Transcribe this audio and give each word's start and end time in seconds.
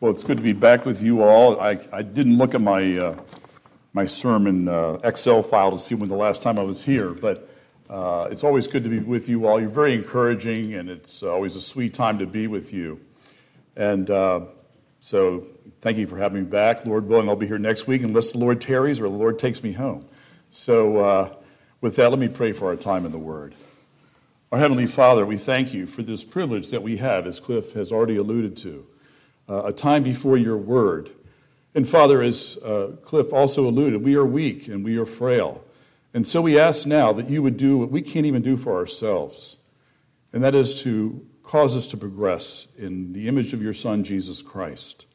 Well, 0.00 0.12
it's 0.12 0.24
good 0.24 0.38
to 0.38 0.42
be 0.42 0.54
back 0.54 0.86
with 0.86 1.02
you 1.02 1.22
all. 1.22 1.60
I, 1.60 1.78
I 1.92 2.00
didn't 2.00 2.38
look 2.38 2.54
at 2.54 2.62
my, 2.62 2.96
uh, 2.96 3.22
my 3.92 4.06
sermon 4.06 4.66
uh, 4.66 4.98
Excel 5.04 5.42
file 5.42 5.72
to 5.72 5.78
see 5.78 5.94
when 5.94 6.08
the 6.08 6.16
last 6.16 6.40
time 6.40 6.58
I 6.58 6.62
was 6.62 6.82
here, 6.82 7.10
but 7.10 7.46
uh, 7.90 8.26
it's 8.30 8.42
always 8.42 8.66
good 8.66 8.82
to 8.84 8.88
be 8.88 9.00
with 9.00 9.28
you 9.28 9.46
all. 9.46 9.60
You're 9.60 9.68
very 9.68 9.92
encouraging, 9.92 10.72
and 10.72 10.88
it's 10.88 11.22
always 11.22 11.54
a 11.54 11.60
sweet 11.60 11.92
time 11.92 12.18
to 12.18 12.26
be 12.26 12.46
with 12.46 12.72
you. 12.72 12.98
And 13.76 14.08
uh, 14.08 14.46
so, 15.00 15.46
thank 15.82 15.98
you 15.98 16.06
for 16.06 16.16
having 16.16 16.44
me 16.44 16.48
back. 16.48 16.86
Lord 16.86 17.06
willing, 17.06 17.28
I'll 17.28 17.36
be 17.36 17.46
here 17.46 17.58
next 17.58 17.86
week 17.86 18.02
unless 18.02 18.32
the 18.32 18.38
Lord 18.38 18.58
tarries 18.62 19.00
or 19.00 19.02
the 19.02 19.10
Lord 19.10 19.38
takes 19.38 19.62
me 19.62 19.72
home. 19.72 20.08
So, 20.50 20.96
uh, 20.96 21.34
with 21.82 21.96
that, 21.96 22.08
let 22.08 22.18
me 22.18 22.28
pray 22.28 22.52
for 22.52 22.68
our 22.68 22.76
time 22.76 23.04
in 23.04 23.12
the 23.12 23.18
Word. 23.18 23.54
Our 24.50 24.60
Heavenly 24.60 24.86
Father, 24.86 25.26
we 25.26 25.36
thank 25.36 25.74
you 25.74 25.84
for 25.84 26.02
this 26.02 26.24
privilege 26.24 26.70
that 26.70 26.82
we 26.82 26.96
have, 26.96 27.26
as 27.26 27.38
Cliff 27.38 27.74
has 27.74 27.92
already 27.92 28.16
alluded 28.16 28.56
to 28.58 28.86
uh, 29.50 29.64
a 29.64 29.72
time 29.72 30.02
before 30.04 30.38
your 30.38 30.56
word. 30.56 31.10
And 31.74 31.88
Father, 31.88 32.22
as 32.22 32.56
uh, 32.64 32.92
Cliff 33.02 33.32
also 33.32 33.66
alluded, 33.66 34.02
we 34.02 34.14
are 34.14 34.24
weak 34.24 34.68
and 34.68 34.84
we 34.84 34.96
are 34.96 35.06
frail. 35.06 35.64
And 36.14 36.26
so 36.26 36.40
we 36.40 36.58
ask 36.58 36.86
now 36.86 37.12
that 37.12 37.28
you 37.28 37.42
would 37.42 37.56
do 37.56 37.78
what 37.78 37.90
we 37.90 38.02
can't 38.02 38.26
even 38.26 38.42
do 38.42 38.56
for 38.56 38.76
ourselves, 38.76 39.58
and 40.32 40.42
that 40.42 40.54
is 40.54 40.82
to 40.82 41.26
cause 41.42 41.76
us 41.76 41.86
to 41.88 41.96
progress 41.96 42.68
in 42.76 43.12
the 43.12 43.28
image 43.28 43.52
of 43.52 43.62
your 43.62 43.72
Son, 43.72 44.04
Jesus 44.04 44.42
Christ. 44.42 45.06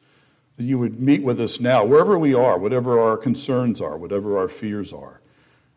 That 0.56 0.64
you 0.64 0.78
would 0.78 1.00
meet 1.00 1.22
with 1.22 1.38
us 1.38 1.60
now, 1.60 1.84
wherever 1.84 2.18
we 2.18 2.34
are, 2.34 2.58
whatever 2.58 2.98
our 2.98 3.18
concerns 3.18 3.80
are, 3.80 3.96
whatever 3.98 4.38
our 4.38 4.48
fears 4.48 4.92
are. 4.92 5.20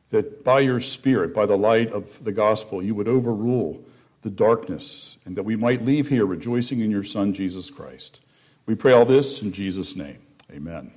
That 0.10 0.44
by 0.44 0.62
your 0.62 0.80
Spirit, 0.80 1.34
by 1.34 1.46
the 1.46 1.58
light 1.58 1.92
of 1.92 2.24
the 2.24 2.32
gospel, 2.32 2.82
you 2.82 2.96
would 2.96 3.08
overrule 3.08 3.84
the 4.22 4.30
darkness, 4.30 5.18
and 5.26 5.36
that 5.36 5.44
we 5.44 5.58
might 5.58 5.86
leave 5.86 6.10
here 6.10 6.26
rejoicing 6.26 6.80
in 6.80 6.92
your 6.92 7.04
Son, 7.04 7.34
Jesus 7.34 7.70
Christ. 7.70 8.22
We 8.70 8.76
pray 8.76 8.94
all 8.94 9.04
this 9.04 9.42
in 9.42 9.52
Jesus' 9.52 9.96
name. 9.96 10.20
Amen. 10.52 10.92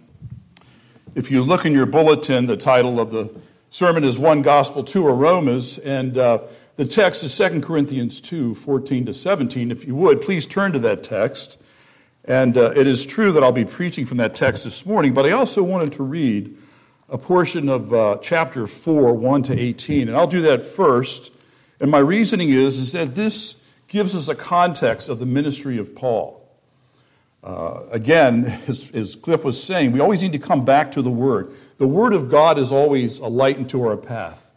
If 1.15 1.31
you 1.31 1.43
look 1.43 1.65
in 1.65 1.73
your 1.73 1.87
bulletin, 1.87 2.45
the 2.45 2.59
title 2.59 3.01
of 3.01 3.11
the 3.11 3.35
sermon 3.71 4.05
is 4.05 4.19
One 4.19 4.43
Gospel, 4.43 4.85
Two 4.85 5.07
Aromas, 5.07 5.79
and 5.79 6.19
uh, 6.19 6.41
the 6.77 6.85
text 6.85 7.25
is 7.25 7.35
2 7.35 7.63
Corinthians 7.63 8.21
2 8.21 8.55
14 8.55 9.07
to 9.07 9.15
17. 9.15 9.71
If 9.71 9.87
you 9.87 9.95
would, 9.95 10.21
please 10.21 10.45
turn 10.45 10.73
to 10.73 10.79
that 10.81 11.03
text. 11.03 11.59
And 12.27 12.59
uh, 12.59 12.73
it 12.73 12.87
is 12.87 13.07
true 13.07 13.33
that 13.33 13.43
I'll 13.43 13.53
be 13.53 13.65
preaching 13.65 14.05
from 14.05 14.19
that 14.19 14.35
text 14.35 14.65
this 14.65 14.85
morning, 14.85 15.15
but 15.15 15.25
I 15.25 15.31
also 15.31 15.63
wanted 15.63 15.93
to 15.93 16.03
read 16.03 16.55
a 17.09 17.17
portion 17.17 17.71
of 17.71 17.95
uh, 17.95 18.19
chapter 18.21 18.67
4, 18.67 19.15
1 19.15 19.43
to 19.45 19.59
18. 19.59 20.09
And 20.09 20.17
I'll 20.19 20.27
do 20.27 20.43
that 20.43 20.61
first. 20.61 21.35
And 21.81 21.91
my 21.91 22.01
reasoning 22.01 22.51
is, 22.51 22.77
is 22.77 22.93
that 22.93 23.15
this 23.15 23.67
gives 23.89 24.15
us 24.15 24.29
a 24.29 24.35
context 24.35 25.09
of 25.09 25.19
the 25.19 25.27
ministry 25.27 25.79
of 25.79 25.95
Paul. 25.95 26.42
Uh, 27.43 27.83
again, 27.91 28.45
as, 28.69 28.91
as, 28.93 29.17
Cliff 29.17 29.45
was 29.45 29.63
saying, 29.63 29.93
we 29.93 30.01
always 30.01 30.23
need 30.23 30.33
to 30.33 30.39
come 30.39 30.65
back 30.65 30.93
to 30.93 31.03
the 31.03 31.11
Word. 31.11 31.53
The 31.79 31.87
Word 31.87 32.13
of 32.13 32.31
God 32.31 32.59
is 32.59 32.73
always 32.73 33.19
a 33.19 33.27
light 33.27 33.59
into 33.59 33.85
our 33.87 33.97
path. 33.97 34.51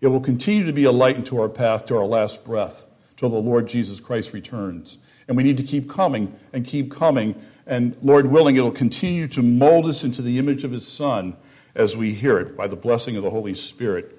It 0.00 0.06
will 0.06 0.20
continue 0.20 0.64
to 0.64 0.72
be 0.72 0.84
a 0.84 0.92
light 0.92 1.16
into 1.16 1.40
our 1.40 1.48
path 1.48 1.84
to 1.86 1.96
our 1.96 2.06
last 2.06 2.44
breath, 2.44 2.86
till 3.16 3.28
the 3.28 3.36
Lord 3.36 3.68
Jesus 3.68 4.00
Christ 4.00 4.32
returns. 4.32 4.98
And 5.28 5.36
we 5.36 5.42
need 5.42 5.58
to 5.58 5.62
keep 5.62 5.90
coming 5.90 6.34
and 6.52 6.64
keep 6.64 6.90
coming. 6.90 7.40
And 7.66 7.94
Lord 8.02 8.26
willing, 8.26 8.56
it 8.56 8.60
will 8.60 8.70
continue 8.70 9.28
to 9.28 9.42
mold 9.42 9.86
us 9.86 10.02
into 10.02 10.22
the 10.22 10.38
image 10.38 10.64
of 10.64 10.72
His 10.72 10.88
Son 10.88 11.36
as 11.74 11.96
we 11.96 12.14
hear 12.14 12.38
it 12.38 12.56
by 12.56 12.66
the 12.66 12.76
blessing 12.76 13.16
of 13.16 13.22
the 13.22 13.30
Holy 13.30 13.54
Spirit. 13.54 14.16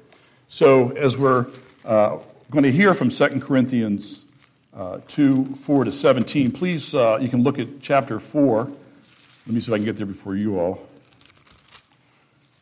So, 0.47 0.91
as 0.91 1.17
we're 1.17 1.47
uh, 1.83 2.19
going 2.52 2.63
to 2.63 2.72
hear 2.72 2.94
from 2.94 3.09
2 3.09 3.39
Corinthians 3.39 4.28
uh, 4.73 5.00
2 5.08 5.45
4 5.55 5.86
to 5.86 5.91
17. 5.91 6.52
Please, 6.52 6.95
uh, 6.95 7.17
you 7.22 7.30
can 7.30 7.44
look 7.44 7.59
at 7.59 7.81
chapter 7.81 8.19
4. 8.19 8.64
Let 8.64 8.75
me 9.47 9.59
see 9.59 9.72
if 9.72 9.73
I 9.73 9.78
can 9.78 9.86
get 9.86 9.97
there 9.97 10.05
before 10.05 10.36
you 10.36 10.59
all. 10.59 10.88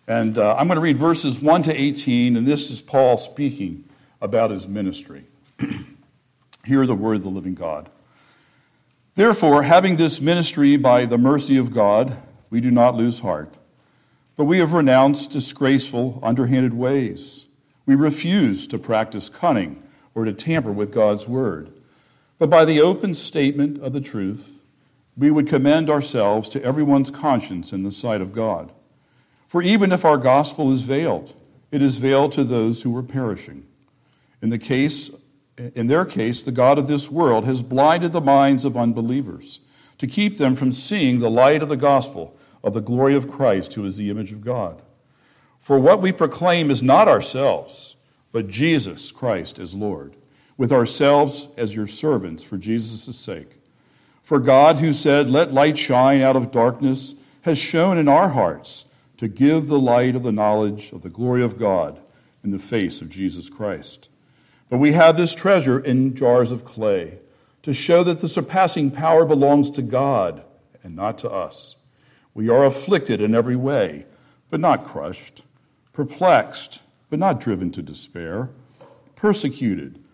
And 0.08 0.38
uh, 0.40 0.56
I'm 0.56 0.68
going 0.68 0.78
to 0.78 0.82
read 0.82 0.98
verses 0.98 1.40
1 1.40 1.64
to 1.64 1.74
18, 1.74 2.36
and 2.36 2.48
this 2.48 2.72
is 2.72 2.82
Paul 2.82 3.18
speaking 3.18 3.84
about 4.22 4.50
his 4.50 4.68
ministry. 4.68 5.26
Hear 6.66 6.86
the 6.88 6.96
word 6.96 7.18
of 7.18 7.24
the 7.24 7.30
living 7.30 7.54
God. 7.54 7.90
Therefore, 9.16 9.64
having 9.64 9.98
this 9.98 10.20
ministry 10.20 10.78
by 10.78 11.06
the 11.06 11.18
mercy 11.18 11.58
of 11.58 11.74
God, 11.74 12.18
we 12.50 12.60
do 12.60 12.72
not 12.72 12.96
lose 12.96 13.20
heart. 13.20 13.56
But 14.36 14.46
we 14.46 14.60
have 14.60 14.74
renounced 14.74 15.32
disgraceful, 15.32 16.20
underhanded 16.24 16.74
ways. 16.74 17.48
We 17.86 17.96
refuse 17.96 18.66
to 18.68 18.78
practice 18.78 19.30
cunning 19.30 19.84
or 20.16 20.26
to 20.26 20.34
tamper 20.34 20.72
with 20.72 20.94
God's 20.94 21.28
word. 21.28 21.70
But 22.40 22.50
by 22.50 22.66
the 22.66 22.82
open 22.82 23.14
statement 23.14 23.80
of 23.84 23.94
the 23.94 24.02
truth, 24.02 24.64
we 25.18 25.30
would 25.30 25.48
commend 25.48 25.90
ourselves 25.90 26.50
to 26.50 26.64
everyone's 26.64 27.12
conscience 27.12 27.72
in 27.72 27.84
the 27.84 27.92
sight 27.92 28.22
of 28.22 28.34
God. 28.34 28.72
For 29.48 29.62
even 29.62 29.92
if 29.92 30.06
our 30.06 30.18
gospel 30.18 30.72
is 30.72 30.84
veiled, 30.84 31.36
it 31.72 31.82
is 31.82 31.98
veiled 31.98 32.32
to 32.32 32.44
those 32.44 32.82
who 32.82 32.96
are 32.98 33.04
perishing. 33.04 33.66
In 34.42 34.50
the 34.50 34.58
case 34.58 35.12
in 35.76 35.88
their 35.88 36.06
case, 36.06 36.42
the 36.42 36.52
God 36.52 36.78
of 36.78 36.88
this 36.88 37.12
world 37.12 37.46
has 37.46 37.62
blinded 37.62 38.14
the 38.14 38.22
minds 38.22 38.64
of 38.64 38.78
unbelievers 38.78 39.62
to 39.98 40.08
keep 40.08 40.38
them 40.38 40.56
from 40.56 40.72
seeing 40.72 41.20
the 41.20 41.30
light 41.30 41.62
of 41.62 41.70
the 41.70 41.76
gospel 41.76 42.38
of 42.64 42.74
the 42.74 42.80
glory 42.80 43.16
of 43.16 43.30
Christ, 43.30 43.74
who 43.74 43.86
is 43.86 43.98
the 43.98 44.10
image 44.10 44.32
of 44.32 44.42
God. 44.42 44.82
For 45.60 45.78
what 45.78 46.02
we 46.02 46.12
proclaim 46.14 46.72
is 46.72 46.82
not 46.82 47.08
ourselves, 47.08 47.98
but 48.32 48.48
Jesus 48.48 49.12
Christ 49.12 49.60
as 49.60 49.76
Lord 49.76 50.16
with 50.60 50.74
ourselves 50.74 51.48
as 51.56 51.74
your 51.74 51.88
servants 51.88 52.44
for 52.44 52.58
Jesus' 52.58 53.18
sake. 53.18 53.62
For 54.22 54.40
God, 54.40 54.76
who 54.76 54.92
said, 54.92 55.30
Let 55.30 55.54
light 55.54 55.78
shine 55.78 56.22
out 56.22 56.36
of 56.36 56.52
darkness, 56.52 57.16
has 57.44 57.58
shone 57.58 57.98
in 57.98 58.10
our 58.10 58.30
hearts 58.30 58.88
to 59.16 59.30
give 59.30 59.68
the 59.68 59.80
light 59.80 60.18
of 60.18 60.24
the 60.24 60.34
knowledge 60.34 60.92
of 60.92 61.02
the 61.02 61.10
glory 61.10 61.42
of 61.42 61.58
God 61.58 62.02
in 62.44 62.52
the 62.52 62.60
face 62.60 63.02
of 63.02 63.10
Jesus 63.10 63.50
Christ. 63.50 64.10
But 64.70 64.80
we 64.80 64.92
have 64.92 65.16
this 65.16 65.34
treasure 65.34 65.80
in 65.80 66.14
jars 66.14 66.52
of 66.52 66.66
clay 66.66 67.20
to 67.62 67.74
show 67.74 68.04
that 68.04 68.20
the 68.20 68.28
surpassing 68.28 68.92
power 68.92 69.24
belongs 69.24 69.70
to 69.72 69.82
God 69.82 70.44
and 70.84 70.94
not 70.94 71.18
to 71.20 71.32
us. 71.32 71.78
We 72.34 72.50
are 72.50 72.66
afflicted 72.66 73.22
in 73.22 73.34
every 73.34 73.56
way, 73.56 74.06
but 74.50 74.60
not 74.60 74.84
crushed, 74.84 75.44
perplexed, 75.94 76.82
but 77.10 77.18
not 77.18 77.40
driven 77.40 77.72
to 77.72 77.82
despair, 77.82 78.50
persecuted 79.16 80.04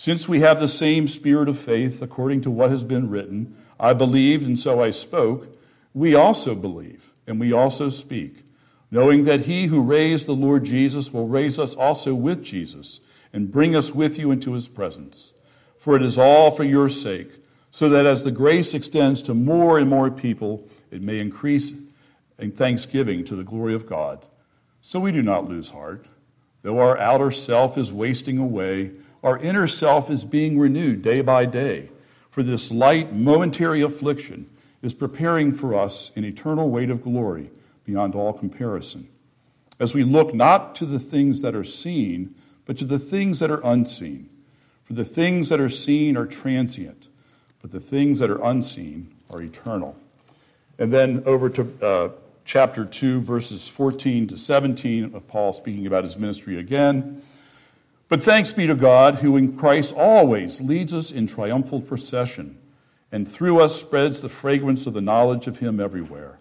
Since 0.00 0.26
we 0.26 0.40
have 0.40 0.58
the 0.58 0.66
same 0.66 1.06
spirit 1.06 1.46
of 1.46 1.58
faith, 1.58 2.00
according 2.00 2.40
to 2.40 2.50
what 2.50 2.70
has 2.70 2.84
been 2.84 3.10
written, 3.10 3.54
I 3.78 3.92
believed 3.92 4.46
and 4.46 4.58
so 4.58 4.82
I 4.82 4.88
spoke, 4.88 5.54
we 5.92 6.14
also 6.14 6.54
believe 6.54 7.12
and 7.26 7.38
we 7.38 7.52
also 7.52 7.90
speak, 7.90 8.36
knowing 8.90 9.24
that 9.24 9.42
he 9.42 9.66
who 9.66 9.82
raised 9.82 10.24
the 10.24 10.32
Lord 10.32 10.64
Jesus 10.64 11.12
will 11.12 11.28
raise 11.28 11.58
us 11.58 11.74
also 11.74 12.14
with 12.14 12.42
Jesus 12.42 13.02
and 13.34 13.52
bring 13.52 13.76
us 13.76 13.94
with 13.94 14.18
you 14.18 14.30
into 14.30 14.54
his 14.54 14.68
presence. 14.68 15.34
For 15.78 15.96
it 15.96 16.02
is 16.02 16.16
all 16.16 16.50
for 16.50 16.64
your 16.64 16.88
sake, 16.88 17.32
so 17.70 17.90
that 17.90 18.06
as 18.06 18.24
the 18.24 18.30
grace 18.30 18.72
extends 18.72 19.20
to 19.24 19.34
more 19.34 19.78
and 19.78 19.90
more 19.90 20.10
people, 20.10 20.66
it 20.90 21.02
may 21.02 21.18
increase 21.18 21.78
in 22.38 22.52
thanksgiving 22.52 23.22
to 23.24 23.36
the 23.36 23.44
glory 23.44 23.74
of 23.74 23.86
God. 23.86 24.24
So 24.80 24.98
we 24.98 25.12
do 25.12 25.20
not 25.20 25.46
lose 25.46 25.72
heart. 25.72 26.06
Though 26.62 26.78
our 26.78 26.96
outer 26.96 27.30
self 27.30 27.76
is 27.76 27.92
wasting 27.92 28.38
away, 28.38 28.92
our 29.22 29.38
inner 29.38 29.66
self 29.66 30.10
is 30.10 30.24
being 30.24 30.58
renewed 30.58 31.02
day 31.02 31.20
by 31.20 31.44
day, 31.44 31.90
for 32.30 32.42
this 32.42 32.70
light, 32.70 33.12
momentary 33.12 33.82
affliction 33.82 34.48
is 34.82 34.94
preparing 34.94 35.52
for 35.52 35.74
us 35.74 36.10
an 36.16 36.24
eternal 36.24 36.70
weight 36.70 36.90
of 36.90 37.02
glory 37.02 37.50
beyond 37.84 38.14
all 38.14 38.32
comparison. 38.32 39.08
As 39.78 39.94
we 39.94 40.04
look 40.04 40.34
not 40.34 40.74
to 40.76 40.86
the 40.86 40.98
things 40.98 41.42
that 41.42 41.54
are 41.54 41.64
seen, 41.64 42.34
but 42.64 42.76
to 42.78 42.84
the 42.84 42.98
things 42.98 43.40
that 43.40 43.50
are 43.50 43.60
unseen. 43.64 44.28
For 44.84 44.92
the 44.92 45.04
things 45.04 45.48
that 45.48 45.60
are 45.60 45.68
seen 45.68 46.16
are 46.16 46.26
transient, 46.26 47.08
but 47.60 47.70
the 47.70 47.80
things 47.80 48.18
that 48.20 48.30
are 48.30 48.42
unseen 48.44 49.14
are 49.30 49.42
eternal. 49.42 49.96
And 50.78 50.92
then 50.92 51.22
over 51.26 51.48
to 51.50 51.86
uh, 51.86 52.08
chapter 52.44 52.84
2, 52.84 53.20
verses 53.20 53.68
14 53.68 54.26
to 54.28 54.36
17 54.36 55.14
of 55.14 55.28
Paul 55.28 55.52
speaking 55.52 55.86
about 55.86 56.04
his 56.04 56.16
ministry 56.16 56.58
again. 56.58 57.22
But 58.10 58.24
thanks 58.24 58.50
be 58.50 58.66
to 58.66 58.74
God, 58.74 59.16
who 59.16 59.36
in 59.36 59.56
Christ 59.56 59.94
always 59.94 60.60
leads 60.60 60.92
us 60.92 61.12
in 61.12 61.28
triumphal 61.28 61.80
procession, 61.80 62.58
and 63.12 63.26
through 63.26 63.60
us 63.60 63.80
spreads 63.80 64.20
the 64.20 64.28
fragrance 64.28 64.84
of 64.88 64.94
the 64.94 65.00
knowledge 65.00 65.46
of 65.46 65.60
Him 65.60 65.78
everywhere. 65.78 66.40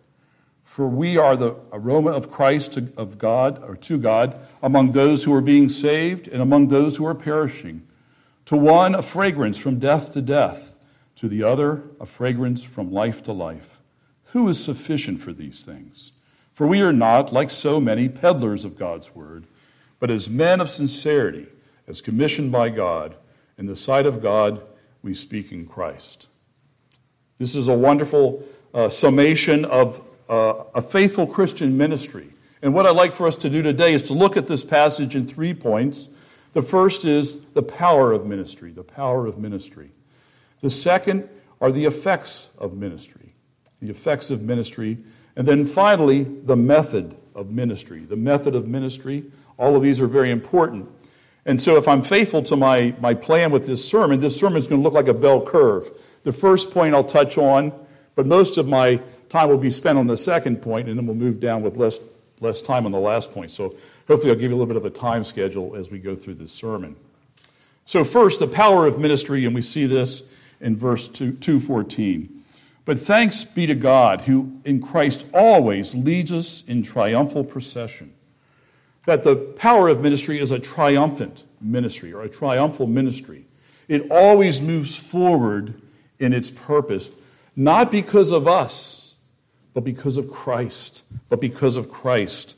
For 0.64 0.88
we 0.88 1.16
are 1.16 1.38
the 1.38 1.58
aroma 1.72 2.10
of 2.10 2.32
Christ 2.32 2.74
to, 2.74 2.92
of 2.98 3.20
God 3.20 3.64
or 3.64 3.76
to 3.76 4.00
God 4.00 4.40
among 4.64 4.94
those 4.94 5.24
who 5.24 5.34
are 5.36 5.42
being 5.42 5.70
saved 5.70 6.28
and 6.28 6.42
among 6.42 6.70
those 6.70 6.98
who 6.98 7.06
are 7.06 7.14
perishing. 7.14 7.88
To 8.46 8.58
one 8.58 8.96
a 8.96 9.04
fragrance 9.04 9.62
from 9.62 9.78
death 9.78 10.12
to 10.14 10.24
death, 10.24 10.76
to 11.18 11.28
the 11.28 11.44
other 11.44 11.84
a 12.02 12.08
fragrance 12.08 12.64
from 12.64 12.92
life 12.92 13.22
to 13.24 13.32
life. 13.32 13.80
Who 14.32 14.48
is 14.48 14.64
sufficient 14.64 15.22
for 15.22 15.34
these 15.34 15.64
things? 15.64 16.14
For 16.52 16.66
we 16.66 16.82
are 16.82 16.94
not, 16.94 17.32
like 17.32 17.52
so 17.52 17.80
many, 17.80 18.10
peddlers 18.10 18.66
of 18.66 18.76
God's 18.76 19.14
word, 19.14 19.46
but 20.00 20.10
as 20.10 20.32
men 20.32 20.62
of 20.62 20.70
sincerity, 20.72 21.46
as 21.90 22.02
commissioned 22.02 22.52
by 22.52 22.70
God, 22.70 23.16
in 23.58 23.66
the 23.66 23.76
sight 23.76 24.06
of 24.06 24.22
God, 24.22 24.62
we 25.02 25.14
speak 25.14 25.52
in 25.52 25.66
Christ. 25.66 26.30
This 27.40 27.56
is 27.56 27.68
a 27.68 27.74
wonderful 27.74 28.44
uh, 28.74 28.90
summation 28.90 29.66
of 29.66 30.00
uh, 30.30 30.66
a 30.76 30.82
faithful 30.82 31.26
Christian 31.26 31.78
ministry. 31.78 32.28
And 32.62 32.74
what 32.74 32.86
I'd 32.86 32.96
like 32.96 33.12
for 33.12 33.26
us 33.26 33.36
to 33.38 33.50
do 33.50 33.64
today 33.64 33.94
is 33.94 34.04
to 34.04 34.14
look 34.14 34.38
at 34.38 34.46
this 34.46 34.64
passage 34.64 35.16
in 35.16 35.26
three 35.26 35.54
points. 35.54 36.10
The 36.54 36.62
first 36.62 37.06
is 37.06 37.40
the 37.54 37.64
power 37.64 38.12
of 38.12 38.26
ministry, 38.26 38.72
the 38.72 38.84
power 38.84 39.26
of 39.26 39.40
ministry. 39.40 39.90
The 40.62 40.70
second 40.70 41.28
are 41.60 41.72
the 41.72 41.86
effects 41.86 42.50
of 42.58 42.74
ministry, 42.74 43.34
the 43.82 43.90
effects 43.90 44.30
of 44.30 44.44
ministry. 44.44 45.00
And 45.36 45.48
then 45.48 45.66
finally, 45.66 46.24
the 46.24 46.56
method 46.56 47.18
of 47.34 47.50
ministry, 47.50 48.02
the 48.02 48.16
method 48.16 48.54
of 48.54 48.68
ministry. 48.68 49.24
All 49.58 49.76
of 49.76 49.82
these 49.82 50.02
are 50.02 50.08
very 50.08 50.30
important. 50.30 50.90
And 51.46 51.62
so, 51.62 51.78
if 51.78 51.88
I'm 51.88 52.02
faithful 52.02 52.44
to 52.44 52.56
my, 52.56 52.94
my 53.00 53.14
plan 53.14 53.52
with 53.52 53.66
this 53.66 53.88
sermon, 53.88 54.20
this 54.20 54.40
sermon 54.40 54.58
is 54.58 54.68
going 54.68 54.82
to 54.82 54.84
look 54.84 54.94
like 54.94 55.08
a 55.08 55.14
bell 55.14 55.42
curve. 55.42 55.90
The 56.24 56.34
first 56.34 56.72
point 56.72 56.94
I'll 56.94 57.04
touch 57.04 57.38
on, 57.38 57.72
but 58.16 58.26
most 58.26 58.58
of 58.58 58.68
my 58.68 59.02
time 59.30 59.50
will 59.50 59.58
be 59.58 59.70
spent 59.70 59.98
on 59.98 60.08
the 60.08 60.18
second 60.18 60.62
point, 60.62 60.90
and 60.90 60.98
then 60.98 61.06
we'll 61.06 61.16
move 61.16 61.40
down 61.40 61.62
with 61.62 61.78
less, 61.78 62.00
less 62.42 62.62
time 62.62 62.86
on 62.86 62.92
the 62.92 63.00
last 63.00 63.32
point. 63.32 63.52
So 63.52 63.76
hopefully, 64.08 64.32
I'll 64.32 64.38
give 64.38 64.52
you 64.52 64.58
a 64.58 64.60
little 64.60 64.66
bit 64.66 64.76
of 64.76 64.86
a 64.86 64.90
time 64.90 65.24
schedule 65.24 65.76
as 65.76 65.90
we 65.90 66.00
go 66.00 66.16
through 66.16 66.36
this 66.36 66.52
sermon. 66.52 66.96
So, 67.86 68.04
first, 68.04 68.40
the 68.40 68.48
power 68.48 68.86
of 68.86 69.00
ministry, 69.00 69.46
and 69.46 69.56
we 69.56 69.62
see 69.62 69.86
this 69.86 70.30
in 70.60 70.76
verse 70.76 71.08
2, 71.08 71.34
214. 71.34 72.44
But 72.86 73.00
thanks 73.00 73.46
be 73.46 73.66
to 73.68 73.76
God, 73.76 74.22
who 74.22 74.60
in 74.66 74.82
Christ 74.82 75.28
always 75.34 75.96
leads 75.96 76.32
us 76.32 76.68
in 76.68 76.84
triumphal 76.84 77.44
procession. 77.44 78.14
That 79.10 79.24
the 79.24 79.36
power 79.36 79.88
of 79.88 80.02
ministry 80.02 80.40
is 80.40 80.52
a 80.52 80.60
triumphant 80.60 81.44
ministry 81.60 82.14
or 82.14 82.22
a 82.22 82.30
triumphal 82.30 82.86
ministry. 82.86 83.48
It 83.88 84.12
always 84.12 84.62
moves 84.62 84.96
forward 84.96 85.82
in 86.20 86.32
its 86.32 86.52
purpose, 86.52 87.10
not 87.56 87.92
because 87.92 88.32
of 88.32 88.48
us, 88.48 89.16
but 89.74 89.84
because 89.84 90.18
of 90.18 90.30
Christ. 90.30 91.06
But 91.28 91.42
because 91.42 91.76
of 91.76 91.90
Christ. 91.90 92.56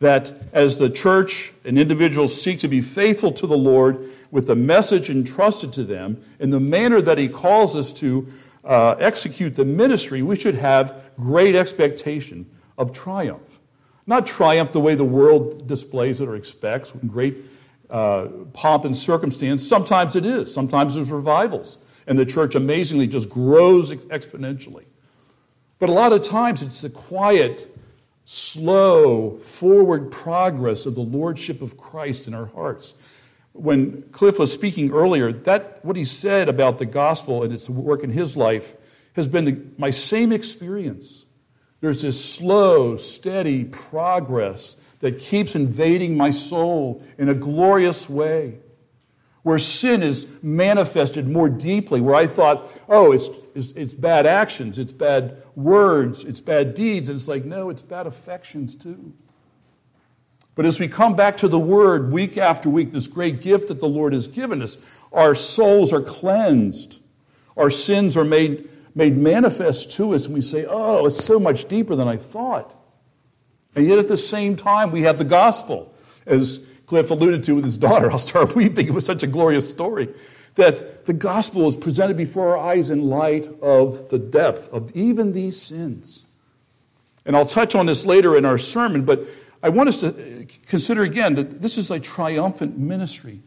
That 0.00 0.32
as 0.52 0.78
the 0.78 0.90
church 0.90 1.52
and 1.64 1.78
individuals 1.78 2.42
seek 2.42 2.58
to 2.58 2.66
be 2.66 2.80
faithful 2.80 3.30
to 3.30 3.46
the 3.46 3.56
Lord 3.56 4.10
with 4.32 4.48
the 4.48 4.56
message 4.56 5.10
entrusted 5.10 5.72
to 5.74 5.84
them 5.84 6.20
in 6.40 6.50
the 6.50 6.58
manner 6.58 7.00
that 7.02 7.18
He 7.18 7.28
calls 7.28 7.76
us 7.76 7.92
to 8.00 8.26
uh, 8.64 8.96
execute 8.98 9.54
the 9.54 9.64
ministry, 9.64 10.22
we 10.22 10.34
should 10.34 10.56
have 10.56 11.04
great 11.16 11.54
expectation 11.54 12.50
of 12.76 12.92
triumph. 12.92 13.53
Not 14.06 14.26
triumph 14.26 14.72
the 14.72 14.80
way 14.80 14.94
the 14.94 15.04
world 15.04 15.66
displays 15.66 16.20
it 16.20 16.28
or 16.28 16.36
expects, 16.36 16.92
with 16.92 17.08
great 17.10 17.36
uh, 17.88 18.26
pomp 18.52 18.84
and 18.84 18.96
circumstance. 18.96 19.66
Sometimes 19.66 20.16
it 20.16 20.26
is. 20.26 20.52
Sometimes 20.52 20.94
there's 20.94 21.10
revivals. 21.10 21.78
And 22.06 22.18
the 22.18 22.26
church 22.26 22.54
amazingly 22.54 23.06
just 23.06 23.30
grows 23.30 23.92
exponentially. 23.92 24.84
But 25.78 25.88
a 25.88 25.92
lot 25.92 26.12
of 26.12 26.22
times 26.22 26.62
it's 26.62 26.82
the 26.82 26.90
quiet, 26.90 27.74
slow, 28.24 29.38
forward 29.38 30.10
progress 30.10 30.86
of 30.86 30.94
the 30.94 31.02
lordship 31.02 31.62
of 31.62 31.76
Christ 31.78 32.28
in 32.28 32.34
our 32.34 32.46
hearts. 32.46 32.94
When 33.52 34.02
Cliff 34.12 34.38
was 34.38 34.52
speaking 34.52 34.90
earlier, 34.90 35.32
that 35.32 35.84
what 35.84 35.96
he 35.96 36.04
said 36.04 36.48
about 36.48 36.78
the 36.78 36.86
gospel 36.86 37.42
and 37.42 37.52
its 37.52 37.70
work 37.70 38.02
in 38.02 38.10
his 38.10 38.36
life 38.36 38.74
has 39.14 39.28
been 39.28 39.44
the, 39.44 39.60
my 39.78 39.90
same 39.90 40.32
experience. 40.32 41.23
There's 41.84 42.00
this 42.00 42.24
slow, 42.24 42.96
steady 42.96 43.64
progress 43.64 44.76
that 45.00 45.18
keeps 45.18 45.54
invading 45.54 46.16
my 46.16 46.30
soul 46.30 47.04
in 47.18 47.28
a 47.28 47.34
glorious 47.34 48.08
way 48.08 48.54
where 49.42 49.58
sin 49.58 50.02
is 50.02 50.26
manifested 50.42 51.28
more 51.28 51.50
deeply, 51.50 52.00
where 52.00 52.14
I 52.14 52.26
thought, 52.26 52.70
oh, 52.88 53.12
it's, 53.12 53.28
it's, 53.54 53.72
it's, 53.72 53.92
bad 53.92 54.24
actions, 54.24 54.78
it's 54.78 54.94
bad 54.94 55.42
words, 55.56 56.24
it's 56.24 56.40
bad 56.40 56.74
deeds. 56.74 57.10
And 57.10 57.16
it's 57.16 57.28
like, 57.28 57.44
no, 57.44 57.68
it's 57.68 57.82
bad 57.82 58.06
affections 58.06 58.74
too. 58.74 59.12
But 60.54 60.64
as 60.64 60.80
we 60.80 60.88
come 60.88 61.14
back 61.14 61.36
to 61.36 61.48
the 61.48 61.60
Word 61.60 62.10
week 62.10 62.38
after 62.38 62.70
week, 62.70 62.92
this 62.92 63.08
great 63.08 63.42
gift 63.42 63.68
that 63.68 63.80
the 63.80 63.88
Lord 63.88 64.14
has 64.14 64.26
given 64.26 64.62
us, 64.62 64.78
our 65.12 65.34
souls 65.34 65.92
are 65.92 66.00
cleansed, 66.00 67.02
our 67.58 67.68
sins 67.68 68.16
are 68.16 68.24
made, 68.24 68.70
made 68.94 69.16
manifest 69.16 69.92
to 69.92 70.14
us, 70.14 70.26
and 70.26 70.34
we 70.34 70.40
say, 70.40 70.66
oh, 70.68 71.06
it's 71.06 71.24
so 71.24 71.40
much 71.40 71.66
deeper 71.66 71.96
than 71.96 72.08
I 72.08 72.16
thought. 72.16 72.74
And 73.74 73.86
yet 73.86 73.98
at 73.98 74.08
the 74.08 74.16
same 74.16 74.56
time, 74.56 74.92
we 74.92 75.02
have 75.02 75.18
the 75.18 75.24
gospel. 75.24 75.92
As 76.26 76.60
Cliff 76.86 77.10
alluded 77.10 77.44
to 77.44 77.54
with 77.54 77.64
his 77.64 77.78
daughter. 77.78 78.10
I'll 78.10 78.18
start 78.18 78.54
weeping. 78.54 78.86
It 78.86 78.94
was 78.94 79.06
such 79.06 79.22
a 79.22 79.26
glorious 79.26 79.68
story 79.68 80.08
that 80.56 81.06
the 81.06 81.12
gospel 81.12 81.66
is 81.66 81.76
presented 81.76 82.16
before 82.16 82.56
our 82.56 82.72
eyes 82.72 82.90
in 82.90 83.08
light 83.08 83.48
of 83.60 84.08
the 84.10 84.18
depth 84.18 84.72
of 84.72 84.94
even 84.96 85.32
these 85.32 85.60
sins. 85.60 86.24
And 87.26 87.36
I'll 87.36 87.46
touch 87.46 87.74
on 87.74 87.86
this 87.86 88.06
later 88.06 88.36
in 88.36 88.44
our 88.44 88.58
sermon, 88.58 89.04
but 89.04 89.26
I 89.62 89.70
want 89.70 89.88
us 89.88 89.96
to 89.98 90.08
uh, 90.08 90.44
consider 90.68 91.02
again 91.02 91.34
that 91.34 91.62
this 91.62 91.78
is 91.78 91.90
a 91.90 91.98
triumphant 91.98 92.78
ministry. 92.78 93.40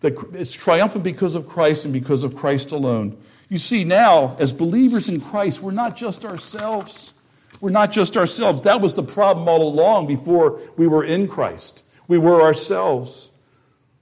That 0.00 0.16
it's 0.32 0.54
triumphant 0.54 1.04
because 1.04 1.34
of 1.34 1.46
Christ 1.46 1.84
and 1.84 1.92
because 1.92 2.24
of 2.24 2.34
Christ 2.34 2.72
alone. 2.72 3.18
You 3.50 3.58
see, 3.58 3.84
now, 3.84 4.36
as 4.38 4.54
believers 4.54 5.10
in 5.10 5.20
Christ, 5.20 5.60
we're 5.60 5.72
not 5.72 5.94
just 5.94 6.24
ourselves. 6.24 7.12
We're 7.60 7.68
not 7.68 7.92
just 7.92 8.16
ourselves. 8.16 8.62
That 8.62 8.80
was 8.80 8.94
the 8.94 9.02
problem 9.02 9.46
all 9.46 9.68
along 9.68 10.06
before 10.06 10.58
we 10.78 10.86
were 10.86 11.04
in 11.04 11.28
Christ 11.28 11.84
we 12.10 12.18
were 12.18 12.42
ourselves. 12.42 13.30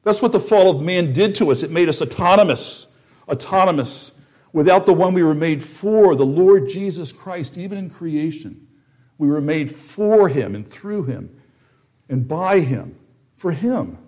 That's 0.03 0.23
what 0.23 0.33
the 0.33 0.41
fall 0.41 0.71
of 0.71 0.81
man 0.81 1.13
did 1.13 1.35
to 1.37 1.51
us. 1.51 1.63
It 1.63 1.71
made 1.71 1.91
us 1.91 2.01
autonomous, 2.01 2.87
autonomous, 3.29 4.13
without 4.55 4.87
the 4.87 4.95
one 4.95 5.13
we 5.13 5.23
were 5.23 5.35
made 5.35 5.63
for, 5.63 6.17
the 6.17 6.25
Lord 6.25 6.71
Jesus 6.71 7.13
Christ, 7.13 7.59
even 7.59 7.77
in 7.77 7.91
creation. 7.91 8.67
We 9.19 9.29
were 9.29 9.43
made 9.43 9.71
for 9.71 10.31
him 10.31 10.55
and 10.55 10.67
through 10.67 11.03
him 11.03 11.39
and 12.09 12.27
by 12.27 12.61
him, 12.61 12.97
for 13.37 13.53
him. 13.53 13.99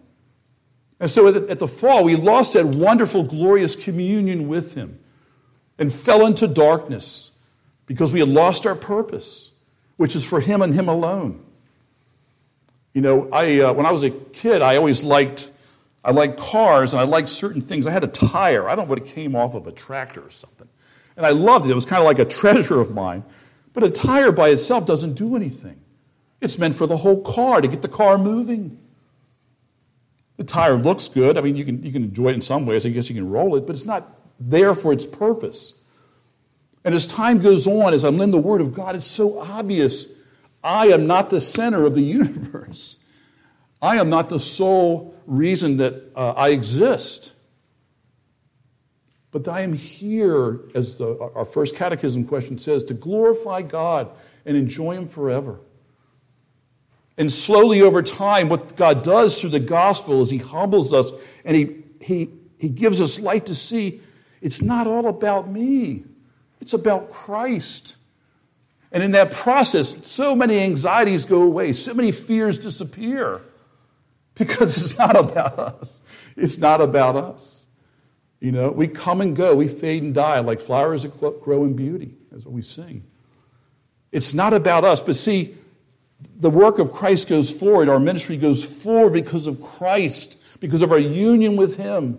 And 0.99 1.11
so 1.11 1.29
at 1.29 1.59
the 1.59 1.69
fall, 1.69 2.03
we 2.03 2.17
lost 2.17 2.55
that 2.55 2.65
wonderful, 2.65 3.25
glorious 3.25 3.77
communion 3.77 4.49
with 4.49 4.73
him 4.73 4.99
and 5.81 5.93
fell 5.93 6.27
into 6.27 6.47
darkness 6.47 7.33
because 7.87 8.13
we 8.13 8.21
had 8.21 8.29
lost 8.29 8.67
our 8.67 8.77
purpose, 8.77 9.51
which 9.97 10.15
is 10.15 10.25
for 10.25 10.39
him 10.39 10.63
and 10.63 10.75
him 10.75 10.89
alone. 10.89 11.43
You 12.93 13.01
know, 13.01 13.29
I, 13.33 13.61
uh, 13.61 13.73
when 13.73 13.87
I 13.87 13.91
was 13.91 14.03
a 14.03 14.11
kid, 14.11 14.63
I 14.63 14.77
always 14.77 15.03
liked, 15.03 15.51
I 16.05 16.11
liked 16.11 16.39
cars 16.39 16.93
and 16.93 17.01
I 17.01 17.05
liked 17.05 17.31
certain 17.31 17.63
things. 17.63 17.87
I 17.87 17.93
had 17.93 18.05
a 18.05 18.09
tire. 18.09 18.69
I 18.69 18.75
don't 18.75 18.85
know 18.85 18.91
what 18.91 18.99
it 18.99 19.07
came 19.07 19.35
off 19.35 19.55
of 19.55 19.67
a 19.67 19.73
tractor 19.73 20.21
or 20.21 20.31
something. 20.31 20.69
And 21.17 21.25
I 21.25 21.31
loved 21.31 21.67
it. 21.67 21.71
It 21.71 21.75
was 21.75 21.87
kind 21.87 22.01
of 22.01 22.07
like 22.07 22.19
a 22.19 22.25
treasure 22.41 22.81
of 22.81 22.95
mine. 22.95 23.25
But 23.73 23.83
a 23.83 23.91
tire 23.91 24.33
by 24.33 24.51
itself 24.51 24.87
doesn't 24.87 25.15
do 25.15 25.35
anything. 25.35 25.81
It's 26.41 26.59
meant 26.59 26.75
for 26.75 26.87
the 26.87 26.99
whole 26.99 27.23
car, 27.23 27.61
to 27.61 27.69
get 27.69 27.81
the 27.81 27.89
car 27.89 28.19
moving. 28.19 28.79
The 30.37 30.45
tire 30.45 30.77
looks 30.77 31.09
good. 31.09 31.39
I 31.39 31.41
mean, 31.41 31.57
you 31.57 31.65
can, 31.65 31.83
you 31.83 31.93
can 31.93 32.05
enjoy 32.05 32.29
it 32.29 32.35
in 32.35 32.41
some 32.41 32.67
ways. 32.67 32.85
I 32.85 32.91
guess 32.91 33.09
you 33.09 33.15
can 33.15 33.31
roll 33.31 33.57
it, 33.57 33.67
but 33.67 33.73
it's 33.73 33.85
not 33.85 34.20
there 34.41 34.75
for 34.75 34.93
its 34.93 35.07
purpose. 35.07 35.75
And 36.83 36.95
as 36.95 37.07
time 37.07 37.41
goes 37.41 37.67
on, 37.67 37.93
as 37.93 38.05
I'm 38.05 38.21
in 38.21 38.31
the 38.31 38.39
Word 38.39 38.63
of 38.63 38.73
God, 38.73 38.97
it's 38.97 39.07
so 39.07 39.39
obvious 39.39 40.07
I 40.65 40.87
am 40.89 41.07
not 41.07 41.31
the 41.31 41.41
center 41.41 41.85
of 41.85 41.95
the 41.95 42.03
universe. 42.21 43.05
I 43.83 43.97
am 43.97 44.11
not 44.11 44.29
the 44.29 44.41
sole 44.41 45.15
reason 45.27 45.79
that 45.79 46.13
uh, 46.15 46.31
I 46.33 46.51
exist. 46.51 47.35
But 49.31 49.47
I 49.47 49.61
am 49.61 49.73
here, 49.73 50.61
as 50.75 50.99
the, 50.99 51.17
our 51.35 51.45
first 51.45 51.77
catechism 51.77 52.25
question 52.25 52.59
says, 52.59 52.83
to 52.85 52.95
glorify 52.95 53.63
God 53.63 54.11
and 54.45 54.57
enjoy 54.57 54.97
Him 54.97 55.07
forever. 55.07 55.61
And 57.17 57.31
slowly 57.31 57.81
over 57.81 58.03
time, 58.03 58.49
what 58.49 58.77
God 58.77 59.03
does 59.03 59.41
through 59.41 59.51
the 59.51 59.61
gospel 59.61 60.21
is 60.21 60.31
He 60.31 60.39
humbles 60.39 60.93
us 60.93 61.13
and 61.45 61.57
He, 61.57 61.85
he, 62.01 62.31
he 62.59 62.69
gives 62.69 63.01
us 63.01 63.21
light 63.21 63.47
to 63.47 63.55
see 63.55 64.01
it's 64.41 64.63
not 64.63 64.87
all 64.87 65.07
about 65.09 65.49
me, 65.49 66.05
it's 66.61 66.73
about 66.73 67.11
Christ. 67.11 67.97
And 68.93 69.05
in 69.05 69.13
that 69.13 69.31
process, 69.31 70.05
so 70.05 70.35
many 70.35 70.59
anxieties 70.59 71.25
go 71.25 71.43
away, 71.43 71.73
so 71.73 71.95
many 71.95 72.11
fears 72.11 72.59
disappear 72.59 73.41
because 74.35 74.77
it's 74.83 74.99
not 74.99 75.17
about 75.17 75.59
us. 75.59 76.01
It's 76.37 76.59
not 76.59 76.81
about 76.81 77.15
us. 77.17 77.67
You 78.41 78.53
know, 78.53 78.71
we 78.71 78.89
come 78.89 79.21
and 79.21 79.37
go, 79.37 79.55
we 79.55 79.69
fade 79.69 80.03
and 80.03 80.15
die 80.15 80.41
like 80.41 80.61
flowers 80.61 81.03
that 81.03 81.43
grow 81.43 81.65
in 81.65 81.75
beauty, 81.75 82.15
as 82.35 82.45
what 82.45 82.55
we 82.55 82.63
sing. 82.63 83.05
It's 84.13 84.33
not 84.33 84.53
about 84.55 84.83
us. 84.85 85.01
But 85.01 85.15
see, 85.15 85.55
the 86.37 86.51
work 86.51 86.79
of 86.79 86.91
Christ 86.91 87.29
goes 87.29 87.53
forward. 87.53 87.89
Our 87.89 88.01
ministry 88.01 88.39
goes 88.39 88.65
forward 88.65 89.13
because 89.13 89.47
of 89.47 89.61
Christ, 89.61 90.41
because 90.59 90.83
of 90.83 90.91
our 90.91 90.99
union 90.99 91.57
with 91.57 91.77
Him. 91.77 92.19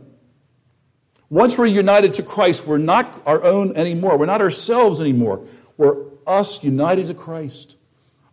Once 1.31 1.57
we're 1.57 1.65
united 1.65 2.13
to 2.13 2.21
Christ, 2.21 2.67
we're 2.67 2.77
not 2.77 3.21
our 3.25 3.41
own 3.41 3.73
anymore. 3.77 4.17
We're 4.17 4.25
not 4.25 4.41
ourselves 4.41 4.99
anymore. 4.99 5.47
We're 5.77 5.95
us 6.27 6.61
united 6.61 7.07
to 7.07 7.13
Christ, 7.13 7.77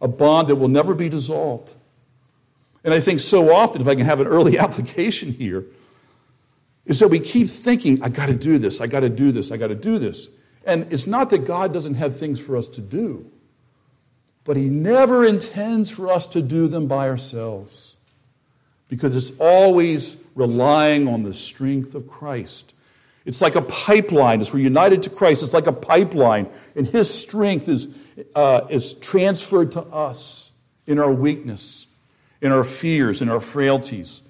a 0.02 0.08
bond 0.08 0.48
that 0.48 0.56
will 0.56 0.68
never 0.68 0.94
be 0.94 1.08
dissolved. 1.08 1.74
And 2.82 2.92
I 2.92 2.98
think 2.98 3.20
so 3.20 3.54
often, 3.54 3.80
if 3.80 3.86
I 3.86 3.94
can 3.94 4.04
have 4.04 4.18
an 4.18 4.26
early 4.26 4.58
application 4.64 5.32
here, 5.32 5.64
is 6.86 6.98
that 6.98 7.06
we 7.06 7.20
keep 7.20 7.48
thinking, 7.48 8.02
I 8.02 8.08
got 8.08 8.26
to 8.26 8.34
do 8.34 8.58
this, 8.58 8.80
I 8.80 8.88
got 8.88 9.00
to 9.00 9.08
do 9.08 9.30
this, 9.30 9.52
I 9.52 9.56
got 9.58 9.68
to 9.68 9.76
do 9.76 10.00
this. 10.00 10.28
And 10.64 10.92
it's 10.92 11.06
not 11.06 11.30
that 11.30 11.46
God 11.46 11.72
doesn't 11.72 11.94
have 11.94 12.16
things 12.16 12.40
for 12.40 12.56
us 12.56 12.66
to 12.66 12.80
do, 12.80 13.30
but 14.42 14.56
He 14.56 14.64
never 14.64 15.24
intends 15.24 15.88
for 15.88 16.08
us 16.08 16.26
to 16.26 16.42
do 16.42 16.66
them 16.66 16.88
by 16.88 17.08
ourselves 17.08 17.94
because 18.88 19.14
it's 19.14 19.38
always 19.38 20.16
relying 20.34 21.06
on 21.06 21.22
the 21.22 21.32
strength 21.32 21.94
of 21.94 22.08
Christ. 22.08 22.74
It's 23.28 23.42
like 23.42 23.54
a 23.54 23.62
pipeline. 23.62 24.40
As 24.40 24.52
we're 24.52 24.60
united 24.60 25.02
to 25.04 25.10
Christ, 25.10 25.42
it's 25.42 25.52
like 25.52 25.66
a 25.66 25.72
pipeline, 25.72 26.48
and 26.74 26.86
His 26.86 27.12
strength 27.12 27.68
is, 27.68 27.94
uh, 28.34 28.62
is 28.70 28.94
transferred 28.94 29.70
to 29.72 29.82
us 29.82 30.50
in 30.86 30.98
our 30.98 31.12
weakness, 31.12 31.86
in 32.40 32.50
our 32.50 32.64
fears, 32.64 33.20
in 33.20 33.28
our 33.28 33.38
frailties. 33.38 34.22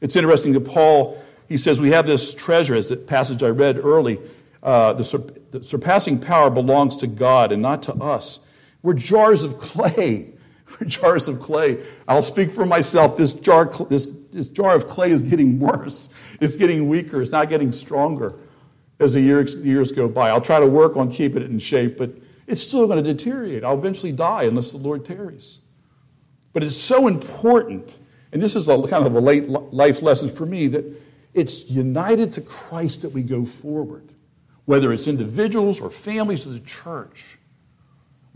It's 0.00 0.14
interesting 0.14 0.52
that 0.52 0.64
Paul 0.64 1.20
he 1.48 1.56
says 1.56 1.80
we 1.80 1.90
have 1.90 2.06
this 2.06 2.34
treasure, 2.34 2.74
as 2.74 2.88
the 2.88 2.96
passage 2.96 3.42
I 3.42 3.48
read 3.48 3.78
early. 3.78 4.20
Uh, 4.62 4.92
the, 4.92 5.04
sur- 5.04 5.18
the 5.50 5.62
surpassing 5.62 6.18
power 6.18 6.48
belongs 6.50 6.96
to 6.98 7.06
God 7.06 7.52
and 7.52 7.62
not 7.62 7.82
to 7.84 7.94
us. 7.94 8.40
We're 8.82 8.94
jars 8.94 9.44
of 9.44 9.58
clay. 9.58 10.34
Jars 10.86 11.28
of 11.28 11.40
clay. 11.40 11.84
I'll 12.08 12.22
speak 12.22 12.50
for 12.50 12.66
myself. 12.66 13.16
This 13.16 13.32
jar, 13.32 13.66
this, 13.88 14.06
this 14.32 14.48
jar 14.48 14.74
of 14.74 14.88
clay 14.88 15.10
is 15.10 15.22
getting 15.22 15.58
worse. 15.58 16.08
It's 16.40 16.56
getting 16.56 16.88
weaker. 16.88 17.22
It's 17.22 17.32
not 17.32 17.48
getting 17.48 17.72
stronger 17.72 18.34
as 18.98 19.14
the 19.14 19.20
years, 19.20 19.54
years 19.56 19.92
go 19.92 20.08
by. 20.08 20.30
I'll 20.30 20.40
try 20.40 20.60
to 20.60 20.66
work 20.66 20.96
on 20.96 21.10
keeping 21.10 21.42
it 21.42 21.50
in 21.50 21.58
shape, 21.58 21.98
but 21.98 22.10
it's 22.46 22.60
still 22.60 22.86
going 22.86 23.02
to 23.02 23.14
deteriorate. 23.14 23.64
I'll 23.64 23.78
eventually 23.78 24.12
die 24.12 24.44
unless 24.44 24.72
the 24.72 24.78
Lord 24.78 25.04
tarries. 25.04 25.60
But 26.52 26.62
it's 26.62 26.76
so 26.76 27.06
important, 27.06 27.92
and 28.32 28.42
this 28.42 28.56
is 28.56 28.68
a 28.68 28.82
kind 28.88 29.06
of 29.06 29.14
a 29.14 29.20
late 29.20 29.48
life 29.48 30.00
lesson 30.00 30.28
for 30.28 30.46
me, 30.46 30.68
that 30.68 30.84
it's 31.34 31.68
united 31.68 32.32
to 32.32 32.40
Christ 32.40 33.02
that 33.02 33.10
we 33.10 33.22
go 33.22 33.44
forward, 33.44 34.14
whether 34.64 34.92
it's 34.92 35.06
individuals 35.06 35.80
or 35.80 35.90
families 35.90 36.46
or 36.46 36.50
the 36.50 36.60
church. 36.60 37.38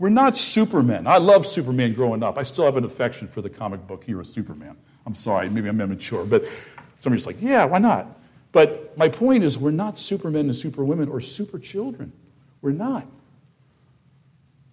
We're 0.01 0.09
not 0.09 0.35
Supermen. 0.35 1.05
I 1.05 1.19
love 1.19 1.45
Superman 1.45 1.93
growing 1.93 2.23
up. 2.23 2.39
I 2.39 2.41
still 2.41 2.65
have 2.65 2.75
an 2.75 2.85
affection 2.85 3.27
for 3.27 3.43
the 3.43 3.51
comic 3.51 3.85
book 3.85 4.03
hero 4.03 4.23
Superman. 4.23 4.75
I'm 5.05 5.13
sorry, 5.13 5.47
maybe 5.47 5.69
I'm 5.69 5.79
immature, 5.79 6.25
but 6.25 6.43
somebody's 6.97 7.27
like, 7.27 7.35
yeah, 7.39 7.65
why 7.65 7.77
not? 7.77 8.07
But 8.51 8.97
my 8.97 9.09
point 9.09 9.43
is, 9.43 9.59
we're 9.59 9.69
not 9.69 9.99
supermen 9.99 10.47
and 10.47 10.57
superwomen 10.57 11.07
or 11.07 11.21
super 11.21 11.59
children. 11.59 12.11
We're 12.63 12.71
not. 12.71 13.05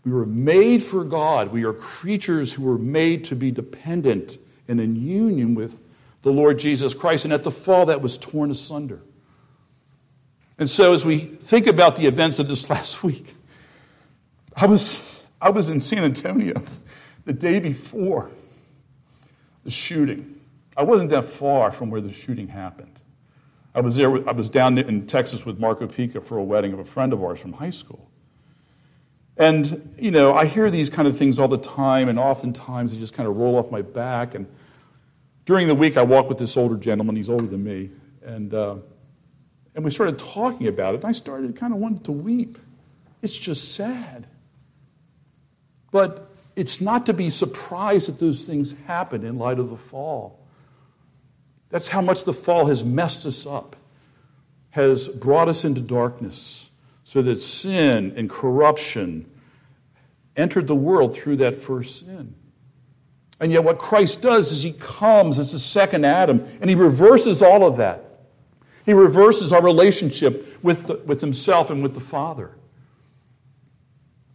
We 0.03 0.13
were 0.13 0.25
made 0.25 0.83
for 0.83 1.05
God. 1.05 1.53
We 1.53 1.65
are 1.65 1.75
creatures 1.75 2.55
who 2.55 2.63
were 2.63 2.79
made 2.79 3.25
to 3.25 3.37
be 3.37 3.51
dependent 3.51 4.39
and 4.67 4.81
in 4.81 4.97
union 4.97 5.55
with 5.55 5.83
the 6.23 6.33
Lord 6.33 6.59
Jesus 6.59 6.95
Christ, 6.95 7.27
and 7.27 7.35
at 7.35 7.45
the 7.45 7.51
fall 7.51 7.85
that 7.85 8.01
was 8.01 8.17
torn 8.17 8.51
asunder. 8.51 9.03
And 10.59 10.71
so, 10.71 10.95
as 10.95 11.05
we 11.05 11.19
think 11.19 11.67
about 11.67 11.97
the 11.97 12.07
events 12.07 12.39
of 12.39 12.49
this 12.49 12.71
last 12.71 13.05
week, 13.05 13.35
I 14.57 14.65
was, 14.65 15.18
I 15.40 15.50
was 15.50 15.71
in 15.71 15.80
San 15.80 16.04
Antonio 16.04 16.61
the 17.25 17.33
day 17.33 17.61
before 17.61 18.30
the 19.64 19.71
shooting. 19.71 20.40
I 20.76 20.83
wasn't 20.83 21.11
that 21.11 21.25
far 21.25 21.73
from 21.73 21.90
where 21.90 22.00
the 22.00 22.12
shooting 22.12 22.49
happened. 22.49 22.99
I 23.75 23.80
was 23.80 23.97
there. 23.97 24.28
I 24.28 24.33
was 24.33 24.50
down 24.50 24.78
in 24.78 25.07
Texas 25.07 25.45
with 25.47 25.59
Marco 25.59 25.87
Pica 25.87 26.21
for 26.21 26.38
a 26.38 26.42
wedding 26.42 26.73
of 26.73 26.78
a 26.78 26.85
friend 26.85 27.12
of 27.12 27.23
ours 27.23 27.40
from 27.40 27.52
high 27.52 27.71
school. 27.71 28.11
And 29.37 29.95
you 29.99 30.11
know, 30.11 30.35
I 30.35 30.47
hear 30.47 30.71
these 30.71 30.90
kind 30.90 31.07
of 31.07 31.16
things 31.16 31.38
all 31.38 31.49
the 31.49 31.59
time, 31.59 32.09
and 32.09 32.18
oftentimes 32.18 32.92
they 32.92 32.99
just 32.99 33.14
kind 33.14 33.28
of 33.28 33.37
roll 33.37 33.57
off 33.57 33.71
my 33.71 33.83
back. 33.83 34.35
And 34.35 34.47
during 35.45 35.68
the 35.68 35.75
week, 35.75 35.97
I 35.97 36.02
walked 36.02 36.28
with 36.28 36.38
this 36.38 36.57
older 36.57 36.76
gentleman. 36.76 37.14
He's 37.14 37.30
older 37.30 37.47
than 37.47 37.62
me. 37.62 37.90
And, 38.25 38.52
uh, 38.52 38.76
and 39.75 39.85
we 39.85 39.90
started 39.90 40.18
talking 40.18 40.66
about 40.66 40.95
it. 40.95 40.99
And 40.99 41.07
I 41.07 41.12
started 41.12 41.54
kind 41.54 41.73
of 41.73 41.78
wanting 41.78 42.00
to 42.00 42.12
weep. 42.12 42.59
It's 43.23 43.37
just 43.37 43.75
sad. 43.75 44.26
But 45.90 46.30
it's 46.57 46.80
not 46.80 47.07
to 47.07 47.12
be 47.12 47.30
surprised 47.30 48.09
that 48.09 48.18
those 48.18 48.47
things 48.47 48.78
happen 48.80 49.25
in 49.25 49.38
light 49.38 49.59
of 49.59 49.71
the 49.71 49.76
fall. 49.76 50.40
That's 51.71 51.88
how 51.88 52.00
much 52.00 52.25
the 52.25 52.33
fall 52.33 52.66
has 52.66 52.83
messed 52.83 53.26
us 53.26 53.47
up, 53.47 53.76
has 54.71 55.09
brought 55.09 55.49
us 55.49 55.64
into 55.64 55.80
darkness, 55.80 56.71
so 57.04 57.23
that 57.23 57.40
sin 57.40 58.12
and 58.16 58.28
corruption 58.28 59.30
entered 60.37 60.66
the 60.66 60.75
world 60.75 61.14
through 61.14 61.37
that 61.37 61.62
first 61.62 62.07
sin. 62.07 62.35
And 63.40 63.52
yet, 63.52 63.62
what 63.62 63.78
Christ 63.78 64.21
does 64.21 64.50
is 64.50 64.62
he 64.62 64.73
comes 64.73 65.38
as 65.38 65.52
the 65.52 65.59
second 65.59 66.04
Adam 66.04 66.45
and 66.61 66.68
he 66.68 66.75
reverses 66.75 67.42
all 67.42 67.64
of 67.64 67.76
that. 67.76 68.04
He 68.85 68.92
reverses 68.92 69.52
our 69.52 69.62
relationship 69.62 70.62
with, 70.62 70.87
the, 70.87 70.95
with 70.95 71.21
himself 71.21 71.71
and 71.71 71.83
with 71.83 71.95
the 71.95 72.00
Father. 72.00 72.52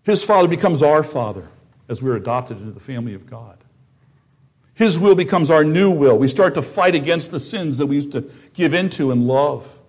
His 0.03 0.23
Father 0.23 0.47
becomes 0.47 0.83
our 0.83 1.03
Father 1.03 1.47
as 1.87 2.01
we're 2.01 2.15
adopted 2.15 2.57
into 2.57 2.71
the 2.71 2.79
family 2.79 3.13
of 3.13 3.25
God. 3.25 3.57
His 4.75 4.97
will 4.97 5.15
becomes 5.15 5.51
our 5.51 5.63
new 5.63 5.91
will. 5.91 6.17
We 6.17 6.27
start 6.27 6.55
to 6.55 6.61
fight 6.61 6.95
against 6.95 7.31
the 7.31 7.39
sins 7.39 7.77
that 7.77 7.85
we 7.85 7.95
used 7.95 8.11
to 8.13 8.29
give 8.53 8.73
into 8.73 9.11
and 9.11 9.27
love. 9.27 9.79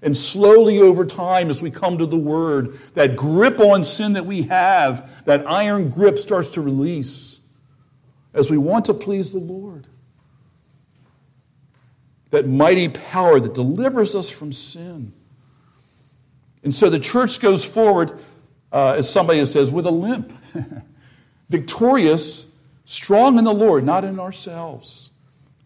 And 0.00 0.16
slowly 0.16 0.80
over 0.80 1.04
time, 1.04 1.50
as 1.50 1.62
we 1.62 1.70
come 1.70 1.98
to 1.98 2.06
the 2.06 2.16
Word, 2.16 2.78
that 2.94 3.16
grip 3.16 3.60
on 3.60 3.84
sin 3.84 4.14
that 4.14 4.26
we 4.26 4.42
have, 4.44 5.24
that 5.24 5.48
iron 5.48 5.88
grip 5.88 6.18
starts 6.18 6.50
to 6.50 6.60
release 6.60 7.40
as 8.34 8.50
we 8.50 8.58
want 8.58 8.86
to 8.86 8.94
please 8.94 9.32
the 9.32 9.38
Lord. 9.38 9.86
That 12.30 12.48
mighty 12.48 12.88
power 12.88 13.38
that 13.40 13.54
delivers 13.54 14.16
us 14.16 14.30
from 14.30 14.52
sin. 14.52 15.12
And 16.62 16.74
so 16.74 16.90
the 16.90 16.98
church 16.98 17.40
goes 17.40 17.64
forward, 17.64 18.18
uh, 18.74 18.94
as 18.98 19.08
somebody 19.08 19.44
says, 19.46 19.70
with 19.70 19.86
a 19.86 19.90
limp, 19.90 20.32
victorious, 21.48 22.46
strong 22.84 23.38
in 23.38 23.44
the 23.44 23.54
Lord, 23.54 23.84
not 23.84 24.04
in 24.04 24.18
ourselves. 24.18 25.10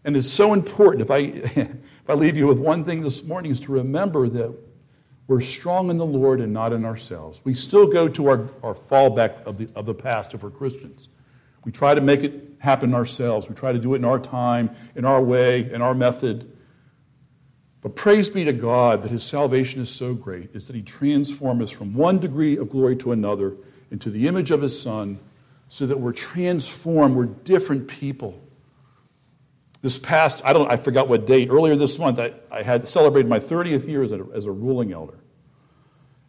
And 0.05 0.15
it's 0.15 0.31
so 0.31 0.53
important. 0.53 1.01
If 1.01 1.09
I, 1.09 1.17
if 1.17 2.07
I 2.07 2.13
leave 2.13 2.37
you 2.37 2.45
with 2.45 2.59
one 2.59 2.85
thing 2.85 3.01
this 3.01 3.23
morning, 3.23 3.51
is 3.51 3.59
to 3.61 3.71
remember 3.71 4.29
that 4.29 4.55
we're 5.27 5.41
strong 5.41 5.89
in 5.89 5.97
the 5.97 6.05
Lord 6.05 6.39
and 6.39 6.53
not 6.53 6.71
in 6.71 6.85
ourselves. 6.85 7.41
We 7.43 7.55
still 7.55 7.87
go 7.87 8.07
to 8.07 8.27
our, 8.27 8.49
our 8.61 8.75
fallback 8.75 9.43
of 9.43 9.57
the, 9.57 9.69
of 9.75 9.85
the 9.85 9.93
past 9.93 10.35
if 10.35 10.43
we're 10.43 10.51
Christians. 10.51 11.09
We 11.65 11.71
try 11.71 11.95
to 11.95 12.01
make 12.01 12.23
it 12.23 12.57
happen 12.59 12.93
ourselves. 12.93 13.49
We 13.49 13.55
try 13.55 13.71
to 13.71 13.79
do 13.79 13.95
it 13.95 13.97
in 13.97 14.05
our 14.05 14.19
time, 14.19 14.69
in 14.95 15.03
our 15.03 15.21
way, 15.21 15.71
in 15.71 15.81
our 15.81 15.95
method. 15.95 16.55
But 17.81 17.95
praise 17.95 18.29
be 18.29 18.43
to 18.43 18.53
God 18.53 19.03
that 19.03 19.11
His 19.11 19.23
salvation 19.23 19.81
is 19.81 19.89
so 19.89 20.13
great, 20.13 20.55
is 20.55 20.67
that 20.67 20.75
He 20.75 20.81
transforms 20.81 21.63
us 21.63 21.71
from 21.71 21.93
one 21.93 22.19
degree 22.19 22.57
of 22.57 22.69
glory 22.69 22.95
to 22.97 23.11
another 23.11 23.55
into 23.89 24.09
the 24.09 24.27
image 24.27 24.51
of 24.51 24.61
His 24.61 24.79
Son, 24.79 25.19
so 25.67 25.85
that 25.85 25.99
we're 25.99 26.13
transformed, 26.13 27.15
we're 27.15 27.25
different 27.25 27.87
people. 27.87 28.41
This 29.81 29.97
past, 29.97 30.41
I 30.43 30.51
don't, 30.51 30.69
I 30.69 30.75
forgot 30.75 31.07
what 31.07 31.25
date, 31.25 31.49
earlier 31.49 31.75
this 31.75 31.97
month, 31.99 32.19
I, 32.19 32.33
I 32.51 32.63
had 32.63 32.89
celebrated 32.89 33.29
my 33.29 33.39
30th 33.39 33.87
year 33.87 34.03
as 34.03 34.11
a, 34.11 34.25
as 34.33 34.45
a 34.45 34.51
ruling 34.51 34.91
elder. 34.91 35.19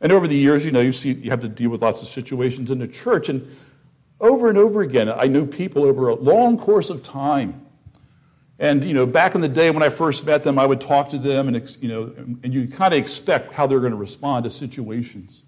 And 0.00 0.12
over 0.12 0.28
the 0.28 0.36
years, 0.36 0.64
you 0.64 0.72
know, 0.72 0.80
you 0.80 0.92
see, 0.92 1.12
you 1.12 1.30
have 1.30 1.40
to 1.40 1.48
deal 1.48 1.70
with 1.70 1.82
lots 1.82 2.02
of 2.02 2.08
situations 2.08 2.70
in 2.70 2.78
the 2.78 2.86
church. 2.86 3.28
And 3.28 3.50
over 4.20 4.48
and 4.48 4.58
over 4.58 4.82
again. 4.82 5.08
I 5.08 5.26
knew 5.26 5.46
people 5.46 5.84
over 5.84 6.08
a 6.08 6.14
long 6.14 6.58
course 6.58 6.90
of 6.90 7.02
time. 7.02 7.66
And, 8.60 8.84
you 8.84 8.92
know, 8.92 9.06
back 9.06 9.34
in 9.34 9.40
the 9.40 9.48
day 9.48 9.70
when 9.70 9.82
I 9.82 9.88
first 9.88 10.26
met 10.26 10.44
them, 10.44 10.58
I 10.58 10.66
would 10.66 10.82
talk 10.82 11.08
to 11.08 11.18
them 11.18 11.48
and, 11.48 11.76
you 11.80 11.88
know, 11.88 12.12
and 12.42 12.52
you 12.52 12.68
kind 12.68 12.92
of 12.92 13.00
expect 13.00 13.54
how 13.54 13.66
they're 13.66 13.80
going 13.80 13.92
to 13.92 13.98
respond 13.98 14.44
to 14.44 14.50
situations. 14.50 15.44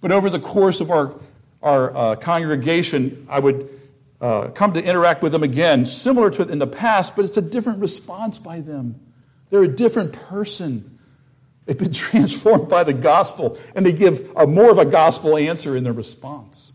But 0.00 0.12
over 0.12 0.30
the 0.30 0.38
course 0.38 0.80
of 0.80 0.92
our, 0.92 1.12
our 1.60 1.96
uh, 1.96 2.14
congregation, 2.14 3.26
I 3.28 3.40
would 3.40 3.68
uh, 4.20 4.48
come 4.50 4.72
to 4.74 4.82
interact 4.82 5.24
with 5.24 5.32
them 5.32 5.42
again, 5.42 5.84
similar 5.86 6.30
to 6.30 6.42
it 6.42 6.50
in 6.50 6.60
the 6.60 6.68
past, 6.68 7.16
but 7.16 7.24
it's 7.24 7.36
a 7.36 7.42
different 7.42 7.80
response 7.80 8.38
by 8.38 8.60
them. 8.60 9.00
They're 9.50 9.64
a 9.64 9.68
different 9.68 10.12
person. 10.12 11.00
They've 11.64 11.76
been 11.76 11.92
transformed 11.92 12.68
by 12.68 12.84
the 12.84 12.92
gospel, 12.92 13.58
and 13.74 13.84
they 13.84 13.92
give 13.92 14.30
a 14.36 14.46
more 14.46 14.70
of 14.70 14.78
a 14.78 14.84
gospel 14.84 15.36
answer 15.36 15.76
in 15.76 15.82
their 15.82 15.92
response. 15.92 16.74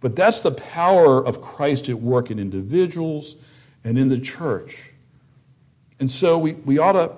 But 0.00 0.16
that's 0.16 0.40
the 0.40 0.52
power 0.52 1.26
of 1.26 1.40
Christ 1.40 1.88
at 1.88 1.98
work 1.98 2.30
in 2.30 2.38
individuals 2.38 3.42
and 3.84 3.98
in 3.98 4.08
the 4.08 4.20
church. 4.20 4.90
And 5.98 6.10
so 6.10 6.38
we, 6.38 6.52
we 6.52 6.78
ought 6.78 6.92
to 6.92 7.12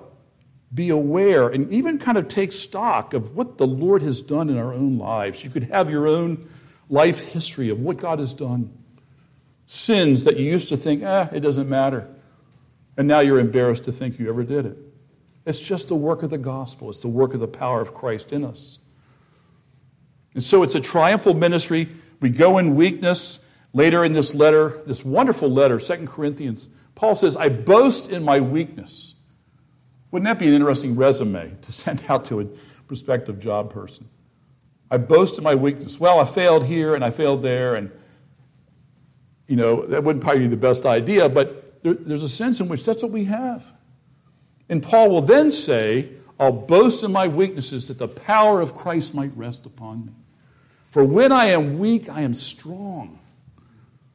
be 0.73 0.89
aware 0.89 1.47
and 1.49 1.71
even 1.71 1.99
kind 1.99 2.17
of 2.17 2.27
take 2.27 2.51
stock 2.51 3.13
of 3.13 3.35
what 3.35 3.57
the 3.57 3.67
Lord 3.67 4.01
has 4.01 4.21
done 4.21 4.49
in 4.49 4.57
our 4.57 4.73
own 4.73 4.97
lives. 4.97 5.43
You 5.43 5.49
could 5.49 5.63
have 5.63 5.89
your 5.89 6.07
own 6.07 6.47
life 6.89 7.19
history 7.31 7.69
of 7.69 7.79
what 7.79 7.97
God 7.97 8.19
has 8.19 8.33
done. 8.33 8.75
Sins 9.65 10.23
that 10.23 10.37
you 10.37 10.45
used 10.45 10.69
to 10.69 10.77
think, 10.77 11.03
eh, 11.03 11.27
it 11.31 11.39
doesn't 11.39 11.69
matter. 11.69 12.07
And 12.97 13.07
now 13.07 13.19
you're 13.19 13.39
embarrassed 13.39 13.85
to 13.85 13.91
think 13.91 14.19
you 14.19 14.29
ever 14.29 14.43
did 14.43 14.65
it. 14.65 14.77
It's 15.45 15.59
just 15.59 15.87
the 15.87 15.95
work 15.95 16.23
of 16.23 16.29
the 16.29 16.37
gospel, 16.37 16.89
it's 16.89 17.01
the 17.01 17.07
work 17.07 17.33
of 17.33 17.39
the 17.39 17.47
power 17.47 17.81
of 17.81 17.93
Christ 17.93 18.31
in 18.31 18.43
us. 18.43 18.79
And 20.33 20.43
so 20.43 20.63
it's 20.63 20.75
a 20.75 20.81
triumphal 20.81 21.33
ministry. 21.33 21.87
We 22.19 22.29
go 22.29 22.57
in 22.57 22.75
weakness. 22.75 23.42
Later 23.73 24.03
in 24.03 24.13
this 24.13 24.35
letter, 24.35 24.81
this 24.85 25.03
wonderful 25.03 25.49
letter, 25.49 25.79
Second 25.79 26.07
Corinthians, 26.07 26.69
Paul 26.95 27.15
says, 27.15 27.35
I 27.35 27.49
boast 27.49 28.11
in 28.11 28.23
my 28.23 28.39
weakness. 28.39 29.15
Wouldn't 30.11 30.25
that 30.25 30.37
be 30.37 30.47
an 30.47 30.53
interesting 30.53 30.95
resume 30.95 31.55
to 31.61 31.71
send 31.71 32.03
out 32.09 32.25
to 32.25 32.41
a 32.41 32.45
prospective 32.87 33.39
job 33.39 33.71
person? 33.71 34.07
I 34.91 34.97
boast 34.97 35.39
in 35.39 35.43
my 35.43 35.55
weakness. 35.55 35.99
Well, 35.99 36.19
I 36.19 36.25
failed 36.25 36.65
here 36.65 36.93
and 36.93 37.03
I 37.03 37.09
failed 37.09 37.41
there, 37.41 37.73
and 37.73 37.91
you 39.47 39.55
know, 39.55 39.85
that 39.87 40.03
wouldn't 40.03 40.23
probably 40.23 40.41
be 40.41 40.47
the 40.47 40.55
best 40.55 40.85
idea, 40.85 41.27
but 41.27 41.81
there, 41.81 41.95
there's 41.95 42.23
a 42.23 42.29
sense 42.29 42.59
in 42.59 42.67
which 42.67 42.85
that's 42.85 43.01
what 43.01 43.11
we 43.11 43.25
have. 43.25 43.65
And 44.69 44.81
Paul 44.81 45.09
will 45.09 45.21
then 45.21 45.49
say, 45.49 46.09
I'll 46.39 46.51
boast 46.51 47.03
in 47.03 47.11
my 47.11 47.27
weaknesses 47.27 47.87
that 47.87 47.97
the 47.97 48.07
power 48.07 48.61
of 48.61 48.75
Christ 48.75 49.13
might 49.15 49.35
rest 49.35 49.65
upon 49.65 50.05
me. 50.05 50.11
For 50.91 51.03
when 51.03 51.31
I 51.31 51.45
am 51.45 51.79
weak, 51.79 52.07
I 52.07 52.21
am 52.21 52.33
strong. 52.33 53.19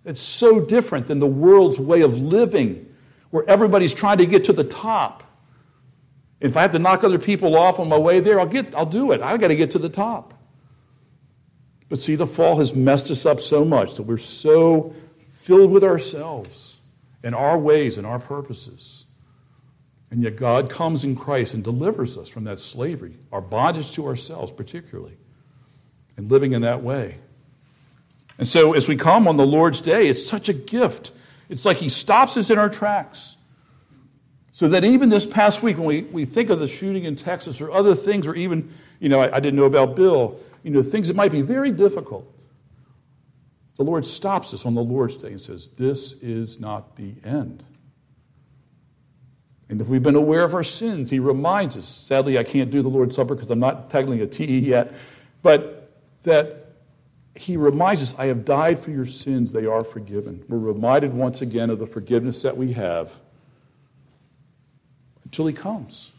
It's 0.09 0.23
so 0.23 0.59
different 0.59 1.07
than 1.07 1.19
the 1.19 1.27
world's 1.27 1.79
way 1.79 2.01
of 2.01 2.17
living, 2.17 2.91
where 3.29 3.47
everybody's 3.47 3.93
trying 3.93 4.17
to 4.19 4.27
get 4.27 4.45
to 4.45 4.55
the 4.55 4.65
top. 4.65 5.23
If 6.41 6.57
I 6.57 6.63
have 6.63 6.73
to 6.73 6.79
knock 6.79 7.05
other 7.05 7.19
people 7.19 7.59
off 7.59 7.79
on 7.79 7.91
my 7.91 7.99
way 7.99 8.19
there, 8.21 8.41
I'll, 8.41 8.47
get, 8.47 8.75
I'll 8.75 8.87
do 8.87 9.13
it. 9.13 9.21
I've 9.21 9.39
got 9.39 9.49
to 9.49 9.57
get 9.57 9.73
to 9.73 9.79
the 9.79 9.91
top. 9.91 10.33
But 11.91 11.99
see, 11.99 12.15
the 12.15 12.27
fall 12.27 12.57
has 12.57 12.75
messed 12.75 13.11
us 13.11 13.27
up 13.27 13.39
so 13.39 13.67
much 13.67 13.97
that 13.97 14.05
we're 14.05 14.17
so 14.17 14.95
filled 15.29 15.71
with 15.73 15.85
ourselves 15.85 16.81
and 17.23 17.35
our 17.35 17.59
ways 17.59 17.99
and 17.99 18.07
our 18.07 18.19
purposes. 18.19 19.05
And 20.11 20.23
yet 20.23 20.37
God 20.37 20.71
comes 20.71 21.05
in 21.05 21.17
Christ 21.17 21.53
and 21.53 21.63
delivers 21.63 22.17
us 22.17 22.31
from 22.31 22.45
that 22.45 22.61
slavery, 22.61 23.19
our 23.31 23.43
bondage 23.43 23.93
to 23.93 24.07
ourselves, 24.07 24.53
particularly, 24.53 25.19
and 26.17 26.31
living 26.31 26.53
in 26.53 26.63
that 26.63 26.83
way. 26.83 27.19
And 28.39 28.47
so, 28.47 28.73
as 28.73 28.87
we 28.87 28.97
come 28.97 29.27
on 29.27 29.37
the 29.37 29.47
Lord's 29.47 29.81
Day, 29.81 30.09
it's 30.09 30.25
such 30.25 30.49
a 30.49 30.53
gift. 30.53 31.13
It's 31.49 31.65
like 31.65 31.79
He 31.79 31.89
stops 31.89 32.37
us 32.37 32.51
in 32.51 32.59
our 32.59 32.69
tracks. 32.69 33.37
So 34.53 34.69
that 34.69 34.85
even 34.85 35.09
this 35.09 35.27
past 35.27 35.63
week, 35.63 35.77
when 35.77 35.87
we, 35.87 36.03
we 36.03 36.25
think 36.25 36.51
of 36.51 36.59
the 36.59 36.67
shooting 36.67 37.05
in 37.05 37.15
Texas 37.15 37.61
or 37.61 37.71
other 37.71 37.95
things, 37.95 38.27
or 38.27 38.35
even, 38.35 38.73
you 38.99 39.09
know, 39.09 39.21
I, 39.21 39.37
I 39.37 39.41
didn't 39.41 39.57
know 39.57 39.67
about 39.67 39.95
Bill, 39.95 40.41
you 40.65 40.71
know, 40.71 40.83
things 40.83 41.07
that 41.09 41.15
might 41.15 41.31
be 41.31 41.43
very 41.43 41.71
difficult, 41.71 42.29
the 43.77 43.85
Lord 43.85 44.05
stops 44.05 44.53
us 44.53 44.67
on 44.67 44.75
the 44.75 44.83
Lord's 44.83 45.17
Day 45.17 45.29
and 45.29 45.41
says, 45.41 45.69
This 45.69 46.13
is 46.23 46.59
not 46.59 46.97
the 46.97 47.15
end. 47.25 47.63
And 49.69 49.81
if 49.81 49.89
we've 49.89 50.03
been 50.03 50.17
aware 50.17 50.45
of 50.45 50.55
our 50.55 50.65
sins, 50.65 51.11
He 51.11 51.21
reminds 51.21 51.77
us. 51.77 51.87
Sadly, 51.87 52.39
I 52.39 52.43
can't 52.43 52.71
do 52.71 52.83
the 52.83 52.89
Lord's 52.89 53.15
Supper 53.15 53.35
because 53.35 53.51
I'm 53.51 53.61
not 53.61 53.91
technically 53.91 54.23
a 54.23 54.27
TE 54.27 54.59
yet, 54.59 54.93
but 55.43 55.93
that 56.25 56.58
he 57.39 57.57
reminds 57.57 58.03
us, 58.03 58.19
I 58.19 58.27
have 58.27 58.45
died 58.45 58.79
for 58.79 58.91
your 58.91 59.07
sins, 59.07 59.53
they 59.53 59.67
are 59.67 59.85
forgiven. 59.85 60.45
We're 60.49 60.59
reminded 60.59 61.15
once 61.15 61.41
again 61.41 61.71
of 61.71 61.79
the 61.79 61.87
forgiveness 61.87 62.43
that 62.43 62.57
we 62.57 62.73
have 62.73 63.13
until 65.25 65.47
he 65.47 65.55
comes. 65.55 66.13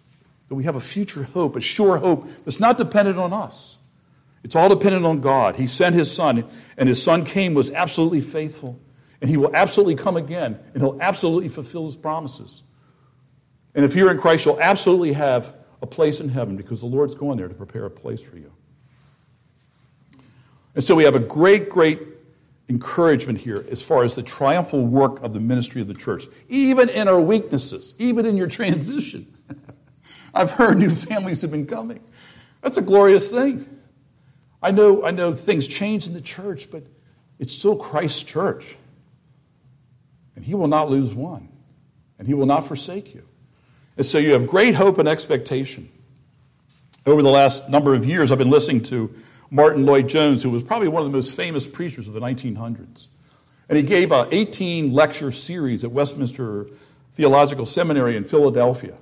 That 0.47 0.55
we 0.55 0.63
have 0.63 0.75
a 0.75 0.81
future 0.81 1.23
hope, 1.23 1.55
a 1.55 1.61
sure 1.61 1.97
hope 1.97 2.27
that's 2.45 2.59
not 2.59 2.77
dependent 2.77 3.19
on 3.19 3.33
us. 3.33 3.77
It's 4.43 4.55
all 4.55 4.69
dependent 4.69 5.05
on 5.05 5.19
God. 5.19 5.57
He 5.57 5.67
sent 5.67 5.95
his 5.95 6.11
son, 6.11 6.45
and 6.77 6.87
his 6.87 7.03
son 7.03 7.25
came, 7.25 7.53
was 7.53 7.71
absolutely 7.71 8.21
faithful. 8.21 8.79
And 9.21 9.29
he 9.29 9.35
will 9.35 9.53
absolutely 9.53 9.95
come 9.95 10.15
again, 10.15 10.57
and 10.73 10.81
he'll 10.81 10.97
absolutely 11.01 11.49
fulfill 11.49 11.85
his 11.85 11.97
promises. 11.97 12.63
And 13.75 13.83
if 13.83 13.95
you're 13.95 14.09
in 14.09 14.17
Christ, 14.17 14.45
you'll 14.45 14.61
absolutely 14.61 15.13
have 15.13 15.53
a 15.81 15.87
place 15.87 16.19
in 16.19 16.29
heaven 16.29 16.55
because 16.55 16.79
the 16.79 16.87
Lord's 16.87 17.15
going 17.15 17.37
there 17.37 17.47
to 17.47 17.53
prepare 17.53 17.85
a 17.85 17.91
place 17.91 18.21
for 18.21 18.37
you. 18.37 18.51
And 20.75 20.83
so 20.83 20.95
we 20.95 21.03
have 21.03 21.15
a 21.15 21.19
great, 21.19 21.69
great 21.69 21.99
encouragement 22.69 23.39
here 23.39 23.65
as 23.71 23.81
far 23.81 24.03
as 24.03 24.15
the 24.15 24.23
triumphal 24.23 24.85
work 24.85 25.21
of 25.23 25.33
the 25.33 25.39
ministry 25.39 25.81
of 25.81 25.87
the 25.87 25.93
church, 25.93 26.27
even 26.47 26.87
in 26.89 27.07
our 27.07 27.19
weaknesses, 27.19 27.95
even 27.97 28.25
in 28.25 28.37
your 28.37 28.47
transition. 28.47 29.35
I've 30.33 30.51
heard 30.51 30.77
new 30.77 30.91
families 30.91 31.41
have 31.41 31.51
been 31.51 31.65
coming. 31.65 31.99
That's 32.61 32.77
a 32.77 32.81
glorious 32.81 33.31
thing. 33.31 33.67
I 34.61 34.71
know, 34.71 35.03
I 35.03 35.11
know 35.11 35.33
things 35.33 35.67
change 35.67 36.07
in 36.07 36.13
the 36.13 36.21
church, 36.21 36.69
but 36.69 36.83
it's 37.39 37.53
still 37.53 37.75
Christ's 37.75 38.23
church. 38.23 38.77
And 40.35 40.45
he 40.45 40.53
will 40.53 40.67
not 40.67 40.89
lose 40.89 41.13
one, 41.13 41.49
and 42.17 42.27
he 42.27 42.33
will 42.33 42.45
not 42.45 42.67
forsake 42.67 43.15
you. 43.15 43.23
And 43.97 44.05
so 44.05 44.17
you 44.17 44.33
have 44.33 44.47
great 44.47 44.75
hope 44.75 44.97
and 44.97 45.09
expectation. 45.09 45.89
Over 47.05 47.21
the 47.21 47.29
last 47.29 47.69
number 47.69 47.93
of 47.95 48.05
years, 48.05 48.31
I've 48.31 48.37
been 48.37 48.49
listening 48.49 48.83
to 48.83 49.13
Martyn 49.51 49.85
Lloyd-Jones, 49.85 50.43
who 50.43 50.49
was 50.49 50.63
probably 50.63 50.87
one 50.87 51.03
of 51.03 51.11
the 51.11 51.15
most 51.15 51.35
famous 51.35 51.67
preachers 51.67 52.07
of 52.07 52.13
the 52.13 52.19
1900s. 52.19 53.07
And 53.67 53.77
he 53.77 53.83
gave 53.83 54.11
an 54.11 54.27
18 54.31 54.93
lecture 54.93 55.31
series 55.31 55.83
at 55.83 55.91
Westminster 55.91 56.67
Theological 57.15 57.65
Seminary 57.65 58.15
in 58.15 58.23
Philadelphia. 58.23 58.95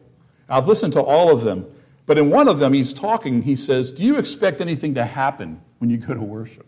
I've 0.49 0.67
listened 0.67 0.93
to 0.93 1.01
all 1.01 1.31
of 1.31 1.41
them, 1.41 1.65
but 2.05 2.17
in 2.17 2.29
one 2.29 2.47
of 2.47 2.59
them, 2.59 2.73
he's 2.73 2.93
talking, 2.93 3.41
he 3.41 3.55
says, 3.55 3.91
Do 3.91 4.03
you 4.03 4.17
expect 4.17 4.61
anything 4.61 4.95
to 4.95 5.05
happen 5.05 5.61
when 5.79 5.89
you 5.89 5.97
go 5.97 6.13
to 6.13 6.21
worship? 6.21 6.65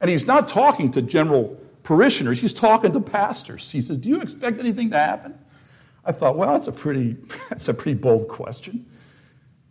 And 0.00 0.10
he's 0.10 0.26
not 0.26 0.48
talking 0.48 0.90
to 0.92 1.02
general 1.02 1.58
parishioners, 1.82 2.40
he's 2.40 2.52
talking 2.52 2.92
to 2.92 3.00
pastors. 3.00 3.70
He 3.70 3.80
says, 3.80 3.98
Do 3.98 4.08
you 4.08 4.20
expect 4.20 4.58
anything 4.58 4.90
to 4.90 4.98
happen? 4.98 5.38
I 6.04 6.12
thought, 6.12 6.36
well, 6.36 6.52
that's 6.54 6.68
a 6.68 6.72
pretty, 6.72 7.16
that's 7.48 7.68
a 7.68 7.74
pretty 7.74 7.98
bold 7.98 8.28
question. 8.28 8.86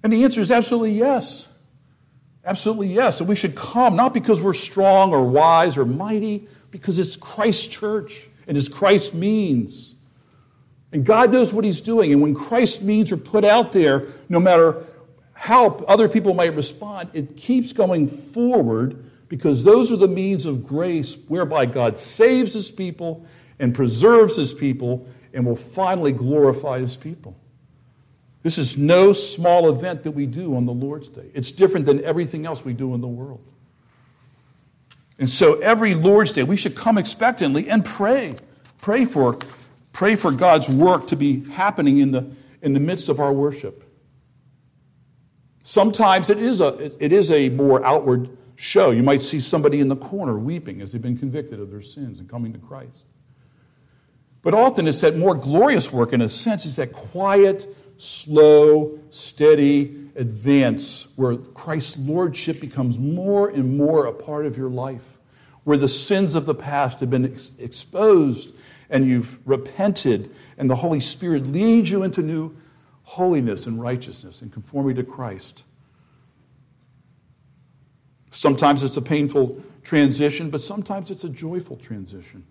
And 0.03 0.13
the 0.13 0.23
answer 0.23 0.41
is 0.41 0.51
absolutely 0.51 0.93
yes. 0.93 1.47
Absolutely, 2.43 2.87
yes. 2.87 3.19
And 3.19 3.29
we 3.29 3.35
should 3.35 3.55
come 3.55 3.95
not 3.95 4.13
because 4.13 4.41
we're 4.41 4.53
strong 4.53 5.13
or 5.13 5.23
wise 5.23 5.77
or 5.77 5.85
mighty, 5.85 6.47
because 6.71 6.97
it's 6.97 7.15
Christ's 7.15 7.67
church 7.67 8.29
and 8.47 8.57
it's 8.57 8.67
Christ's 8.67 9.13
means. 9.13 9.95
And 10.91 11.05
God 11.05 11.31
knows 11.31 11.53
what 11.53 11.63
He's 11.63 11.81
doing. 11.81 12.11
And 12.11 12.21
when 12.21 12.33
Christ's 12.33 12.81
means 12.81 13.11
are 13.11 13.17
put 13.17 13.45
out 13.45 13.71
there, 13.71 14.07
no 14.27 14.39
matter 14.39 14.83
how 15.33 15.67
other 15.87 16.09
people 16.09 16.33
might 16.33 16.55
respond, 16.55 17.09
it 17.13 17.37
keeps 17.37 17.73
going 17.73 18.07
forward 18.07 19.05
because 19.27 19.63
those 19.63 19.91
are 19.91 19.97
the 19.97 20.07
means 20.07 20.45
of 20.45 20.65
grace 20.65 21.23
whereby 21.27 21.65
God 21.65 21.97
saves 21.97 22.53
His 22.53 22.69
people 22.69 23.25
and 23.59 23.73
preserves 23.73 24.35
His 24.35 24.53
people 24.53 25.07
and 25.33 25.45
will 25.45 25.55
finally 25.55 26.11
glorify 26.11 26.79
His 26.79 26.97
people. 26.97 27.37
This 28.43 28.57
is 28.57 28.77
no 28.77 29.13
small 29.13 29.69
event 29.69 30.03
that 30.03 30.11
we 30.11 30.25
do 30.25 30.55
on 30.55 30.65
the 30.65 30.73
Lord's 30.73 31.09
Day. 31.09 31.29
It's 31.33 31.51
different 31.51 31.85
than 31.85 32.03
everything 32.03 32.45
else 32.45 32.65
we 32.65 32.73
do 32.73 32.93
in 32.93 33.01
the 33.01 33.07
world. 33.07 33.45
And 35.19 35.29
so 35.29 35.59
every 35.59 35.93
Lord's 35.93 36.31
Day, 36.31 36.43
we 36.43 36.55
should 36.55 36.75
come 36.75 36.97
expectantly 36.97 37.69
and 37.69 37.85
pray. 37.85 38.35
Pray 38.81 39.05
for, 39.05 39.37
pray 39.93 40.15
for 40.15 40.31
God's 40.31 40.67
work 40.67 41.07
to 41.07 41.15
be 41.15 41.47
happening 41.51 41.99
in 41.99 42.11
the, 42.11 42.31
in 42.63 42.73
the 42.73 42.79
midst 42.79 43.09
of 43.09 43.19
our 43.19 43.31
worship. 43.31 43.83
Sometimes 45.61 46.31
it 46.31 46.39
is, 46.39 46.59
a, 46.59 46.91
it 47.03 47.11
is 47.11 47.31
a 47.31 47.49
more 47.49 47.85
outward 47.85 48.35
show. 48.55 48.89
You 48.89 49.03
might 49.03 49.21
see 49.21 49.39
somebody 49.39 49.79
in 49.79 49.89
the 49.89 49.95
corner 49.95 50.39
weeping 50.39 50.81
as 50.81 50.91
they've 50.91 51.01
been 51.01 51.17
convicted 51.17 51.59
of 51.59 51.69
their 51.69 51.83
sins 51.83 52.19
and 52.19 52.27
coming 52.27 52.53
to 52.53 52.59
Christ. 52.59 53.05
But 54.41 54.55
often 54.55 54.87
it's 54.87 55.01
that 55.01 55.15
more 55.15 55.35
glorious 55.35 55.93
work, 55.93 56.13
in 56.13 56.21
a 56.21 56.27
sense, 56.27 56.65
it's 56.65 56.77
that 56.77 56.93
quiet, 56.93 57.67
slow, 58.01 58.97
steady 59.11 60.09
advance 60.15 61.07
where 61.15 61.35
Christ's 61.37 61.99
lordship 61.99 62.59
becomes 62.59 62.97
more 62.97 63.49
and 63.49 63.77
more 63.77 64.07
a 64.07 64.13
part 64.13 64.47
of 64.47 64.57
your 64.57 64.69
life, 64.69 65.17
where 65.65 65.77
the 65.77 65.87
sins 65.87 66.33
of 66.33 66.47
the 66.47 66.55
past 66.55 66.99
have 66.99 67.11
been 67.11 67.25
ex- 67.25 67.51
exposed 67.59 68.55
and 68.89 69.07
you've 69.07 69.39
repented, 69.47 70.31
and 70.57 70.69
the 70.69 70.75
Holy 70.75 70.99
Spirit 70.99 71.45
leads 71.45 71.91
you 71.91 72.01
into 72.03 72.21
new 72.21 72.55
holiness 73.03 73.67
and 73.67 73.79
righteousness 73.79 74.41
and 74.41 74.51
conformity 74.51 75.01
to 75.01 75.07
Christ. 75.07 75.63
Sometimes 78.31 78.81
it's 78.81 78.97
a 78.97 79.01
painful 79.01 79.63
transition, 79.83 80.49
but 80.49 80.61
sometimes 80.61 81.11
it's 81.11 81.23
a 81.23 81.29
joyful 81.29 81.77
transition. 81.77 82.45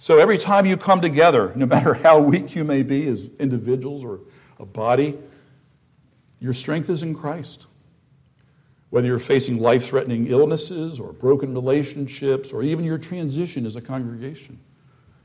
So 0.00 0.18
every 0.18 0.38
time 0.38 0.64
you 0.64 0.76
come 0.76 1.00
together, 1.00 1.52
no 1.56 1.66
matter 1.66 1.92
how 1.92 2.20
weak 2.20 2.54
you 2.54 2.62
may 2.62 2.84
be 2.84 3.08
as 3.08 3.28
individuals 3.40 4.04
or 4.04 4.20
a 4.60 4.64
body, 4.64 5.18
your 6.38 6.52
strength 6.52 6.88
is 6.88 7.02
in 7.02 7.16
Christ. 7.16 7.66
Whether 8.90 9.08
you're 9.08 9.18
facing 9.18 9.58
life 9.58 9.84
threatening 9.84 10.28
illnesses 10.28 11.00
or 11.00 11.12
broken 11.12 11.52
relationships 11.52 12.52
or 12.52 12.62
even 12.62 12.84
your 12.84 12.96
transition 12.96 13.66
as 13.66 13.74
a 13.74 13.80
congregation, 13.80 14.60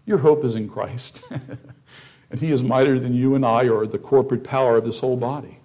your 0.08 0.18
hope 0.18 0.44
is 0.44 0.56
in 0.56 0.68
Christ. 0.68 1.24
and 2.32 2.40
He 2.40 2.52
is 2.52 2.64
mightier 2.64 2.98
than 2.98 3.14
you 3.14 3.36
and 3.36 3.46
I 3.46 3.70
or 3.70 3.86
the 3.86 4.00
corporate 4.00 4.44
power 4.44 4.78
of 4.78 4.86
this 4.86 5.02
whole 5.02 5.18
body. 5.18 5.60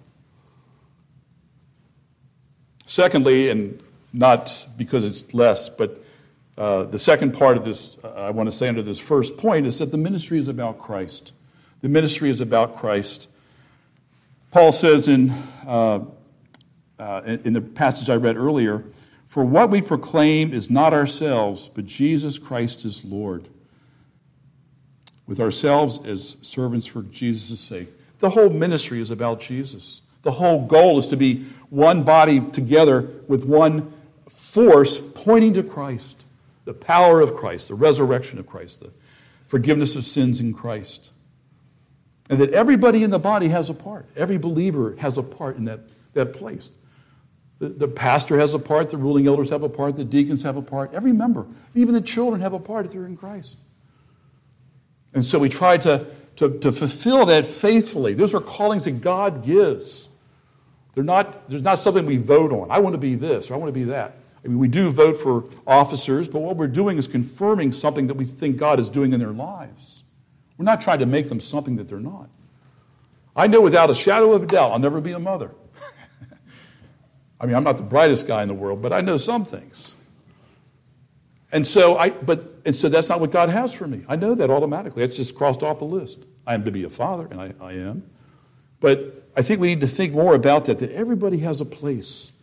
Secondly, 2.85 3.49
and 3.49 3.81
not 4.13 4.67
because 4.77 5.03
it's 5.03 5.33
less, 5.33 5.67
but 5.67 6.05
uh, 6.59 6.83
the 6.83 6.97
second 6.97 7.33
part 7.33 7.55
of 7.55 7.63
this, 7.63 7.97
uh, 8.03 8.09
I 8.09 8.31
want 8.31 8.47
to 8.47 8.51
say 8.51 8.67
under 8.67 8.81
this 8.81 8.99
first 8.99 9.37
point, 9.37 9.65
is 9.65 9.79
that 9.79 9.91
the 9.91 9.97
ministry 9.97 10.37
is 10.37 10.49
about 10.49 10.77
Christ. 10.77 11.31
The 11.81 11.87
ministry 11.87 12.29
is 12.29 12.41
about 12.41 12.77
Christ. 12.77 13.29
Paul 14.51 14.73
says 14.73 15.07
in, 15.07 15.29
uh, 15.65 16.01
uh, 16.99 17.21
in 17.25 17.53
the 17.53 17.61
passage 17.61 18.09
I 18.09 18.15
read 18.15 18.35
earlier, 18.35 18.83
For 19.25 19.45
what 19.45 19.69
we 19.69 19.81
proclaim 19.81 20.53
is 20.53 20.69
not 20.69 20.93
ourselves, 20.93 21.69
but 21.69 21.85
Jesus 21.85 22.37
Christ 22.37 22.83
is 22.83 23.05
Lord, 23.05 23.47
with 25.25 25.39
ourselves 25.39 26.05
as 26.05 26.35
servants 26.41 26.87
for 26.87 27.03
Jesus' 27.03 27.61
sake. 27.61 27.87
The 28.19 28.31
whole 28.31 28.49
ministry 28.49 28.99
is 28.99 29.11
about 29.11 29.39
Jesus. 29.39 30.01
The 30.23 30.31
whole 30.31 30.65
goal 30.65 30.97
is 30.97 31.07
to 31.07 31.15
be 31.15 31.45
one 31.69 32.03
body 32.03 32.41
together 32.41 33.07
with 33.29 33.45
one 33.45 33.93
force 34.29 35.01
pointing 35.01 35.53
to 35.53 35.63
Christ, 35.63 36.18
the 36.69 36.73
power 36.75 37.19
of 37.19 37.33
Christ, 37.33 37.69
the 37.69 37.73
resurrection 37.73 38.37
of 38.37 38.45
Christ, 38.45 38.81
the 38.81 38.91
forgiveness 39.47 39.95
of 39.95 40.03
sins 40.03 40.39
in 40.39 40.53
Christ. 40.53 41.11
And 42.29 42.39
that 42.39 42.51
everybody 42.51 43.03
in 43.03 43.09
the 43.09 43.17
body 43.17 43.47
has 43.47 43.71
a 43.71 43.73
part. 43.73 44.07
Every 44.15 44.37
believer 44.37 44.95
has 44.99 45.17
a 45.17 45.23
part 45.23 45.57
in 45.57 45.65
that, 45.65 45.79
that 46.13 46.33
place. 46.33 46.71
The, 47.57 47.69
the 47.69 47.87
pastor 47.87 48.37
has 48.37 48.53
a 48.53 48.59
part, 48.59 48.89
the 48.89 48.97
ruling 48.97 49.25
elders 49.25 49.49
have 49.49 49.63
a 49.63 49.67
part, 49.67 49.95
the 49.95 50.03
deacons 50.03 50.43
have 50.43 50.57
a 50.57 50.61
part, 50.61 50.93
every 50.93 51.11
member, 51.11 51.47
even 51.73 51.95
the 51.95 52.01
children 52.01 52.39
have 52.41 52.53
a 52.53 52.59
part 52.59 52.85
if 52.85 52.91
they're 52.91 53.07
in 53.07 53.17
Christ. 53.17 53.57
And 55.15 55.25
so 55.25 55.39
we 55.39 55.49
try 55.49 55.77
to, 55.77 56.05
to, 56.35 56.59
to 56.59 56.71
fulfill 56.71 57.25
that 57.25 57.47
faithfully. 57.47 58.13
Those 58.13 58.35
are 58.35 58.41
callings 58.41 58.83
that 58.83 59.01
God 59.01 59.43
gives. 59.43 60.07
They're 60.93 61.03
not, 61.03 61.49
there's 61.49 61.63
not 61.63 61.79
something 61.79 62.05
we 62.05 62.17
vote 62.17 62.51
on. 62.51 62.69
I 62.69 62.77
want 62.77 62.93
to 62.93 62.99
be 62.99 63.15
this 63.15 63.49
or 63.49 63.55
I 63.55 63.57
want 63.57 63.69
to 63.69 63.79
be 63.79 63.85
that. 63.85 64.17
I 64.43 64.47
mean, 64.47 64.59
we 64.59 64.67
do 64.67 64.89
vote 64.89 65.17
for 65.17 65.45
officers, 65.67 66.27
but 66.27 66.39
what 66.39 66.55
we're 66.55 66.67
doing 66.67 66.97
is 66.97 67.07
confirming 67.07 67.71
something 67.71 68.07
that 68.07 68.13
we 68.13 68.23
think 68.25 68.57
God 68.57 68.79
is 68.79 68.89
doing 68.89 69.13
in 69.13 69.19
their 69.19 69.33
lives. 69.33 70.03
We're 70.57 70.65
not 70.65 70.81
trying 70.81 70.99
to 70.99 71.05
make 71.05 71.29
them 71.29 71.39
something 71.39 71.75
that 71.75 71.89
they're 71.89 71.99
not. 71.99 72.29
I 73.35 73.47
know 73.47 73.61
without 73.61 73.89
a 73.89 73.95
shadow 73.95 74.33
of 74.33 74.43
a 74.43 74.45
doubt 74.45 74.71
I'll 74.71 74.79
never 74.79 75.01
be 75.01 75.11
a 75.11 75.19
mother. 75.19 75.51
I 77.39 77.45
mean, 77.45 77.55
I'm 77.55 77.63
not 77.63 77.77
the 77.77 77.83
brightest 77.83 78.27
guy 78.27 78.41
in 78.41 78.47
the 78.47 78.53
world, 78.53 78.81
but 78.81 78.91
I 78.91 79.01
know 79.01 79.17
some 79.17 79.45
things. 79.45 79.93
And 81.51 81.65
so 81.65 81.97
I 81.97 82.09
but 82.09 82.61
and 82.65 82.75
so 82.75 82.89
that's 82.89 83.09
not 83.09 83.19
what 83.19 83.31
God 83.31 83.49
has 83.49 83.73
for 83.73 83.87
me. 83.87 84.03
I 84.07 84.15
know 84.15 84.35
that 84.35 84.49
automatically. 84.49 85.03
It's 85.03 85.15
just 85.15 85.35
crossed 85.35 85.63
off 85.63 85.79
the 85.79 85.85
list. 85.85 86.25
I 86.45 86.53
am 86.53 86.63
to 86.65 86.71
be 86.71 86.83
a 86.83 86.89
father, 86.89 87.27
and 87.29 87.41
I, 87.41 87.53
I 87.59 87.73
am. 87.73 88.03
But 88.79 89.27
I 89.35 89.41
think 89.41 89.59
we 89.59 89.67
need 89.67 89.81
to 89.81 89.87
think 89.87 90.13
more 90.13 90.35
about 90.35 90.65
that, 90.65 90.79
that 90.79 90.91
everybody 90.91 91.39
has 91.39 91.59
a 91.61 91.65
place. 91.65 92.33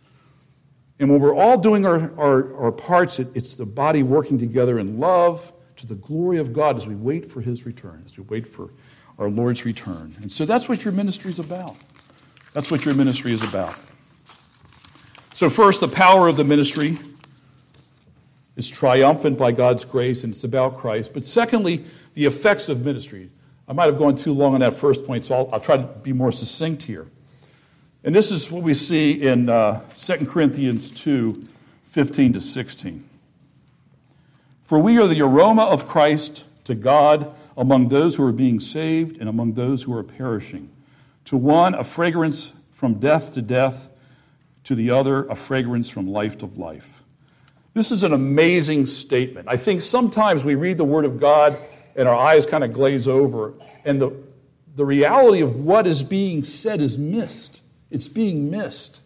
And 0.99 1.09
when 1.09 1.19
we're 1.19 1.35
all 1.35 1.57
doing 1.57 1.85
our, 1.85 2.11
our, 2.19 2.55
our 2.55 2.71
parts, 2.71 3.19
it, 3.19 3.27
it's 3.35 3.55
the 3.55 3.65
body 3.65 4.03
working 4.03 4.39
together 4.39 4.79
in 4.79 4.99
love 4.99 5.53
to 5.75 5.85
the 5.85 5.95
glory 5.95 6.39
of 6.39 6.53
God 6.53 6.75
as 6.75 6.87
we 6.87 6.95
wait 6.95 7.29
for 7.29 7.41
his 7.41 7.65
return, 7.65 8.01
as 8.05 8.17
we 8.17 8.23
wait 8.23 8.47
for 8.47 8.71
our 9.19 9.29
Lord's 9.29 9.65
return. 9.65 10.15
And 10.21 10.31
so 10.31 10.45
that's 10.45 10.67
what 10.67 10.83
your 10.83 10.91
ministry 10.91 11.31
is 11.31 11.39
about. 11.39 11.75
That's 12.53 12.71
what 12.71 12.85
your 12.85 12.95
ministry 12.95 13.31
is 13.31 13.43
about. 13.43 13.75
So, 15.33 15.51
first, 15.51 15.81
the 15.81 15.87
power 15.87 16.27
of 16.27 16.35
the 16.35 16.43
ministry 16.43 16.97
is 18.55 18.67
triumphant 18.67 19.37
by 19.37 19.51
God's 19.51 19.85
grace 19.85 20.23
and 20.23 20.33
it's 20.33 20.43
about 20.43 20.77
Christ. 20.77 21.13
But 21.13 21.23
secondly, 21.23 21.85
the 22.15 22.25
effects 22.25 22.69
of 22.69 22.83
ministry. 22.83 23.29
I 23.67 23.73
might 23.73 23.85
have 23.85 23.97
gone 23.97 24.15
too 24.15 24.33
long 24.33 24.55
on 24.55 24.61
that 24.61 24.73
first 24.73 25.05
point, 25.05 25.25
so 25.25 25.35
I'll, 25.35 25.49
I'll 25.53 25.59
try 25.59 25.77
to 25.77 25.83
be 25.83 26.13
more 26.13 26.31
succinct 26.31 26.83
here. 26.83 27.07
And 28.07 28.15
this 28.15 28.31
is 28.31 28.49
what 28.49 28.63
we 28.63 28.73
see 28.73 29.21
in 29.21 29.49
uh, 29.49 29.81
2 29.97 30.27
Corinthians 30.27 30.91
2 30.91 31.45
15 31.83 32.33
to 32.33 32.39
16. 32.39 33.03
For 34.63 34.79
we 34.79 34.97
are 34.97 35.07
the 35.07 35.21
aroma 35.21 35.63
of 35.63 35.85
Christ 35.85 36.45
to 36.63 36.73
God 36.73 37.35
among 37.57 37.89
those 37.89 38.15
who 38.15 38.25
are 38.25 38.31
being 38.31 38.61
saved 38.61 39.19
and 39.19 39.27
among 39.27 39.55
those 39.55 39.83
who 39.83 39.93
are 39.93 40.03
perishing. 40.03 40.69
To 41.25 41.35
one, 41.35 41.75
a 41.75 41.83
fragrance 41.83 42.53
from 42.71 42.93
death 42.93 43.33
to 43.33 43.41
death, 43.41 43.89
to 44.63 44.73
the 44.73 44.89
other, 44.89 45.25
a 45.25 45.35
fragrance 45.35 45.89
from 45.89 46.07
life 46.07 46.37
to 46.37 46.45
life. 46.45 47.03
This 47.73 47.91
is 47.91 48.03
an 48.03 48.13
amazing 48.13 48.85
statement. 48.85 49.49
I 49.49 49.57
think 49.57 49.81
sometimes 49.81 50.45
we 50.45 50.55
read 50.55 50.77
the 50.77 50.85
Word 50.85 51.03
of 51.03 51.19
God 51.19 51.57
and 51.93 52.07
our 52.07 52.15
eyes 52.15 52.45
kind 52.45 52.63
of 52.63 52.71
glaze 52.71 53.05
over, 53.05 53.53
and 53.83 54.01
the, 54.01 54.15
the 54.77 54.85
reality 54.85 55.41
of 55.41 55.57
what 55.57 55.85
is 55.85 56.03
being 56.03 56.41
said 56.41 56.79
is 56.79 56.97
missed. 56.97 57.63
It's 57.91 58.07
being 58.07 58.49
missed. 58.49 59.01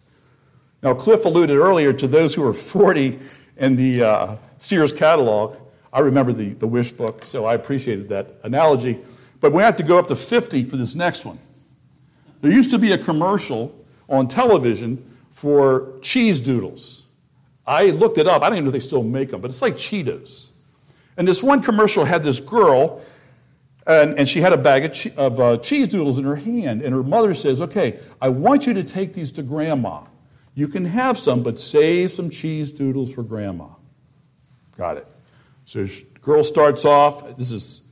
Now, 0.82 0.94
Cliff 0.94 1.24
alluded 1.24 1.56
earlier 1.56 1.92
to 1.92 2.08
those 2.08 2.34
who 2.34 2.46
are 2.46 2.52
40 2.52 3.18
in 3.56 3.76
the 3.76 4.02
uh, 4.02 4.36
Sears 4.58 4.92
catalog. 4.92 5.56
I 5.92 6.00
remember 6.00 6.32
the, 6.32 6.50
the 6.54 6.66
wish 6.66 6.90
book, 6.90 7.24
so 7.24 7.44
I 7.44 7.54
appreciated 7.54 8.08
that 8.08 8.30
analogy. 8.42 8.98
But 9.40 9.52
we 9.52 9.62
have 9.62 9.76
to 9.76 9.82
go 9.82 9.98
up 9.98 10.08
to 10.08 10.16
50 10.16 10.64
for 10.64 10.76
this 10.76 10.94
next 10.94 11.24
one. 11.24 11.38
There 12.40 12.50
used 12.50 12.70
to 12.70 12.78
be 12.78 12.92
a 12.92 12.98
commercial 12.98 13.74
on 14.08 14.26
television 14.26 15.04
for 15.30 15.98
cheese 16.00 16.40
doodles. 16.40 17.06
I 17.66 17.90
looked 17.90 18.18
it 18.18 18.26
up. 18.26 18.42
I 18.42 18.48
don't 18.48 18.58
even 18.58 18.64
know 18.64 18.68
if 18.68 18.72
they 18.72 18.80
still 18.80 19.02
make 19.04 19.30
them, 19.30 19.40
but 19.40 19.48
it's 19.48 19.62
like 19.62 19.74
Cheetos. 19.74 20.50
And 21.16 21.28
this 21.28 21.42
one 21.42 21.62
commercial 21.62 22.04
had 22.04 22.24
this 22.24 22.40
girl, 22.40 23.02
and, 23.86 24.18
and 24.18 24.28
she 24.28 24.40
had 24.40 24.52
a 24.52 24.56
bag 24.56 24.84
of, 24.84 24.92
che- 24.92 25.12
of 25.16 25.40
uh, 25.40 25.56
cheese 25.58 25.88
doodles 25.88 26.18
in 26.18 26.24
her 26.24 26.36
hand. 26.36 26.82
And 26.82 26.94
her 26.94 27.02
mother 27.02 27.34
says, 27.34 27.60
Okay, 27.60 27.98
I 28.20 28.28
want 28.28 28.66
you 28.66 28.74
to 28.74 28.84
take 28.84 29.12
these 29.14 29.32
to 29.32 29.42
grandma. 29.42 30.04
You 30.54 30.68
can 30.68 30.84
have 30.84 31.18
some, 31.18 31.42
but 31.42 31.58
save 31.58 32.12
some 32.12 32.30
cheese 32.30 32.70
doodles 32.72 33.12
for 33.12 33.22
grandma. 33.22 33.68
Got 34.76 34.98
it. 34.98 35.06
So 35.64 35.84
the 35.84 36.04
girl 36.20 36.44
starts 36.44 36.84
off. 36.84 37.36
This 37.36 37.52
is, 37.52 37.82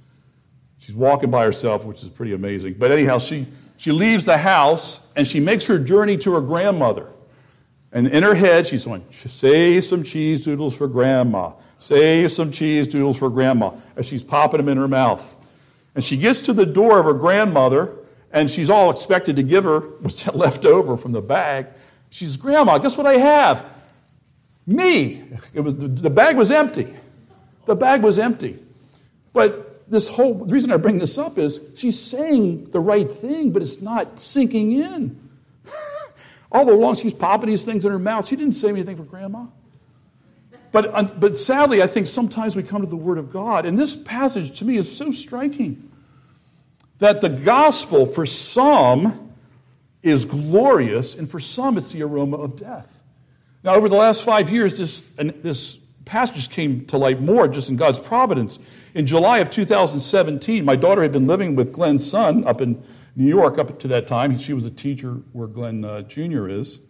she's 0.79 0.94
walking 0.94 1.31
by 1.31 1.44
herself, 1.44 1.85
which 1.85 2.03
is 2.03 2.09
pretty 2.09 2.35
amazing. 2.35 2.74
But 2.74 2.92
anyhow, 2.92 3.18
she, 3.18 3.46
she 3.76 3.92
leaves 3.92 4.26
the 4.26 4.38
house 4.38 5.07
and 5.16 5.26
she 5.26 5.40
makes 5.40 5.66
her 5.68 5.79
journey 5.79 6.18
to 6.18 6.35
her 6.35 6.40
grandmother. 6.40 7.07
And 7.92 8.07
in 8.07 8.22
her 8.22 8.35
head, 8.35 8.66
she's 8.66 8.85
going, 8.85 9.05
save 9.11 9.85
some 9.85 10.05
cheese 10.05 10.44
doodles 10.44 10.76
for 10.76 10.87
grandma. 10.87 11.55
Save 11.79 12.31
some 12.31 12.53
cheese 12.53 12.87
doodles 12.87 13.18
for 13.18 13.31
grandma. 13.31 13.72
As 13.96 14.07
she's 14.07 14.22
popping 14.22 14.59
them 14.59 14.68
in 14.68 14.76
her 14.76 14.87
mouth. 14.87 15.37
And 15.94 16.05
she 16.05 16.16
gets 16.16 16.40
to 16.42 16.53
the 16.53 16.66
door 16.66 16.98
of 17.00 17.07
her 17.07 17.14
grandmother, 17.14 17.96
and 18.33 18.50
she's 18.50 18.70
all 18.70 18.90
expected 18.90 19.37
to 19.37 19.42
give 19.42 19.64
her 19.64 19.81
what's 20.00 20.26
left 20.35 20.64
over 20.64 20.96
from 20.96 21.12
the 21.12 21.22
bag. 21.22 21.68
She 22.11 22.24
says, 22.24 22.37
Grandma, 22.37 22.79
guess 22.79 22.96
what 22.96 23.07
I 23.07 23.14
have? 23.14 23.64
Me. 24.66 25.22
It 25.55 25.61
was, 25.61 25.76
the 25.76 26.11
bag 26.11 26.37
was 26.37 26.50
empty. 26.50 26.92
The 27.66 27.74
bag 27.74 28.03
was 28.03 28.18
empty. 28.18 28.59
But 29.33 29.88
this 29.90 30.09
whole 30.09 30.35
the 30.44 30.53
reason 30.53 30.70
I 30.72 30.76
bring 30.76 30.98
this 30.98 31.18
up 31.18 31.38
is 31.38 31.61
she's 31.74 32.00
saying 32.00 32.70
the 32.70 32.81
right 32.81 33.11
thing, 33.11 33.50
but 33.50 33.62
it's 33.62 33.83
not 33.83 34.20
sinking 34.20 34.72
in. 34.72 35.29
All 36.53 36.64
the 36.64 36.74
long 36.74 36.94
she's 36.94 37.14
popping 37.14 37.50
these 37.50 37.64
things 37.64 37.85
in 37.85 37.90
her 37.90 37.98
mouth, 37.98 38.29
she 38.29 38.37
didn't 38.37 38.55
say 38.55 38.68
anything 38.68 38.96
for 38.96 39.03
grandma. 39.03 39.46
But, 40.72 41.18
but 41.18 41.37
sadly, 41.37 41.83
I 41.83 41.87
think 41.87 42.06
sometimes 42.06 42.54
we 42.54 42.62
come 42.62 42.83
to 42.83 42.88
the 42.88 42.96
Word 42.96 43.18
of 43.18 43.33
God, 43.33 43.66
and 43.66 43.78
this 43.78 43.96
passage 43.96 44.59
to 44.59 44.64
me 44.64 44.76
is 44.76 44.94
so 44.94 45.11
striking 45.11 45.90
that 46.98 47.20
the 47.20 47.28
gospel 47.28 48.06
for 48.06 48.24
some 48.26 49.33
is 50.02 50.24
glorious, 50.24 51.14
and 51.14 51.28
for 51.28 51.40
some 51.40 51.76
it's 51.76 51.92
the 51.92 52.02
aroma 52.02 52.37
of 52.37 52.56
death. 52.56 53.02
Now, 53.62 53.74
over 53.74 53.88
the 53.88 53.96
last 53.96 54.22
five 54.22 54.50
years, 54.50 54.78
this, 54.78 55.02
this 55.18 55.78
passage 56.04 56.48
came 56.50 56.87
to 56.87 56.96
light 56.96 57.20
more 57.20 57.48
just 57.48 57.68
in 57.68 57.76
God's 57.76 57.98
providence. 57.98 58.59
In 58.94 59.06
July 59.06 59.38
of 59.38 59.50
2017, 59.50 60.64
my 60.64 60.76
daughter 60.76 61.02
had 61.02 61.12
been 61.12 61.26
living 61.26 61.56
with 61.56 61.72
Glenn's 61.72 62.09
son 62.09 62.46
up 62.46 62.61
in 62.61 62.83
New 63.16 63.28
York 63.28 63.59
up 63.59 63.78
to 63.80 63.88
that 63.88 64.06
time. 64.06 64.38
She 64.38 64.52
was 64.52 64.64
a 64.64 64.70
teacher 64.70 65.20
where 65.33 65.46
Glenn 65.46 65.85
uh, 65.85 66.02
Jr. 66.02 66.48
is. 66.48 66.80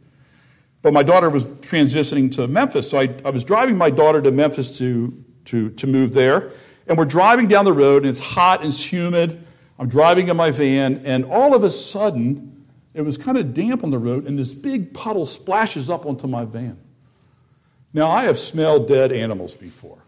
But 0.82 0.92
my 0.92 1.02
daughter 1.02 1.28
was 1.28 1.44
transitioning 1.44 2.30
to 2.36 2.46
Memphis. 2.48 2.90
So 2.90 2.98
I, 2.98 3.14
I 3.24 3.30
was 3.30 3.44
driving 3.44 3.76
my 3.76 3.90
daughter 3.90 4.22
to 4.22 4.30
Memphis 4.30 4.78
to, 4.78 5.24
to, 5.46 5.70
to 5.70 5.86
move 5.86 6.14
there. 6.14 6.52
And 6.86 6.96
we're 6.96 7.04
driving 7.04 7.48
down 7.48 7.64
the 7.64 7.72
road, 7.72 8.02
and 8.02 8.10
it's 8.10 8.20
hot 8.20 8.60
and 8.60 8.68
it's 8.68 8.92
humid. 8.92 9.46
I'm 9.78 9.88
driving 9.88 10.28
in 10.28 10.36
my 10.36 10.50
van, 10.50 11.02
and 11.04 11.24
all 11.24 11.54
of 11.54 11.64
a 11.64 11.70
sudden, 11.70 12.66
it 12.92 13.02
was 13.02 13.16
kind 13.16 13.38
of 13.38 13.54
damp 13.54 13.84
on 13.84 13.90
the 13.90 13.98
road, 13.98 14.26
and 14.26 14.38
this 14.38 14.52
big 14.52 14.92
puddle 14.92 15.24
splashes 15.24 15.88
up 15.88 16.04
onto 16.04 16.26
my 16.26 16.44
van. 16.44 16.78
Now, 17.92 18.10
I 18.10 18.24
have 18.24 18.38
smelled 18.38 18.88
dead 18.88 19.12
animals 19.12 19.54
before. 19.54 19.98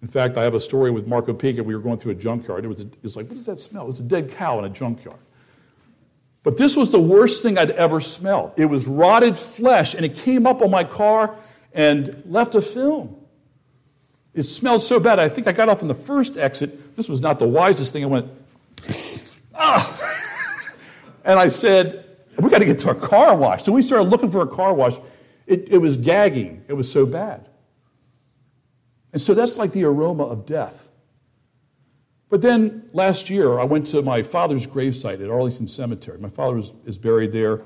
In 0.00 0.08
fact, 0.08 0.36
I 0.36 0.44
have 0.44 0.54
a 0.54 0.60
story 0.60 0.90
with 0.90 1.06
Marco 1.06 1.32
Pica. 1.34 1.62
We 1.62 1.74
were 1.74 1.80
going 1.80 1.98
through 1.98 2.12
a 2.12 2.16
junkyard. 2.16 2.64
It 2.64 2.68
was, 2.68 2.80
a, 2.80 2.86
it 2.86 3.02
was 3.02 3.16
like, 3.16 3.26
what 3.26 3.34
does 3.34 3.46
that 3.46 3.58
smell? 3.58 3.82
It 3.82 3.86
was 3.86 4.00
a 4.00 4.04
dead 4.04 4.30
cow 4.30 4.58
in 4.60 4.64
a 4.64 4.68
junkyard. 4.68 5.18
But 6.48 6.56
this 6.56 6.78
was 6.78 6.88
the 6.88 6.98
worst 6.98 7.42
thing 7.42 7.58
I'd 7.58 7.72
ever 7.72 8.00
smelled. 8.00 8.52
It 8.56 8.64
was 8.64 8.86
rotted 8.86 9.38
flesh, 9.38 9.92
and 9.92 10.02
it 10.02 10.14
came 10.14 10.46
up 10.46 10.62
on 10.62 10.70
my 10.70 10.82
car 10.82 11.36
and 11.74 12.22
left 12.24 12.54
a 12.54 12.62
film. 12.62 13.16
It 14.32 14.44
smelled 14.44 14.80
so 14.80 14.98
bad. 14.98 15.18
I 15.18 15.28
think 15.28 15.46
I 15.46 15.52
got 15.52 15.68
off 15.68 15.82
on 15.82 15.88
the 15.88 15.94
first 15.94 16.38
exit. 16.38 16.96
This 16.96 17.06
was 17.06 17.20
not 17.20 17.38
the 17.38 17.46
wisest 17.46 17.92
thing. 17.92 18.02
I 18.02 18.06
went, 18.06 18.30
ah! 19.56 20.16
and 21.26 21.38
I 21.38 21.48
said, 21.48 22.16
we 22.38 22.48
got 22.48 22.60
to 22.60 22.64
get 22.64 22.78
to 22.78 22.92
a 22.92 22.94
car 22.94 23.36
wash. 23.36 23.64
So 23.64 23.72
we 23.72 23.82
started 23.82 24.08
looking 24.08 24.30
for 24.30 24.40
a 24.40 24.46
car 24.46 24.72
wash. 24.72 24.96
It, 25.46 25.68
it 25.68 25.78
was 25.82 25.98
gagging, 25.98 26.64
it 26.66 26.72
was 26.72 26.90
so 26.90 27.04
bad. 27.04 27.46
And 29.12 29.20
so 29.20 29.34
that's 29.34 29.58
like 29.58 29.72
the 29.72 29.84
aroma 29.84 30.24
of 30.24 30.46
death. 30.46 30.87
But 32.30 32.42
then 32.42 32.88
last 32.92 33.30
year, 33.30 33.58
I 33.58 33.64
went 33.64 33.86
to 33.88 34.02
my 34.02 34.22
father's 34.22 34.66
gravesite 34.66 35.22
at 35.22 35.30
Arlington 35.30 35.66
Cemetery. 35.66 36.18
My 36.18 36.28
father 36.28 36.58
is, 36.58 36.72
is 36.84 36.98
buried 36.98 37.32
there. 37.32 37.62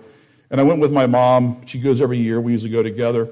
And 0.51 0.61
I 0.61 0.65
went 0.65 0.81
with 0.81 0.93
my 0.93 1.07
mom. 1.07 1.67
She 1.67 1.81
goes 1.81 2.01
every 2.01 2.19
year. 2.19 2.41
We 2.41 2.53
used 2.53 2.65
to 2.65 2.71
go 2.71 2.83
together. 2.83 3.29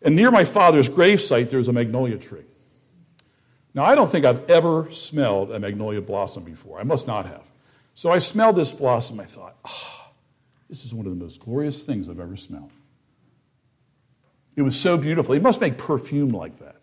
And 0.00 0.16
near 0.16 0.30
my 0.30 0.44
father's 0.44 0.88
gravesite, 0.88 1.50
there's 1.50 1.68
a 1.68 1.72
magnolia 1.72 2.18
tree. 2.18 2.44
Now, 3.74 3.84
I 3.84 3.94
don't 3.94 4.10
think 4.10 4.24
I've 4.24 4.48
ever 4.50 4.90
smelled 4.90 5.50
a 5.50 5.58
magnolia 5.58 6.00
blossom 6.00 6.44
before. 6.44 6.78
I 6.78 6.84
must 6.84 7.06
not 7.06 7.26
have. 7.26 7.42
So 7.94 8.10
I 8.10 8.18
smelled 8.18 8.56
this 8.56 8.72
blossom. 8.72 9.20
I 9.20 9.24
thought, 9.24 9.56
oh, 9.64 10.10
this 10.68 10.84
is 10.84 10.94
one 10.94 11.06
of 11.06 11.12
the 11.12 11.22
most 11.22 11.40
glorious 11.40 11.82
things 11.82 12.08
I've 12.08 12.20
ever 12.20 12.36
smelled. 12.36 12.70
It 14.56 14.62
was 14.62 14.78
so 14.78 14.96
beautiful. 14.96 15.34
It 15.34 15.42
must 15.42 15.60
make 15.60 15.78
perfume 15.78 16.30
like 16.30 16.58
that. 16.58 16.76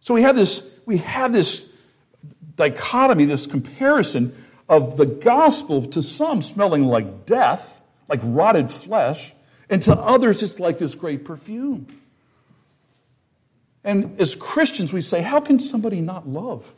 So 0.00 0.14
we 0.14 0.22
have 0.22 0.36
this, 0.36 0.78
we 0.86 0.98
have 0.98 1.32
this 1.32 1.67
dichotomy, 2.58 3.24
this 3.24 3.46
comparison 3.46 4.34
of 4.68 4.98
the 4.98 5.06
gospel 5.06 5.80
to 5.86 6.02
some 6.02 6.42
smelling 6.42 6.84
like 6.84 7.24
death, 7.24 7.80
like 8.08 8.20
rotted 8.22 8.70
flesh, 8.70 9.32
and 9.70 9.80
to 9.82 9.94
others 9.94 10.42
it's 10.42 10.60
like 10.60 10.76
this 10.76 10.94
great 10.94 11.24
perfume. 11.24 11.86
And 13.84 14.20
as 14.20 14.34
Christians, 14.34 14.92
we 14.92 15.00
say, 15.00 15.22
how 15.22 15.40
can 15.40 15.58
somebody 15.58 16.00
not 16.00 16.28
love 16.28 16.70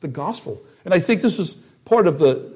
the 0.00 0.08
gospel? 0.08 0.62
And 0.84 0.92
I 0.94 1.00
think 1.00 1.22
this 1.22 1.38
is 1.38 1.54
part 1.84 2.06
of 2.06 2.18
the, 2.18 2.52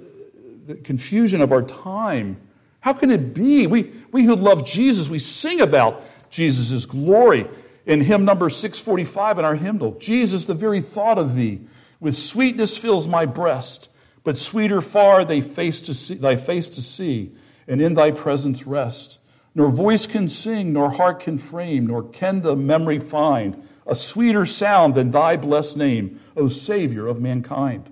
the 0.67 0.75
confusion 0.75 1.41
of 1.41 1.51
our 1.51 1.63
time. 1.63 2.37
How 2.81 2.93
can 2.93 3.11
it 3.11 3.35
be? 3.35 3.67
We, 3.67 3.91
we 4.13 4.25
who 4.25 4.37
love 4.37 4.65
Jesus, 4.65 5.09
we 5.09 5.19
sing 5.19 5.61
about 5.61 6.05
Jesus' 6.31 6.85
glory 6.85 7.49
in 7.87 8.03
hymn 8.03 8.25
number 8.25 8.51
645 8.51 9.39
in 9.39 9.45
our 9.45 9.55
hymnal. 9.55 9.93
Jesus, 9.99 10.45
the 10.45 10.55
very 10.55 10.81
thought 10.81 11.19
of 11.19 11.35
thee, 11.35 11.61
with 12.07 12.17
sweetness 12.17 12.79
fills 12.79 13.09
my 13.09 13.27
breast, 13.27 13.91
but 14.23 14.39
sweeter 14.39 14.81
far 14.81 15.25
thy 15.25 15.41
face 15.41 15.81
to 15.81 15.93
see, 15.93 16.15
thy 16.15 16.37
face 16.37 16.69
to 16.69 16.81
see 16.81 17.33
and 17.67 17.83
in 17.83 17.95
thy 17.95 18.13
presence 18.13 18.65
rest. 18.65 19.19
Nor 19.57 19.71
voice 19.71 20.07
can 20.07 20.29
sing, 20.29 20.73
nor 20.73 20.93
heart 20.93 21.19
can 21.19 21.37
frame, 21.37 21.89
nor 21.89 22.05
can 22.05 22.43
the 22.43 22.55
memory 22.55 23.01
find 23.01 23.61
a 23.89 23.97
sweeter 23.97 24.47
sound 24.47 24.95
than 24.95 25.11
thy 25.11 25.37
blessed 25.37 25.77
name, 25.79 26.21
O 26.37 26.47
Savior 26.47 27.09
of 27.09 27.21
mankind. 27.21 27.91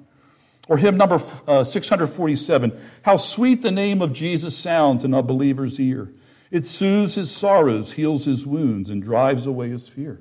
Or 0.69 0.77
hymn 0.77 0.97
number 0.97 1.19
uh, 1.49 1.65
647 1.65 2.81
How 3.03 3.17
sweet 3.17 3.63
the 3.63 3.73
name 3.73 4.01
of 4.01 4.13
Jesus 4.13 4.57
sounds 4.57 5.03
in 5.03 5.13
a 5.13 5.25
believer's 5.25 5.81
ear. 5.81 6.13
It 6.53 6.69
soothes 6.69 7.17
his 7.17 7.33
sorrows, 7.33 7.95
heals 7.95 8.27
his 8.27 8.47
wounds, 8.47 8.91
and 8.91 9.03
drives 9.03 9.45
away 9.45 9.71
his 9.71 9.89
fear. 9.89 10.21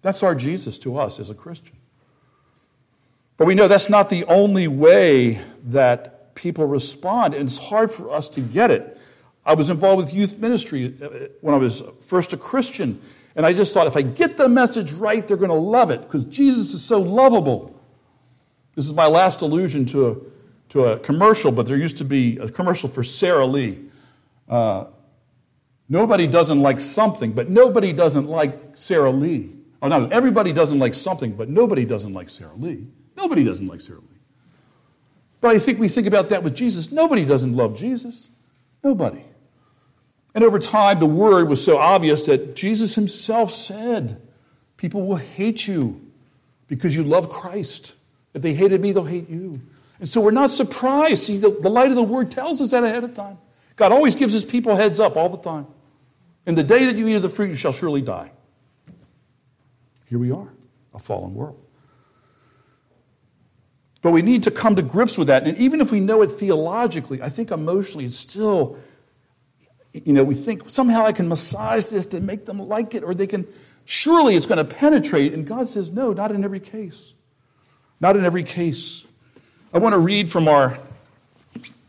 That's 0.00 0.22
our 0.22 0.36
Jesus 0.36 0.78
to 0.78 0.96
us 0.96 1.18
as 1.18 1.28
a 1.28 1.34
Christian. 1.34 1.77
But 3.38 3.46
we 3.46 3.54
know 3.54 3.68
that's 3.68 3.88
not 3.88 4.10
the 4.10 4.24
only 4.24 4.68
way 4.68 5.40
that 5.68 6.34
people 6.34 6.66
respond, 6.66 7.34
and 7.34 7.48
it's 7.48 7.56
hard 7.58 7.90
for 7.90 8.12
us 8.12 8.28
to 8.30 8.40
get 8.40 8.70
it. 8.70 8.98
I 9.46 9.54
was 9.54 9.70
involved 9.70 10.04
with 10.04 10.12
youth 10.12 10.38
ministry 10.38 10.94
uh, 11.00 11.28
when 11.40 11.54
I 11.54 11.58
was 11.58 11.82
first 12.02 12.32
a 12.32 12.36
Christian, 12.36 13.00
and 13.36 13.46
I 13.46 13.52
just 13.52 13.72
thought 13.72 13.86
if 13.86 13.96
I 13.96 14.02
get 14.02 14.36
the 14.36 14.48
message 14.48 14.92
right, 14.92 15.26
they're 15.26 15.36
going 15.36 15.50
to 15.50 15.54
love 15.54 15.90
it 15.90 16.02
because 16.02 16.24
Jesus 16.24 16.74
is 16.74 16.84
so 16.84 17.00
lovable. 17.00 17.80
This 18.74 18.86
is 18.86 18.92
my 18.92 19.06
last 19.06 19.40
allusion 19.40 19.86
to 19.86 20.10
a, 20.10 20.16
to 20.70 20.84
a 20.84 20.98
commercial, 20.98 21.52
but 21.52 21.66
there 21.66 21.76
used 21.76 21.96
to 21.98 22.04
be 22.04 22.38
a 22.38 22.48
commercial 22.48 22.88
for 22.88 23.04
Sara 23.04 23.46
Lee. 23.46 23.78
Uh, 24.48 24.86
nobody 25.88 26.26
doesn't 26.26 26.60
like 26.60 26.80
something, 26.80 27.32
but 27.32 27.48
nobody 27.48 27.92
doesn't 27.92 28.26
like 28.26 28.76
Sara 28.76 29.12
Lee. 29.12 29.52
Oh, 29.80 29.86
no, 29.86 30.06
everybody 30.06 30.52
doesn't 30.52 30.80
like 30.80 30.94
something, 30.94 31.32
but 31.32 31.48
nobody 31.48 31.84
doesn't 31.84 32.12
like 32.12 32.28
Sara 32.30 32.54
Lee. 32.56 32.88
Nobody 33.18 33.42
doesn't 33.42 33.66
like 33.66 33.80
Sara 33.80 33.98
Lee. 33.98 34.06
But 35.40 35.54
I 35.54 35.58
think 35.58 35.80
we 35.80 35.88
think 35.88 36.06
about 36.06 36.28
that 36.28 36.44
with 36.44 36.54
Jesus. 36.54 36.92
Nobody 36.92 37.24
doesn't 37.24 37.54
love 37.54 37.76
Jesus. 37.76 38.30
Nobody. 38.82 39.24
And 40.36 40.44
over 40.44 40.60
time, 40.60 41.00
the 41.00 41.06
word 41.06 41.48
was 41.48 41.62
so 41.62 41.78
obvious 41.78 42.26
that 42.26 42.54
Jesus 42.54 42.94
himself 42.94 43.50
said, 43.50 44.22
People 44.76 45.04
will 45.04 45.16
hate 45.16 45.66
you 45.66 46.00
because 46.68 46.94
you 46.94 47.02
love 47.02 47.28
Christ. 47.28 47.94
If 48.34 48.42
they 48.42 48.54
hated 48.54 48.80
me, 48.80 48.92
they'll 48.92 49.04
hate 49.04 49.28
you. 49.28 49.60
And 49.98 50.08
so 50.08 50.20
we're 50.20 50.30
not 50.30 50.50
surprised. 50.50 51.24
See, 51.24 51.38
the, 51.38 51.50
the 51.50 51.68
light 51.68 51.90
of 51.90 51.96
the 51.96 52.04
word 52.04 52.30
tells 52.30 52.60
us 52.60 52.70
that 52.70 52.84
ahead 52.84 53.02
of 53.02 53.14
time. 53.14 53.38
God 53.74 53.90
always 53.90 54.14
gives 54.14 54.32
his 54.32 54.44
people 54.44 54.76
heads 54.76 55.00
up 55.00 55.16
all 55.16 55.28
the 55.28 55.38
time. 55.38 55.66
And 56.46 56.56
the 56.56 56.62
day 56.62 56.84
that 56.84 56.94
you 56.94 57.08
eat 57.08 57.14
of 57.14 57.22
the 57.22 57.28
fruit, 57.28 57.48
you 57.48 57.56
shall 57.56 57.72
surely 57.72 58.00
die. 58.00 58.30
Here 60.06 60.20
we 60.20 60.30
are, 60.30 60.52
a 60.94 61.00
fallen 61.00 61.34
world. 61.34 61.60
But 64.00 64.12
we 64.12 64.22
need 64.22 64.44
to 64.44 64.50
come 64.50 64.76
to 64.76 64.82
grips 64.82 65.18
with 65.18 65.26
that. 65.28 65.44
And 65.46 65.56
even 65.56 65.80
if 65.80 65.90
we 65.90 66.00
know 66.00 66.22
it 66.22 66.28
theologically, 66.28 67.20
I 67.20 67.28
think 67.28 67.50
emotionally 67.50 68.04
it's 68.04 68.16
still 68.16 68.78
you 69.92 70.12
know, 70.12 70.24
we 70.24 70.34
think 70.34 70.68
somehow 70.68 71.04
I 71.04 71.12
can 71.12 71.28
massage 71.28 71.86
this 71.86 72.06
to 72.06 72.20
make 72.20 72.46
them 72.46 72.58
like 72.58 72.94
it, 72.94 73.02
or 73.02 73.14
they 73.14 73.26
can, 73.26 73.46
surely 73.84 74.36
it's 74.36 74.46
going 74.46 74.58
to 74.58 74.64
penetrate. 74.64 75.32
And 75.32 75.46
God 75.46 75.68
says, 75.68 75.90
no, 75.90 76.12
not 76.12 76.30
in 76.30 76.44
every 76.44 76.60
case. 76.60 77.14
Not 78.00 78.16
in 78.16 78.24
every 78.24 78.44
case. 78.44 79.06
I 79.72 79.78
want 79.78 79.94
to 79.94 79.98
read 79.98 80.28
from 80.28 80.48
our, 80.48 80.78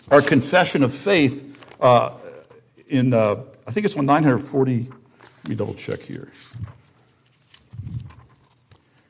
our 0.09 0.21
confession 0.21 0.83
of 0.83 0.93
faith 0.93 1.45
uh, 1.79 2.11
in, 2.87 3.13
uh, 3.13 3.37
I 3.67 3.71
think 3.71 3.85
it's 3.85 3.97
on 3.97 4.05
940. 4.05 4.89
Let 4.89 5.49
me 5.49 5.55
double 5.55 5.75
check 5.75 6.01
here. 6.01 6.31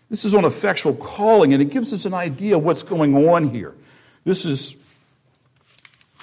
This 0.10 0.26
is 0.26 0.34
on 0.34 0.43
effectual 0.43 0.95
calling, 0.95 1.54
and 1.54 1.62
it 1.62 1.69
gives 1.69 1.93
us 1.93 2.06
an 2.06 2.15
idea 2.15 2.58
of 2.58 2.63
what's 2.63 2.82
going 2.82 3.15
on 3.15 3.50
here. 3.50 3.76
This 4.24 4.43
is, 4.43 4.76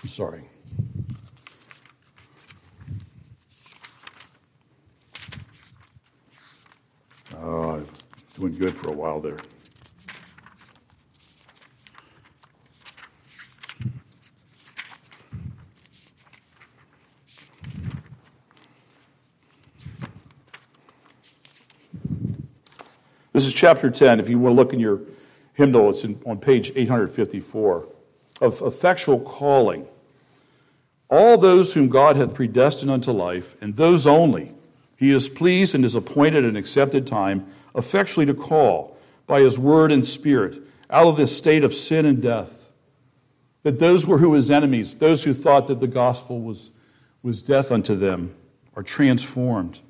I'm 0.02 0.08
sorry. 0.08 0.42
Oh, 7.36 7.70
I 7.70 7.76
was 7.76 8.04
doing 8.36 8.58
good 8.58 8.74
for 8.74 8.88
a 8.88 8.92
while 8.92 9.20
there. 9.20 9.38
This 23.36 23.44
is 23.44 23.52
chapter 23.52 23.90
10. 23.90 24.18
If 24.18 24.30
you 24.30 24.38
want 24.38 24.52
to 24.52 24.56
look 24.56 24.72
in 24.72 24.80
your 24.80 25.02
hymnal, 25.52 25.90
it's 25.90 26.04
in, 26.04 26.18
on 26.24 26.38
page 26.38 26.72
854 26.74 27.86
of 28.40 28.62
effectual 28.62 29.20
calling. 29.20 29.86
All 31.10 31.36
those 31.36 31.74
whom 31.74 31.90
God 31.90 32.16
hath 32.16 32.32
predestined 32.32 32.90
unto 32.90 33.12
life, 33.12 33.54
and 33.60 33.76
those 33.76 34.06
only 34.06 34.54
he 34.96 35.10
is 35.10 35.28
pleased 35.28 35.74
and 35.74 35.84
is 35.84 35.94
appointed 35.94 36.46
an 36.46 36.56
accepted 36.56 37.06
time 37.06 37.44
effectually 37.74 38.24
to 38.24 38.32
call 38.32 38.96
by 39.26 39.42
his 39.42 39.58
word 39.58 39.92
and 39.92 40.06
spirit 40.06 40.58
out 40.88 41.06
of 41.06 41.18
this 41.18 41.36
state 41.36 41.62
of 41.62 41.74
sin 41.74 42.06
and 42.06 42.22
death. 42.22 42.70
That 43.64 43.78
those 43.78 44.06
were 44.06 44.16
who 44.16 44.32
his 44.32 44.50
enemies, 44.50 44.94
those 44.94 45.24
who 45.24 45.34
thought 45.34 45.66
that 45.66 45.80
the 45.80 45.86
gospel 45.86 46.40
was, 46.40 46.70
was 47.22 47.42
death 47.42 47.70
unto 47.70 47.96
them, 47.96 48.34
are 48.74 48.82
transformed, 48.82 49.82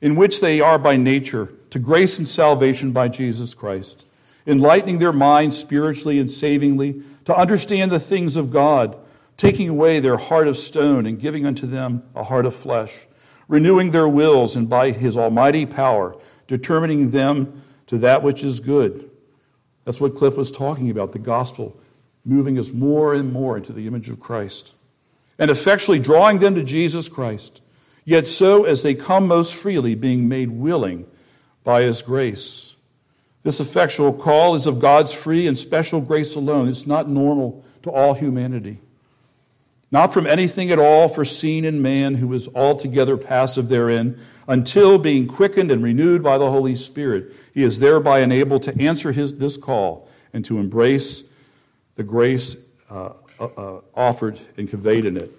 in 0.00 0.14
which 0.14 0.40
they 0.40 0.60
are 0.60 0.78
by 0.78 0.96
nature 0.96 1.46
to 1.76 1.82
grace 1.82 2.16
and 2.16 2.26
salvation 2.26 2.90
by 2.90 3.06
Jesus 3.06 3.52
Christ, 3.52 4.06
enlightening 4.46 4.98
their 4.98 5.12
minds 5.12 5.58
spiritually 5.58 6.18
and 6.18 6.30
savingly 6.30 7.02
to 7.26 7.36
understand 7.36 7.90
the 7.90 8.00
things 8.00 8.38
of 8.38 8.50
God, 8.50 8.96
taking 9.36 9.68
away 9.68 10.00
their 10.00 10.16
heart 10.16 10.48
of 10.48 10.56
stone 10.56 11.04
and 11.04 11.20
giving 11.20 11.44
unto 11.44 11.66
them 11.66 12.02
a 12.14 12.24
heart 12.24 12.46
of 12.46 12.54
flesh 12.54 13.06
renewing 13.46 13.90
their 13.90 14.08
wills, 14.08 14.56
and 14.56 14.70
by 14.70 14.90
his 14.90 15.18
almighty 15.18 15.66
power, 15.66 16.16
determining 16.46 17.10
them 17.10 17.62
to 17.86 17.98
that 17.98 18.22
which 18.22 18.42
is 18.42 18.58
good. 18.58 19.10
That's 19.84 20.00
what 20.00 20.16
Cliff 20.16 20.36
was 20.36 20.50
talking 20.50 20.90
about 20.90 21.12
the 21.12 21.18
gospel 21.18 21.78
moving 22.24 22.58
us 22.58 22.72
more 22.72 23.14
and 23.14 23.32
more 23.32 23.56
into 23.56 23.72
the 23.72 23.86
image 23.86 24.08
of 24.08 24.18
Christ, 24.18 24.74
and 25.38 25.50
effectually 25.50 25.98
drawing 25.98 26.38
them 26.38 26.54
to 26.54 26.64
Jesus 26.64 27.08
Christ, 27.08 27.60
yet 28.04 28.26
so 28.26 28.64
as 28.64 28.82
they 28.82 28.94
come 28.94 29.28
most 29.28 29.54
freely, 29.54 29.94
being 29.94 30.26
made 30.26 30.50
willing 30.50 31.06
by 31.66 31.82
his 31.82 32.00
grace. 32.00 32.76
This 33.42 33.60
effectual 33.60 34.14
call 34.14 34.54
is 34.54 34.66
of 34.66 34.78
God's 34.78 35.12
free 35.12 35.46
and 35.46 35.58
special 35.58 36.00
grace 36.00 36.34
alone. 36.34 36.68
It's 36.68 36.86
not 36.86 37.10
normal 37.10 37.62
to 37.82 37.90
all 37.90 38.14
humanity 38.14 38.80
not 39.90 40.12
from 40.12 40.26
anything 40.26 40.70
at 40.70 40.78
all 40.78 41.08
foreseen 41.08 41.64
in 41.64 41.80
man 41.80 42.16
who 42.16 42.32
is 42.32 42.48
altogether 42.54 43.16
passive 43.16 43.68
therein, 43.68 44.18
until 44.48 44.98
being 44.98 45.26
quickened 45.26 45.70
and 45.70 45.82
renewed 45.82 46.22
by 46.22 46.38
the 46.38 46.50
Holy 46.50 46.74
Spirit, 46.74 47.32
he 47.54 47.62
is 47.62 47.78
thereby 47.78 48.20
enabled 48.20 48.62
to 48.64 48.80
answer 48.80 49.12
his, 49.12 49.38
this 49.38 49.56
call 49.56 50.08
and 50.32 50.44
to 50.44 50.58
embrace 50.58 51.24
the 51.94 52.02
grace 52.02 52.56
uh, 52.90 53.12
uh, 53.40 53.44
uh 53.44 53.80
offered 53.94 54.38
and 54.56 54.68
conveyed 54.68 55.04
in 55.04 55.16
it. 55.16 55.32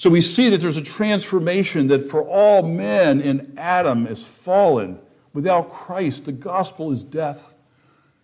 So 0.00 0.08
we 0.08 0.22
see 0.22 0.48
that 0.48 0.62
there's 0.62 0.78
a 0.78 0.82
transformation 0.82 1.88
that 1.88 2.08
for 2.08 2.26
all 2.26 2.62
men 2.62 3.20
in 3.20 3.52
Adam 3.58 4.06
is 4.06 4.26
fallen. 4.26 4.98
Without 5.34 5.68
Christ, 5.68 6.24
the 6.24 6.32
gospel 6.32 6.90
is 6.90 7.04
death. 7.04 7.54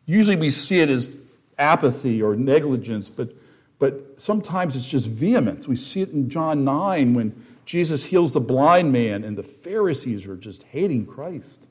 Usually 0.06 0.36
we 0.36 0.48
see 0.48 0.80
it 0.80 0.88
as 0.88 1.12
apathy 1.58 2.22
or 2.22 2.34
negligence, 2.34 3.10
but, 3.10 3.34
but 3.78 4.18
sometimes 4.18 4.74
it's 4.74 4.88
just 4.88 5.06
vehemence. 5.06 5.68
We 5.68 5.76
see 5.76 6.00
it 6.00 6.12
in 6.12 6.30
John 6.30 6.64
9 6.64 7.12
when 7.12 7.44
Jesus 7.66 8.04
heals 8.04 8.32
the 8.32 8.40
blind 8.40 8.90
man 8.90 9.22
and 9.22 9.36
the 9.36 9.42
Pharisees 9.42 10.26
are 10.26 10.36
just 10.36 10.62
hating 10.62 11.04
Christ. 11.04 11.66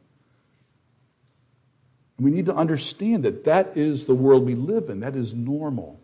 We 2.19 2.29
need 2.29 2.45
to 2.45 2.55
understand 2.55 3.23
that 3.23 3.43
that 3.45 3.75
is 3.75 4.05
the 4.05 4.13
world 4.13 4.45
we 4.45 4.53
live 4.53 4.91
in. 4.91 4.99
That 4.99 5.15
is 5.15 5.33
normal. 5.33 5.99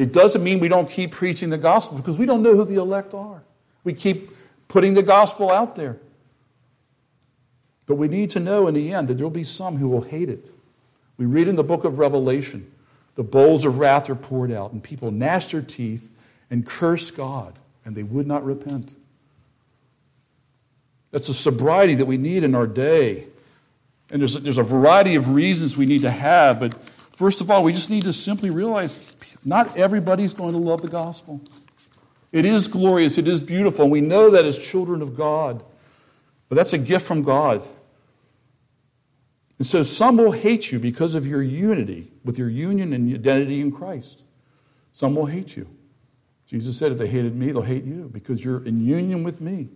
It 0.00 0.14
doesn't 0.14 0.42
mean 0.42 0.60
we 0.60 0.68
don't 0.68 0.88
keep 0.88 1.12
preaching 1.12 1.50
the 1.50 1.58
gospel 1.58 1.98
because 1.98 2.16
we 2.16 2.24
don't 2.24 2.42
know 2.42 2.56
who 2.56 2.64
the 2.64 2.76
elect 2.76 3.12
are. 3.12 3.42
We 3.84 3.92
keep 3.92 4.30
putting 4.66 4.94
the 4.94 5.02
gospel 5.02 5.52
out 5.52 5.76
there. 5.76 5.98
But 7.84 7.96
we 7.96 8.08
need 8.08 8.30
to 8.30 8.40
know 8.40 8.66
in 8.66 8.72
the 8.72 8.94
end 8.94 9.08
that 9.08 9.18
there 9.18 9.26
will 9.26 9.30
be 9.30 9.44
some 9.44 9.76
who 9.76 9.90
will 9.90 10.00
hate 10.00 10.30
it. 10.30 10.52
We 11.18 11.26
read 11.26 11.48
in 11.48 11.56
the 11.56 11.62
book 11.62 11.84
of 11.84 11.98
Revelation 11.98 12.72
the 13.14 13.22
bowls 13.22 13.66
of 13.66 13.78
wrath 13.78 14.08
are 14.08 14.14
poured 14.14 14.50
out, 14.50 14.72
and 14.72 14.82
people 14.82 15.10
gnash 15.10 15.48
their 15.48 15.60
teeth 15.60 16.08
and 16.48 16.64
curse 16.64 17.10
God, 17.10 17.58
and 17.84 17.94
they 17.94 18.02
would 18.02 18.26
not 18.26 18.42
repent. 18.42 18.94
That's 21.10 21.28
a 21.28 21.34
sobriety 21.34 21.94
that 21.96 22.06
we 22.06 22.16
need 22.16 22.42
in 22.42 22.54
our 22.54 22.66
day. 22.66 23.26
And 24.10 24.22
there's 24.22 24.34
a, 24.34 24.40
there's 24.40 24.56
a 24.56 24.62
variety 24.62 25.14
of 25.16 25.34
reasons 25.34 25.76
we 25.76 25.84
need 25.84 26.00
to 26.02 26.10
have, 26.10 26.58
but 26.58 26.74
first 27.20 27.42
of 27.42 27.50
all, 27.50 27.62
we 27.62 27.70
just 27.70 27.90
need 27.90 28.02
to 28.04 28.14
simply 28.14 28.48
realize 28.48 29.06
not 29.44 29.76
everybody's 29.76 30.32
going 30.32 30.52
to 30.52 30.58
love 30.58 30.80
the 30.80 30.88
gospel. 30.88 31.42
It 32.32 32.46
is 32.46 32.66
glorious, 32.66 33.18
it 33.18 33.28
is 33.28 33.40
beautiful, 33.40 33.82
and 33.82 33.92
we 33.92 34.00
know 34.00 34.30
that 34.30 34.46
as 34.46 34.58
children 34.58 35.02
of 35.02 35.14
God. 35.14 35.62
But 36.48 36.56
that's 36.56 36.72
a 36.72 36.78
gift 36.78 37.06
from 37.06 37.20
God. 37.20 37.68
And 39.58 39.66
so 39.66 39.82
some 39.82 40.16
will 40.16 40.32
hate 40.32 40.72
you 40.72 40.78
because 40.78 41.14
of 41.14 41.26
your 41.26 41.42
unity, 41.42 42.10
with 42.24 42.38
your 42.38 42.48
union 42.48 42.94
and 42.94 43.12
identity 43.14 43.60
in 43.60 43.70
Christ. 43.70 44.22
Some 44.90 45.14
will 45.14 45.26
hate 45.26 45.58
you. 45.58 45.68
Jesus 46.46 46.78
said, 46.78 46.90
if 46.90 46.96
they 46.96 47.06
hated 47.06 47.36
me, 47.36 47.52
they'll 47.52 47.60
hate 47.60 47.84
you 47.84 48.08
because 48.10 48.42
you're 48.42 48.64
in 48.64 48.82
union 48.82 49.24
with 49.24 49.42
me. 49.42 49.68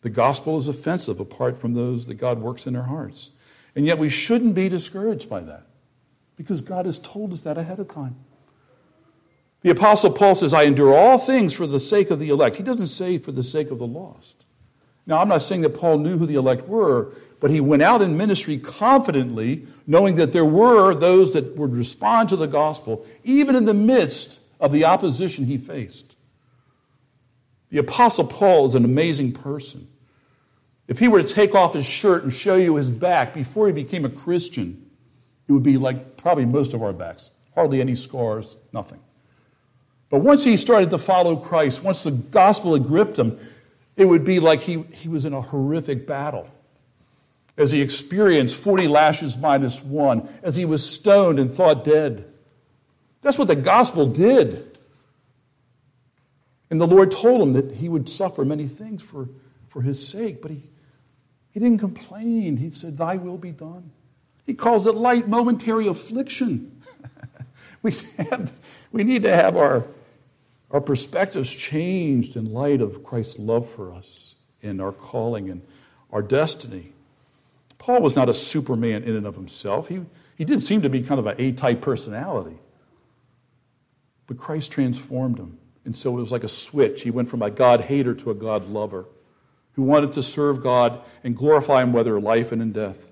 The 0.00 0.08
gospel 0.08 0.56
is 0.56 0.66
offensive 0.66 1.20
apart 1.20 1.60
from 1.60 1.74
those 1.74 2.06
that 2.06 2.14
God 2.14 2.40
works 2.40 2.66
in 2.66 2.72
their 2.72 2.84
hearts. 2.84 3.32
And 3.76 3.86
yet 3.86 3.98
we 3.98 4.08
shouldn't 4.08 4.54
be 4.54 4.68
discouraged 4.68 5.28
by 5.28 5.40
that 5.40 5.66
because 6.36 6.62
God 6.62 6.86
has 6.86 6.98
told 6.98 7.32
us 7.32 7.42
that 7.42 7.58
ahead 7.58 7.78
of 7.78 7.88
time. 7.88 8.16
The 9.60 9.70
Apostle 9.70 10.12
Paul 10.12 10.34
says, 10.34 10.54
I 10.54 10.62
endure 10.62 10.96
all 10.96 11.18
things 11.18 11.52
for 11.52 11.66
the 11.66 11.80
sake 11.80 12.10
of 12.10 12.18
the 12.18 12.30
elect. 12.30 12.56
He 12.56 12.62
doesn't 12.62 12.86
say 12.86 13.18
for 13.18 13.32
the 13.32 13.42
sake 13.42 13.70
of 13.70 13.78
the 13.78 13.86
lost. 13.86 14.44
Now, 15.06 15.20
I'm 15.20 15.28
not 15.28 15.42
saying 15.42 15.60
that 15.60 15.70
Paul 15.70 15.98
knew 15.98 16.18
who 16.18 16.26
the 16.26 16.34
elect 16.34 16.66
were, 16.66 17.12
but 17.38 17.50
he 17.50 17.60
went 17.60 17.82
out 17.82 18.02
in 18.02 18.16
ministry 18.16 18.58
confidently, 18.58 19.66
knowing 19.86 20.16
that 20.16 20.32
there 20.32 20.44
were 20.44 20.94
those 20.94 21.32
that 21.34 21.56
would 21.56 21.74
respond 21.74 22.28
to 22.30 22.36
the 22.36 22.46
gospel, 22.46 23.06
even 23.24 23.54
in 23.54 23.66
the 23.66 23.74
midst 23.74 24.40
of 24.58 24.72
the 24.72 24.84
opposition 24.84 25.44
he 25.44 25.58
faced. 25.58 26.16
The 27.68 27.78
Apostle 27.78 28.26
Paul 28.26 28.66
is 28.66 28.74
an 28.74 28.84
amazing 28.84 29.32
person. 29.32 29.86
If 30.88 30.98
he 30.98 31.08
were 31.08 31.22
to 31.22 31.28
take 31.28 31.54
off 31.54 31.74
his 31.74 31.86
shirt 31.86 32.22
and 32.22 32.32
show 32.32 32.56
you 32.56 32.76
his 32.76 32.90
back 32.90 33.34
before 33.34 33.66
he 33.66 33.72
became 33.72 34.04
a 34.04 34.10
Christian, 34.10 34.88
it 35.48 35.52
would 35.52 35.62
be 35.62 35.76
like 35.76 36.16
probably 36.16 36.44
most 36.44 36.74
of 36.74 36.82
our 36.82 36.92
backs 36.92 37.30
hardly 37.56 37.80
any 37.80 37.94
scars, 37.94 38.56
nothing. 38.72 39.00
But 40.10 40.18
once 40.20 40.44
he 40.44 40.56
started 40.56 40.90
to 40.90 40.98
follow 40.98 41.36
Christ, 41.36 41.82
once 41.82 42.04
the 42.04 42.12
gospel 42.12 42.74
had 42.74 42.84
gripped 42.84 43.18
him, 43.18 43.38
it 43.96 44.04
would 44.04 44.24
be 44.24 44.38
like 44.38 44.60
he, 44.60 44.82
he 44.92 45.08
was 45.08 45.24
in 45.24 45.32
a 45.32 45.40
horrific 45.40 46.06
battle. 46.06 46.48
As 47.56 47.70
he 47.70 47.80
experienced 47.80 48.62
40 48.62 48.86
lashes 48.86 49.38
minus 49.38 49.82
one, 49.82 50.28
as 50.42 50.56
he 50.56 50.66
was 50.66 50.88
stoned 50.88 51.40
and 51.40 51.50
thought 51.50 51.82
dead. 51.82 52.30
That's 53.22 53.38
what 53.38 53.48
the 53.48 53.56
gospel 53.56 54.06
did. 54.06 54.78
And 56.68 56.78
the 56.78 56.86
Lord 56.86 57.10
told 57.10 57.40
him 57.40 57.54
that 57.54 57.76
he 57.76 57.88
would 57.88 58.08
suffer 58.08 58.44
many 58.44 58.66
things 58.66 59.02
for, 59.02 59.30
for 59.68 59.80
his 59.80 60.06
sake, 60.06 60.42
but 60.42 60.50
he, 60.50 60.62
he 61.56 61.60
didn't 61.60 61.78
complain. 61.78 62.58
He 62.58 62.68
said, 62.68 62.98
Thy 62.98 63.16
will 63.16 63.38
be 63.38 63.50
done. 63.50 63.90
He 64.44 64.52
calls 64.52 64.86
it 64.86 64.94
light 64.94 65.26
momentary 65.26 65.88
affliction. 65.88 66.82
we, 67.82 67.92
have, 68.18 68.52
we 68.92 69.04
need 69.04 69.22
to 69.22 69.34
have 69.34 69.56
our, 69.56 69.86
our 70.70 70.82
perspectives 70.82 71.54
changed 71.54 72.36
in 72.36 72.52
light 72.52 72.82
of 72.82 73.02
Christ's 73.02 73.38
love 73.38 73.66
for 73.66 73.94
us 73.94 74.34
and 74.62 74.82
our 74.82 74.92
calling 74.92 75.48
and 75.48 75.62
our 76.12 76.20
destiny. 76.20 76.92
Paul 77.78 78.02
was 78.02 78.14
not 78.14 78.28
a 78.28 78.34
superman 78.34 79.02
in 79.04 79.16
and 79.16 79.26
of 79.26 79.34
himself. 79.34 79.88
He, 79.88 80.02
he 80.36 80.44
did 80.44 80.62
seem 80.62 80.82
to 80.82 80.90
be 80.90 81.00
kind 81.02 81.18
of 81.18 81.26
an 81.26 81.36
A 81.38 81.52
type 81.52 81.80
personality. 81.80 82.58
But 84.26 84.36
Christ 84.36 84.72
transformed 84.72 85.38
him. 85.38 85.56
And 85.86 85.96
so 85.96 86.18
it 86.18 86.20
was 86.20 86.32
like 86.32 86.44
a 86.44 86.48
switch. 86.48 87.00
He 87.00 87.10
went 87.10 87.30
from 87.30 87.40
a 87.40 87.50
God 87.50 87.80
hater 87.80 88.12
to 88.12 88.30
a 88.30 88.34
God 88.34 88.68
lover 88.68 89.06
who 89.76 89.82
wanted 89.82 90.10
to 90.12 90.22
serve 90.22 90.62
God 90.62 91.00
and 91.22 91.36
glorify 91.36 91.82
Him 91.82 91.92
whether 91.92 92.18
life 92.18 92.50
and 92.50 92.60
in 92.60 92.72
death. 92.72 93.10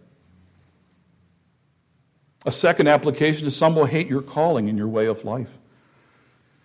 A 2.46 2.50
second 2.50 2.88
application 2.88 3.46
is 3.46 3.54
some 3.54 3.76
will 3.76 3.84
hate 3.84 4.08
your 4.08 4.22
calling 4.22 4.68
and 4.68 4.76
your 4.76 4.88
way 4.88 5.06
of 5.06 5.24
life. 5.24 5.58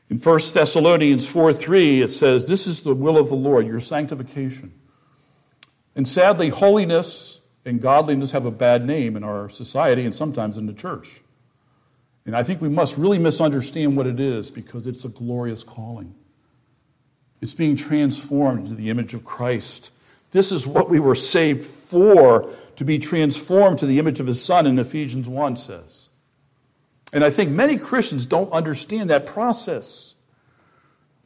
In 0.09 0.17
1 0.17 0.39
Thessalonians 0.53 1.27
4 1.27 1.53
3, 1.53 2.01
it 2.01 2.07
says, 2.07 2.47
This 2.47 2.65
is 2.65 2.81
the 2.81 2.95
will 2.95 3.17
of 3.17 3.29
the 3.29 3.35
Lord, 3.35 3.67
your 3.67 3.79
sanctification. 3.79 4.73
And 5.95 6.07
sadly, 6.07 6.49
holiness 6.49 7.41
and 7.65 7.81
godliness 7.81 8.31
have 8.31 8.45
a 8.45 8.51
bad 8.51 8.85
name 8.85 9.15
in 9.15 9.23
our 9.23 9.49
society 9.49 10.05
and 10.05 10.15
sometimes 10.15 10.57
in 10.57 10.65
the 10.65 10.73
church. 10.73 11.21
And 12.25 12.35
I 12.35 12.43
think 12.43 12.61
we 12.61 12.69
must 12.69 12.97
really 12.97 13.19
misunderstand 13.19 13.97
what 13.97 14.07
it 14.07 14.19
is 14.19 14.49
because 14.49 14.87
it's 14.87 15.05
a 15.05 15.09
glorious 15.09 15.63
calling. 15.63 16.15
It's 17.41 17.53
being 17.53 17.75
transformed 17.75 18.61
into 18.61 18.75
the 18.75 18.89
image 18.89 19.13
of 19.13 19.23
Christ. 19.23 19.91
This 20.31 20.51
is 20.51 20.67
what 20.67 20.89
we 20.89 20.99
were 20.99 21.15
saved 21.15 21.63
for, 21.63 22.49
to 22.75 22.85
be 22.85 22.99
transformed 22.99 23.79
to 23.79 23.85
the 23.85 23.99
image 23.99 24.19
of 24.19 24.27
his 24.27 24.43
Son, 24.43 24.67
in 24.67 24.77
Ephesians 24.77 25.27
1 25.27 25.57
says. 25.57 26.09
And 27.11 27.23
I 27.23 27.29
think 27.29 27.49
many 27.49 27.77
Christians 27.77 28.25
don't 28.25 28.51
understand 28.51 29.09
that 29.09 29.25
process. 29.25 30.13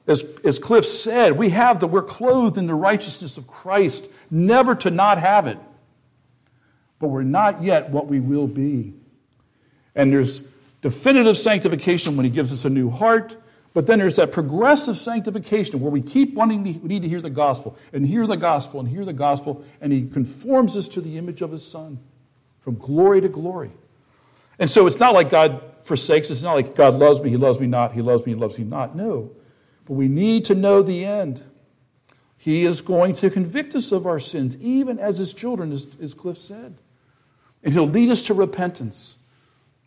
As, 0.08 0.24
as 0.46 0.60
Cliff 0.60 0.86
said, 0.86 1.38
we 1.38 1.50
have 1.50 1.80
that 1.80 1.88
we're 1.88 2.02
clothed 2.02 2.58
in 2.58 2.68
the 2.68 2.74
righteousness 2.74 3.38
of 3.38 3.48
Christ, 3.48 4.08
never 4.32 4.76
to 4.76 4.90
not 4.90 5.18
have 5.18 5.48
it. 5.48 5.58
But 7.00 7.08
we're 7.08 7.24
not 7.24 7.64
yet 7.64 7.90
what 7.90 8.08
we 8.08 8.20
will 8.20 8.48
be. 8.48 8.94
And 9.96 10.12
there's 10.12 10.44
definitive 10.82 11.38
sanctification 11.38 12.16
when 12.16 12.24
he 12.26 12.32
gives 12.32 12.54
us 12.54 12.66
a 12.66 12.70
new 12.70 12.90
heart 12.90 13.36
but 13.74 13.88
then 13.88 14.00
there's 14.00 14.18
that 14.18 14.32
progressive 14.32 14.98
sanctification 14.98 15.80
where 15.80 15.92
we 15.92 16.02
keep 16.02 16.36
wanting 16.36 16.64
to, 16.64 16.80
we 16.80 16.88
need 16.88 17.02
to 17.02 17.10
hear 17.10 17.22
the 17.22 17.30
gospel 17.30 17.76
and 17.92 18.06
hear 18.06 18.28
the 18.28 18.38
gospel 18.38 18.80
and 18.80 18.88
hear 18.88 19.04
the 19.04 19.14
gospel, 19.14 19.66
and 19.82 19.92
he 19.92 20.08
conforms 20.08 20.78
us 20.78 20.88
to 20.90 21.02
the 21.02 21.18
image 21.18 21.42
of 21.42 21.52
his 21.52 21.66
son 21.66 22.00
from 22.60 22.76
glory 22.76 23.20
to 23.22 23.30
glory. 23.30 23.72
And 24.60 24.70
so 24.70 24.86
it's 24.86 25.00
not 25.00 25.16
like 25.16 25.30
God 25.30 25.62
forsakes 25.82 26.30
us, 26.30 26.38
it's 26.38 26.44
not 26.44 26.54
like 26.54 26.76
God 26.76 26.94
loves 26.94 27.22
me, 27.22 27.32
he 27.32 27.38
loves 27.38 27.60
me 27.60 27.66
not, 27.66 27.94
he 27.94 28.02
loves 28.02 28.26
me, 28.26 28.34
he 28.34 28.40
loves 28.40 28.60
me 28.60 28.66
not. 28.66 28.96
No. 28.96 29.32
But 29.86 29.94
we 29.94 30.08
need 30.08 30.46
to 30.46 30.56
know 30.56 30.84
the 30.84 31.04
end. 31.04 31.44
He 32.38 32.66
is 32.66 32.82
going 32.82 33.14
to 33.16 33.30
convict 33.30 33.74
us 33.74 33.92
of 33.92 34.06
our 34.06 34.20
sins, 34.20 34.56
even 34.58 35.00
as 35.00 35.18
his 35.18 35.34
children, 35.34 35.72
as, 35.72 35.88
as 36.02 36.14
Cliff 36.14 36.38
said. 36.38 36.78
And 37.64 37.74
he'll 37.74 37.88
lead 37.88 38.10
us 38.10 38.22
to 38.24 38.34
repentance. 38.34 39.18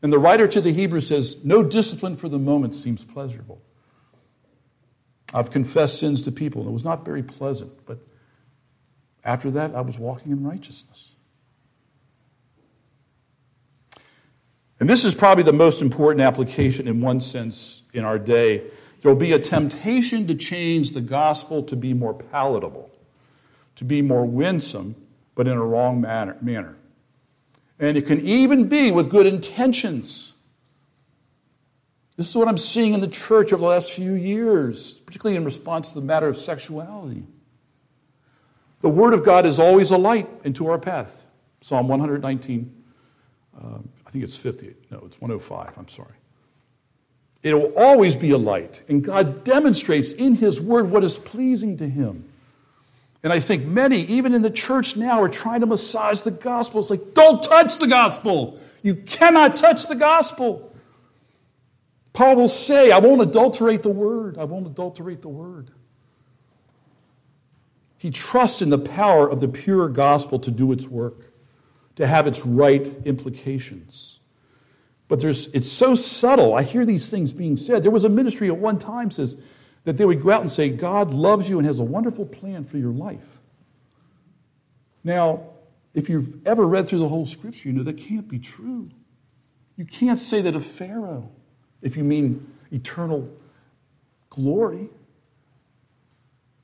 And 0.03 0.13
the 0.13 0.19
writer 0.19 0.49
to 0.49 0.61
the 0.61 0.73
Hebrews 0.73 1.07
says, 1.07 1.45
No 1.45 1.63
discipline 1.63 2.17
for 2.17 2.29
the 2.29 2.39
moment 2.39 2.75
seems 2.75 3.05
pleasurable. 3.05 3.61
I've 5.35 5.51
confessed 5.51 5.99
sins 5.99 6.23
to 6.23 6.33
people, 6.33 6.63
and 6.63 6.71
it 6.71 6.73
was 6.73 6.85
not 6.85 7.05
very 7.05 7.23
pleasant, 7.23 7.73
but 7.87 7.99
after 9.25 9.51
that, 9.51 9.75
I 9.75 9.81
was 9.81 9.99
walking 9.99 10.33
in 10.33 10.45
righteousness. 10.45 11.17
And 14.79 14.89
this 14.89 15.05
is 15.05 15.15
probably 15.15 15.43
the 15.43 15.53
most 15.53 15.83
important 15.83 16.21
application 16.21 16.87
in 16.87 17.01
one 17.01 17.21
sense 17.21 17.83
in 17.93 18.05
our 18.05 18.19
day. 18.19 18.63
There 19.01 19.11
will 19.11 19.19
be 19.19 19.33
a 19.33 19.39
temptation 19.39 20.27
to 20.29 20.35
change 20.35 20.91
the 20.91 21.01
gospel 21.01 21.63
to 21.65 21.77
be 21.77 21.93
more 21.93 22.15
palatable, 22.15 22.91
to 23.77 23.85
be 23.85 24.03
more 24.03 24.25
winsome, 24.25 24.95
but 25.35 25.49
in 25.49 25.57
a 25.57 25.65
wrong 25.65 26.01
manner. 26.01 26.37
manner. 26.41 26.77
And 27.79 27.97
it 27.97 28.07
can 28.07 28.21
even 28.21 28.69
be 28.69 28.91
with 28.91 29.11
good 29.11 29.27
intentions. 29.27 30.36
This 32.17 32.31
is 32.31 32.37
what 32.37 32.49
I'm 32.49 32.59
seeing 32.59 32.95
in 32.95 33.01
the 33.01 33.09
church 33.09 33.53
over 33.53 33.61
the 33.61 33.69
last 33.69 33.93
few 33.93 34.15
years, 34.15 34.95
particularly 35.01 35.37
in 35.37 35.45
response 35.45 35.91
to 35.91 36.01
the 36.01 36.07
matter 36.07 36.29
of 36.29 36.39
sexuality. 36.39 37.25
The 38.81 38.89
Word 38.89 39.13
of 39.13 39.25
God 39.25 39.45
is 39.45 39.59
always 39.59 39.91
a 39.91 39.99
light 39.99 40.29
into 40.45 40.69
our 40.69 40.79
path. 40.79 41.23
Psalm 41.61 41.89
119, 41.89 42.85
uh, 43.57 43.79
I 44.07 44.11
think 44.11 44.25
it's 44.25 44.37
50. 44.37 44.75
No, 44.91 45.03
it's 45.05 45.21
105. 45.21 45.77
I'm 45.77 45.89
sorry. 45.89 46.15
It 47.43 47.55
will 47.55 47.73
always 47.77 48.17
be 48.17 48.31
a 48.31 48.39
light. 48.39 48.83
And 48.89 49.05
God 49.05 49.45
demonstrates 49.45 50.13
in 50.13 50.35
His 50.35 50.61
Word 50.61 50.91
what 50.91 51.05
is 51.05 51.19
pleasing 51.19 51.77
to 51.79 51.89
Him. 51.89 52.29
And 53.23 53.33
I 53.33 53.41
think 53.41 53.65
many, 53.65 54.03
even 54.03 54.35
in 54.35 54.43
the 54.43 54.51
church 54.51 54.97
now, 54.97 55.21
are 55.23 55.29
trying 55.29 55.61
to 55.61 55.67
massage 55.67 56.21
the 56.21 56.31
gospel. 56.31 56.81
It's 56.81 56.91
like, 56.91 57.15
don't 57.15 57.43
touch 57.43 57.79
the 57.79 57.87
gospel. 57.87 58.59
You 58.83 58.95
cannot 58.95 59.57
touch 59.57 59.87
the 59.87 59.97
gospel. 59.97 60.73
Paul 62.17 62.37
will 62.37 62.49
say, 62.49 62.93
I 62.93 62.99
won't 62.99 63.21
adulterate 63.21 63.83
the 63.83 63.91
word. 63.91 64.39
I 64.39 64.45
won't 64.45 64.67
adulterate 64.67 65.21
the 65.21 65.29
word. 65.29 65.71
He 67.99 68.11
trusts 68.11 68.63
in 68.63 68.71
the 68.71 68.79
power 68.79 69.29
of 69.31 69.41
the 69.41 69.49
pure 69.49 69.91
gospel 69.91 70.39
to 70.39 70.51
do 70.51 70.73
its 70.73 70.87
work, 70.87 71.31
to 71.97 72.07
have 72.07 72.27
its 72.27 72.47
right 72.47 72.87
implications. 73.05 74.21
But 75.09 75.21
there's, 75.21 75.49
it's 75.49 75.71
so 75.71 75.95
subtle. 75.95 76.55
I 76.55 76.63
hear 76.63 76.87
these 76.87 77.11
things 77.11 77.35
being 77.35 77.59
said. 77.59 77.83
There 77.83 77.93
was 77.93 78.05
a 78.05 78.09
ministry 78.09 78.49
at 78.49 78.57
one 78.57 78.79
time 78.79 79.11
says 79.11 79.37
that 79.85 79.99
they 79.99 80.07
would 80.07 80.23
go 80.23 80.31
out 80.31 80.41
and 80.41 80.51
say, 80.51 80.71
God 80.71 81.13
loves 81.13 81.51
you 81.51 81.59
and 81.59 81.67
has 81.67 81.81
a 81.81 81.85
wonderful 81.85 82.25
plan 82.25 82.65
for 82.65 82.79
your 82.79 82.93
life. 82.93 83.29
Now, 85.05 85.51
if 85.93 86.09
you've 86.09 86.47
ever 86.47 86.67
read 86.67 86.89
through 86.89 87.01
the 87.01 87.09
whole 87.09 87.27
scripture, 87.27 87.69
you 87.69 87.75
know 87.75 87.83
that 87.83 87.99
can't 87.99 88.27
be 88.27 88.39
true. 88.39 88.89
You 89.77 89.85
can't 89.85 90.19
say 90.19 90.41
that 90.41 90.57
of 90.57 90.65
Pharaoh 90.65 91.31
if 91.83 91.97
you 91.97 92.05
mean 92.05 92.53
eternal 92.73 93.29
glory. 94.31 94.89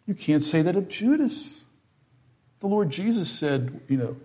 You 0.06 0.14
can't 0.14 0.42
say 0.42 0.62
that 0.62 0.76
of 0.76 0.88
Judas. 0.88 1.64
The 2.60 2.66
Lord 2.66 2.90
Jesus 2.90 3.30
said, 3.30 3.80
you 3.88 3.96
know, 3.96 4.16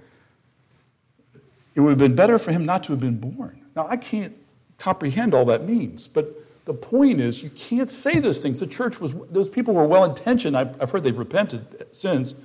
it 1.76 1.82
would 1.82 1.90
have 1.92 2.00
been 2.00 2.16
better 2.16 2.40
for 2.40 2.52
him 2.52 2.66
not 2.66 2.84
to 2.86 2.94
have 2.94 3.00
been 3.00 3.20
born. 3.20 3.62
Now, 3.76 3.88
I 3.88 3.98
can't 3.98 4.36
comprehend 4.78 5.34
all 5.34 5.46
that 5.46 5.64
means, 5.64 6.08
but 6.08 6.44
the 6.66 6.74
point 6.74 7.22
is, 7.22 7.42
you 7.42 7.50
can't 7.52 7.90
say 7.90 8.20
those 8.20 8.42
things. 8.42 8.60
The 8.60 8.68
church 8.68 9.00
was, 9.00 9.14
those 9.30 9.48
people 9.48 9.74
were 9.74 9.86
well 9.86 10.04
intentioned. 10.04 10.58
I've, 10.58 10.92
heard 10.92 11.04
they've 11.04 11.18
repented 11.18 11.88
since. 11.92 12.36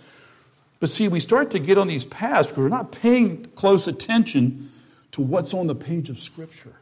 But 0.79 0.91
see, 0.91 1.09
we 1.09 1.19
start 1.19 1.51
to 1.53 1.59
get 1.59 1.77
on 1.77 1.89
these 1.89 2.05
paths 2.05 2.47
because 2.47 2.63
we're 2.63 2.69
not 2.69 2.93
paying 2.93 3.47
close 3.57 3.89
attention 3.89 4.71
to 5.13 5.23
what's 5.23 5.55
on 5.55 5.67
the 5.67 5.75
page 5.75 6.09
of 6.09 6.21
Scripture. 6.21 6.77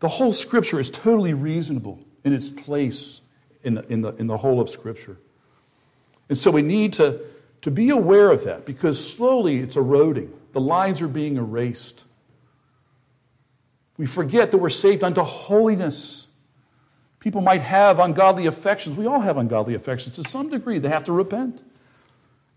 The 0.00 0.08
whole 0.08 0.32
Scripture 0.32 0.78
is 0.78 0.90
totally 0.90 1.34
reasonable 1.34 2.00
in 2.24 2.32
its 2.32 2.50
place 2.50 3.20
in 3.62 3.74
the, 3.74 3.92
in 3.92 4.02
the, 4.02 4.14
in 4.16 4.26
the 4.26 4.36
whole 4.36 4.60
of 4.60 4.68
Scripture. 4.68 5.16
And 6.28 6.36
so 6.36 6.50
we 6.50 6.62
need 6.62 6.92
to, 6.94 7.20
to 7.62 7.70
be 7.70 7.90
aware 7.90 8.30
of 8.30 8.44
that 8.44 8.66
because 8.66 9.12
slowly 9.14 9.58
it's 9.58 9.76
eroding. 9.76 10.32
The 10.52 10.60
lines 10.60 11.00
are 11.02 11.08
being 11.08 11.36
erased. 11.36 12.04
We 13.96 14.06
forget 14.06 14.50
that 14.50 14.58
we're 14.58 14.68
saved 14.68 15.02
unto 15.02 15.22
holiness. 15.22 16.28
People 17.20 17.40
might 17.40 17.62
have 17.62 17.98
ungodly 17.98 18.46
affections. 18.46 18.96
We 18.96 19.06
all 19.06 19.20
have 19.20 19.36
ungodly 19.36 19.74
affections 19.74 20.16
to 20.16 20.24
some 20.24 20.50
degree. 20.50 20.78
They 20.78 20.88
have 20.88 21.04
to 21.04 21.12
repent. 21.12 21.62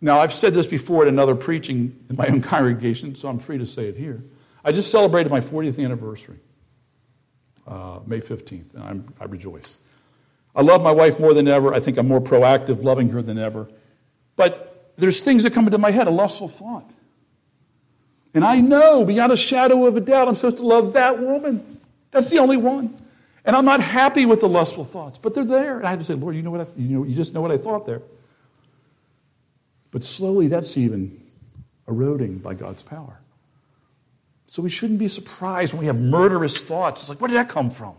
Now, 0.01 0.19
I've 0.19 0.33
said 0.33 0.53
this 0.53 0.67
before 0.67 1.03
at 1.03 1.07
another 1.07 1.35
preaching 1.35 1.97
in 2.09 2.15
my 2.15 2.27
own 2.27 2.41
congregation, 2.53 3.15
so 3.15 3.29
I'm 3.29 3.39
free 3.39 3.57
to 3.57 3.65
say 3.65 3.87
it 3.87 3.97
here. 3.97 4.23
I 4.63 4.71
just 4.71 4.91
celebrated 4.91 5.31
my 5.31 5.39
40th 5.39 5.83
anniversary, 5.83 6.37
uh, 7.69 7.99
May 8.05 8.19
15th, 8.19 8.73
and 8.73 8.83
I'm, 8.83 9.13
I 9.19 9.25
rejoice. 9.25 9.77
I 10.55 10.61
love 10.61 10.81
my 10.81 10.91
wife 10.91 11.19
more 11.19 11.33
than 11.33 11.47
ever. 11.47 11.73
I 11.73 11.79
think 11.79 11.97
I'm 11.97 12.07
more 12.07 12.19
proactive, 12.19 12.83
loving 12.83 13.09
her 13.09 13.21
than 13.21 13.37
ever. 13.37 13.69
But 14.35 14.91
there's 14.97 15.21
things 15.21 15.43
that 15.43 15.53
come 15.53 15.65
into 15.65 15.77
my 15.77 15.91
head, 15.91 16.07
a 16.07 16.11
lustful 16.11 16.47
thought. 16.47 16.89
And 18.33 18.43
I 18.43 18.59
know 18.59 19.05
beyond 19.05 19.31
a 19.31 19.37
shadow 19.37 19.85
of 19.85 19.97
a 19.97 20.01
doubt 20.01 20.27
I'm 20.27 20.35
supposed 20.35 20.57
to 20.57 20.65
love 20.65 20.93
that 20.93 21.19
woman. 21.19 21.79
That's 22.11 22.29
the 22.29 22.39
only 22.39 22.57
one. 22.57 22.95
And 23.45 23.55
I'm 23.55 23.65
not 23.65 23.81
happy 23.81 24.25
with 24.25 24.41
the 24.41 24.49
lustful 24.49 24.83
thoughts, 24.83 25.17
but 25.17 25.33
they're 25.33 25.45
there. 25.45 25.77
And 25.77 25.87
I 25.87 25.91
have 25.91 25.99
to 25.99 26.05
say, 26.05 26.13
Lord, 26.13 26.35
you 26.35 26.41
know 26.41 26.51
what 26.51 26.61
I, 26.61 26.67
you 26.77 26.97
know, 26.97 27.03
you 27.03 27.15
just 27.15 27.33
know 27.33 27.41
what 27.41 27.51
I 27.51 27.57
thought 27.57 27.85
there. 27.85 28.01
But 29.91 30.03
slowly 30.03 30.47
that's 30.47 30.77
even 30.77 31.19
eroding 31.87 32.37
by 32.37 32.53
God's 32.53 32.83
power. 32.83 33.19
So 34.49 34.63
we 34.63 34.69
shouldn't 34.71 34.97
be 34.97 35.07
surprised 35.07 35.73
when 35.73 35.81
we 35.81 35.85
have 35.85 35.99
murderous 35.99 36.59
thoughts. 36.59 37.01
It's 37.01 37.09
like, 37.09 37.21
where 37.21 37.27
did 37.27 37.37
that 37.37 37.49
come 37.49 37.69
from? 37.69 37.93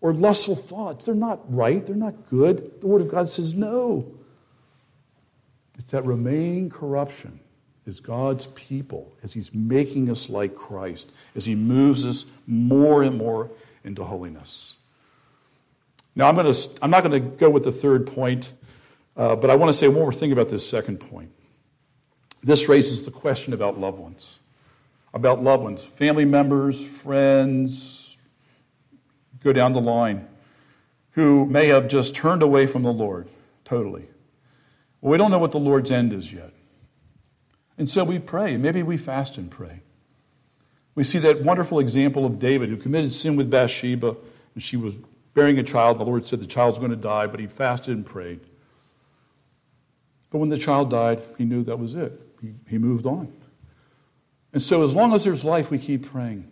Or 0.00 0.12
lustful 0.12 0.56
thoughts. 0.56 1.04
They're 1.04 1.14
not 1.14 1.54
right. 1.54 1.86
They're 1.86 1.94
not 1.94 2.26
good. 2.28 2.80
The 2.80 2.88
Word 2.88 3.02
of 3.02 3.08
God 3.08 3.28
says 3.28 3.54
no. 3.54 4.12
It's 5.78 5.92
that 5.92 6.04
remaining 6.04 6.70
corruption 6.70 7.38
as 7.86 8.00
God's 8.00 8.48
people, 8.48 9.16
as 9.22 9.32
He's 9.32 9.54
making 9.54 10.10
us 10.10 10.28
like 10.28 10.56
Christ, 10.56 11.12
as 11.36 11.44
He 11.44 11.54
moves 11.54 12.04
us 12.04 12.26
more 12.48 13.04
and 13.04 13.16
more 13.16 13.48
into 13.84 14.02
holiness. 14.02 14.78
Now, 16.16 16.28
I'm, 16.28 16.34
going 16.34 16.52
to, 16.52 16.68
I'm 16.82 16.90
not 16.90 17.04
going 17.04 17.22
to 17.22 17.28
go 17.36 17.48
with 17.48 17.62
the 17.62 17.70
third 17.70 18.08
point, 18.08 18.52
uh, 19.16 19.36
but 19.36 19.50
I 19.50 19.54
want 19.54 19.68
to 19.68 19.72
say 19.72 19.86
one 19.86 20.00
more 20.00 20.12
thing 20.12 20.32
about 20.32 20.48
this 20.48 20.68
second 20.68 20.98
point. 20.98 21.30
This 22.42 22.68
raises 22.68 23.04
the 23.04 23.12
question 23.12 23.52
about 23.52 23.78
loved 23.78 24.00
ones, 24.00 24.40
about 25.14 25.42
loved 25.42 25.62
ones, 25.62 25.84
family 25.84 26.24
members, 26.24 26.84
friends, 26.84 28.16
go 29.42 29.52
down 29.52 29.72
the 29.72 29.80
line, 29.80 30.28
who 31.12 31.46
may 31.46 31.68
have 31.68 31.88
just 31.88 32.14
turned 32.14 32.42
away 32.42 32.66
from 32.66 32.82
the 32.82 32.92
Lord 32.92 33.28
totally. 33.64 34.06
Well, 35.00 35.12
we 35.12 35.18
don't 35.18 35.30
know 35.30 35.38
what 35.38 35.52
the 35.52 35.60
Lord's 35.60 35.90
end 35.90 36.12
is 36.12 36.32
yet. 36.32 36.52
And 37.76 37.88
so 37.88 38.02
we 38.02 38.18
pray. 38.18 38.56
Maybe 38.56 38.82
we 38.82 38.96
fast 38.96 39.38
and 39.38 39.50
pray. 39.50 39.82
We 40.94 41.04
see 41.04 41.18
that 41.20 41.44
wonderful 41.44 41.78
example 41.78 42.26
of 42.26 42.40
David 42.40 42.70
who 42.70 42.76
committed 42.76 43.12
sin 43.12 43.36
with 43.36 43.48
Bathsheba, 43.48 44.16
and 44.54 44.62
she 44.62 44.76
was 44.76 44.96
bearing 45.34 45.58
a 45.58 45.62
child. 45.62 45.98
The 45.98 46.04
Lord 46.04 46.26
said 46.26 46.40
the 46.40 46.46
child's 46.46 46.78
going 46.78 46.90
to 46.90 46.96
die, 46.96 47.28
but 47.28 47.38
he 47.38 47.46
fasted 47.46 47.94
and 47.94 48.04
prayed. 48.04 48.40
But 50.30 50.38
when 50.38 50.48
the 50.48 50.58
child 50.58 50.90
died, 50.90 51.20
he 51.36 51.44
knew 51.44 51.62
that 51.62 51.78
was 51.78 51.94
it. 51.94 52.20
He, 52.42 52.54
he 52.68 52.78
moved 52.78 53.06
on. 53.06 53.32
And 54.52 54.62
so, 54.62 54.82
as 54.82 54.94
long 54.94 55.12
as 55.12 55.24
there's 55.24 55.44
life, 55.44 55.70
we 55.70 55.78
keep 55.78 56.10
praying. 56.10 56.50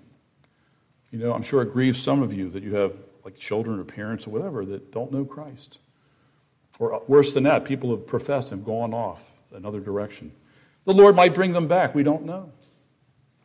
You 1.10 1.18
know, 1.18 1.32
I'm 1.32 1.42
sure 1.42 1.62
it 1.62 1.72
grieves 1.72 2.02
some 2.02 2.22
of 2.22 2.32
you 2.32 2.50
that 2.50 2.62
you 2.62 2.74
have 2.74 2.98
like 3.24 3.36
children 3.36 3.78
or 3.78 3.84
parents 3.84 4.26
or 4.26 4.30
whatever 4.30 4.64
that 4.66 4.92
don't 4.92 5.12
know 5.12 5.24
Christ. 5.24 5.78
Or 6.78 6.94
uh, 6.94 6.98
worse 7.08 7.32
than 7.34 7.44
that, 7.44 7.64
people 7.64 7.90
have 7.90 8.06
professed 8.06 8.52
and 8.52 8.64
gone 8.64 8.92
off 8.92 9.40
another 9.52 9.80
direction. 9.80 10.32
The 10.84 10.92
Lord 10.92 11.16
might 11.16 11.34
bring 11.34 11.52
them 11.52 11.66
back. 11.66 11.94
We 11.94 12.02
don't 12.02 12.24
know. 12.24 12.52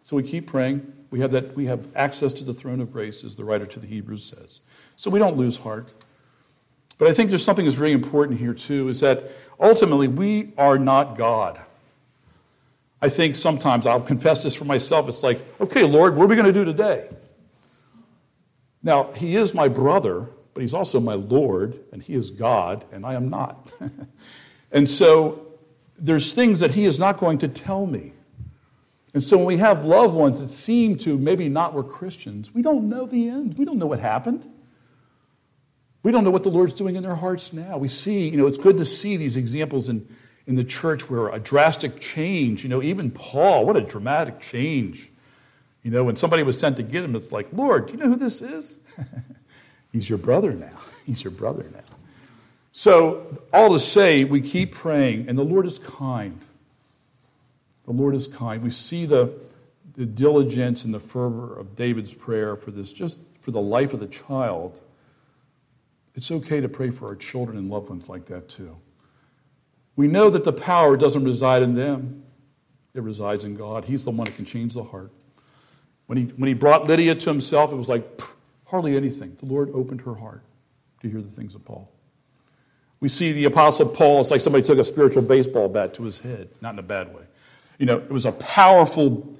So 0.03 0.15
we 0.17 0.23
keep 0.23 0.47
praying. 0.47 0.91
We 1.11 1.19
have, 1.21 1.31
that, 1.31 1.55
we 1.55 1.65
have 1.65 1.87
access 1.95 2.33
to 2.33 2.43
the 2.43 2.53
throne 2.53 2.79
of 2.79 2.91
grace, 2.91 3.23
as 3.23 3.35
the 3.35 3.43
writer 3.43 3.65
to 3.65 3.79
the 3.79 3.87
Hebrews 3.87 4.23
says. 4.23 4.61
So 4.95 5.09
we 5.09 5.19
don't 5.19 5.37
lose 5.37 5.57
heart. 5.57 5.91
But 6.97 7.07
I 7.09 7.13
think 7.13 7.29
there's 7.29 7.43
something 7.43 7.65
that's 7.65 7.77
very 7.77 7.91
important 7.91 8.39
here, 8.39 8.53
too, 8.53 8.89
is 8.89 8.99
that 8.99 9.31
ultimately 9.59 10.07
we 10.07 10.53
are 10.57 10.77
not 10.77 11.17
God. 11.17 11.59
I 13.01 13.09
think 13.09 13.35
sometimes, 13.35 13.87
I'll 13.87 14.01
confess 14.01 14.43
this 14.43 14.55
for 14.55 14.65
myself, 14.65 15.07
it's 15.07 15.23
like, 15.23 15.43
okay, 15.59 15.83
Lord, 15.83 16.15
what 16.15 16.25
are 16.25 16.27
we 16.27 16.35
going 16.35 16.47
to 16.47 16.53
do 16.53 16.65
today? 16.65 17.09
Now, 18.83 19.11
He 19.13 19.35
is 19.35 19.53
my 19.53 19.67
brother, 19.67 20.27
but 20.53 20.61
He's 20.61 20.73
also 20.73 20.99
my 20.99 21.15
Lord, 21.15 21.79
and 21.91 22.03
He 22.03 22.13
is 22.13 22.29
God, 22.29 22.85
and 22.91 23.05
I 23.05 23.15
am 23.15 23.29
not. 23.29 23.71
and 24.71 24.87
so 24.87 25.51
there's 26.01 26.31
things 26.31 26.59
that 26.59 26.71
he 26.71 26.85
is 26.85 26.97
not 26.97 27.17
going 27.17 27.37
to 27.37 27.47
tell 27.47 27.85
me. 27.85 28.13
And 29.13 29.23
so 29.23 29.37
when 29.37 29.45
we 29.45 29.57
have 29.57 29.85
loved 29.85 30.15
ones 30.15 30.39
that 30.41 30.47
seem 30.47 30.97
to 30.99 31.17
maybe 31.17 31.47
not 31.47 31.73
were 31.73 31.83
Christians, 31.83 32.53
we 32.53 32.61
don't 32.61 32.89
know 32.89 33.05
the 33.05 33.29
end. 33.29 33.57
We 33.57 33.65
don't 33.65 33.77
know 33.77 33.85
what 33.85 33.99
happened. 33.99 34.49
We 36.01 36.11
don't 36.11 36.23
know 36.23 36.31
what 36.31 36.43
the 36.43 36.49
Lord's 36.49 36.73
doing 36.73 36.95
in 36.95 37.03
their 37.03 37.15
hearts 37.15 37.53
now. 37.53 37.77
We 37.77 37.87
see, 37.87 38.29
you 38.29 38.37
know, 38.37 38.47
it's 38.47 38.57
good 38.57 38.77
to 38.77 38.85
see 38.85 39.17
these 39.17 39.37
examples 39.37 39.89
in, 39.89 40.07
in 40.47 40.55
the 40.55 40.63
church 40.63 41.09
where 41.09 41.29
a 41.29 41.39
drastic 41.39 41.99
change, 41.99 42.63
you 42.63 42.69
know, 42.69 42.81
even 42.81 43.11
Paul, 43.11 43.65
what 43.65 43.77
a 43.77 43.81
dramatic 43.81 44.39
change. 44.39 45.09
You 45.83 45.91
know, 45.91 46.03
when 46.03 46.15
somebody 46.15 46.43
was 46.43 46.59
sent 46.59 46.77
to 46.77 46.83
get 46.83 47.03
him, 47.03 47.15
it's 47.15 47.31
like, 47.31 47.47
Lord, 47.53 47.87
do 47.87 47.93
you 47.93 47.99
know 47.99 48.07
who 48.07 48.15
this 48.15 48.41
is? 48.41 48.77
He's 49.91 50.09
your 50.09 50.17
brother 50.17 50.53
now. 50.53 50.79
He's 51.05 51.23
your 51.23 51.31
brother 51.31 51.65
now. 51.73 51.95
So, 52.71 53.41
all 53.51 53.73
to 53.73 53.79
say, 53.79 54.23
we 54.23 54.39
keep 54.39 54.73
praying, 54.73 55.27
and 55.27 55.37
the 55.37 55.43
Lord 55.43 55.65
is 55.65 55.77
kind. 55.77 56.39
The 57.85 57.91
Lord 57.91 58.15
is 58.15 58.27
kind. 58.27 58.63
We 58.63 58.69
see 58.69 59.05
the, 59.05 59.33
the 59.95 60.05
diligence 60.05 60.85
and 60.85 60.93
the 60.93 60.99
fervor 60.99 61.59
of 61.59 61.75
David's 61.75 62.13
prayer 62.13 62.55
for 62.55 62.71
this, 62.71 62.93
just 62.93 63.19
for 63.41 63.51
the 63.51 63.59
life 63.59 63.93
of 63.93 63.99
the 63.99 64.07
child. 64.07 64.79
It's 66.15 66.31
okay 66.31 66.61
to 66.61 66.69
pray 66.69 66.91
for 66.91 67.07
our 67.07 67.15
children 67.15 67.57
and 67.57 67.69
loved 67.69 67.89
ones 67.89 68.07
like 68.07 68.25
that 68.27 68.47
too. 68.47 68.77
We 70.01 70.07
know 70.07 70.31
that 70.31 70.43
the 70.43 70.51
power 70.51 70.97
doesn't 70.97 71.25
reside 71.25 71.61
in 71.61 71.75
them, 71.75 72.23
it 72.95 73.03
resides 73.03 73.43
in 73.43 73.55
God. 73.55 73.85
He's 73.85 74.03
the 74.03 74.09
one 74.09 74.25
that 74.25 74.35
can 74.35 74.45
change 74.45 74.73
the 74.73 74.83
heart. 74.83 75.11
When 76.07 76.17
he, 76.17 76.23
when 76.37 76.47
he 76.47 76.55
brought 76.55 76.87
Lydia 76.87 77.13
to 77.13 77.29
himself, 77.29 77.71
it 77.71 77.75
was 77.75 77.87
like 77.87 78.19
hardly 78.65 78.97
anything. 78.97 79.37
The 79.39 79.45
Lord 79.45 79.69
opened 79.75 80.01
her 80.01 80.15
heart 80.15 80.41
to 81.03 81.07
hear 81.07 81.21
the 81.21 81.29
things 81.29 81.53
of 81.53 81.63
Paul. 81.65 81.91
We 82.99 83.09
see 83.09 83.31
the 83.31 83.43
Apostle 83.43 83.89
Paul, 83.89 84.21
it's 84.21 84.31
like 84.31 84.41
somebody 84.41 84.65
took 84.65 84.79
a 84.79 84.83
spiritual 84.83 85.21
baseball 85.21 85.69
bat 85.69 85.93
to 85.93 86.03
his 86.03 86.17
head, 86.17 86.49
not 86.61 86.73
in 86.73 86.79
a 86.79 86.81
bad 86.81 87.13
way. 87.13 87.21
You 87.77 87.85
know, 87.85 87.97
it 87.97 88.09
was 88.09 88.25
a 88.25 88.31
powerful 88.31 89.37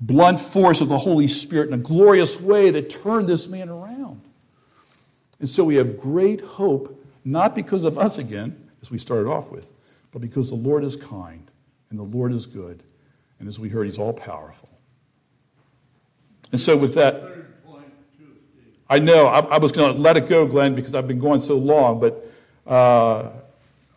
blunt 0.00 0.40
force 0.40 0.80
of 0.80 0.88
the 0.88 0.96
Holy 0.96 1.28
Spirit 1.28 1.68
in 1.68 1.74
a 1.74 1.82
glorious 1.82 2.40
way 2.40 2.70
that 2.70 2.88
turned 2.88 3.26
this 3.26 3.46
man 3.46 3.68
around. 3.68 4.22
And 5.38 5.50
so 5.50 5.64
we 5.64 5.74
have 5.74 6.00
great 6.00 6.40
hope, 6.40 6.98
not 7.26 7.54
because 7.54 7.84
of 7.84 7.98
us 7.98 8.16
again, 8.16 8.70
as 8.80 8.90
we 8.90 8.96
started 8.96 9.28
off 9.28 9.52
with, 9.52 9.70
but 10.12 10.20
because 10.20 10.48
the 10.48 10.56
Lord 10.56 10.84
is 10.84 10.96
kind 10.96 11.50
and 11.90 11.98
the 11.98 12.04
Lord 12.04 12.32
is 12.32 12.46
good. 12.46 12.82
And 13.38 13.48
as 13.48 13.58
we 13.58 13.68
heard, 13.68 13.86
He's 13.86 13.98
all 13.98 14.12
powerful. 14.12 14.68
And 16.50 16.60
so, 16.60 16.76
with 16.76 16.94
that, 16.94 17.22
I 18.90 18.98
know 18.98 19.26
I, 19.26 19.40
I 19.40 19.58
was 19.58 19.70
going 19.70 19.94
to 19.94 20.00
let 20.00 20.16
it 20.16 20.28
go, 20.28 20.46
Glenn, 20.46 20.74
because 20.74 20.94
I've 20.94 21.06
been 21.06 21.18
going 21.18 21.40
so 21.40 21.56
long, 21.56 22.00
but 22.00 22.26
uh, 22.66 23.28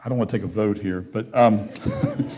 I 0.03 0.09
don't 0.09 0.17
want 0.17 0.29
to 0.29 0.37
take 0.37 0.43
a 0.43 0.47
vote 0.47 0.77
here. 0.77 0.99
But, 0.99 1.33
um, 1.33 1.69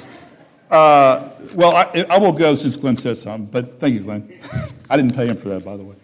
uh, 0.70 1.32
well, 1.56 1.76
I, 1.76 2.06
I, 2.10 2.20
will 2.20 2.32
go 2.32 2.54
since 2.54 2.76
Glenn 2.76 2.96
says 2.96 3.20
something, 3.22 3.52
but 3.52 3.80
thank 3.80 3.96
you, 3.96 4.02
Glenn. 4.02 4.32
I 4.90 4.98
didn't 4.98 5.16
pay 5.16 5.26
him 5.26 5.36
for 5.36 5.50
that, 5.50 5.66
by 5.66 5.76
the 5.76 5.84
way. 5.84 5.96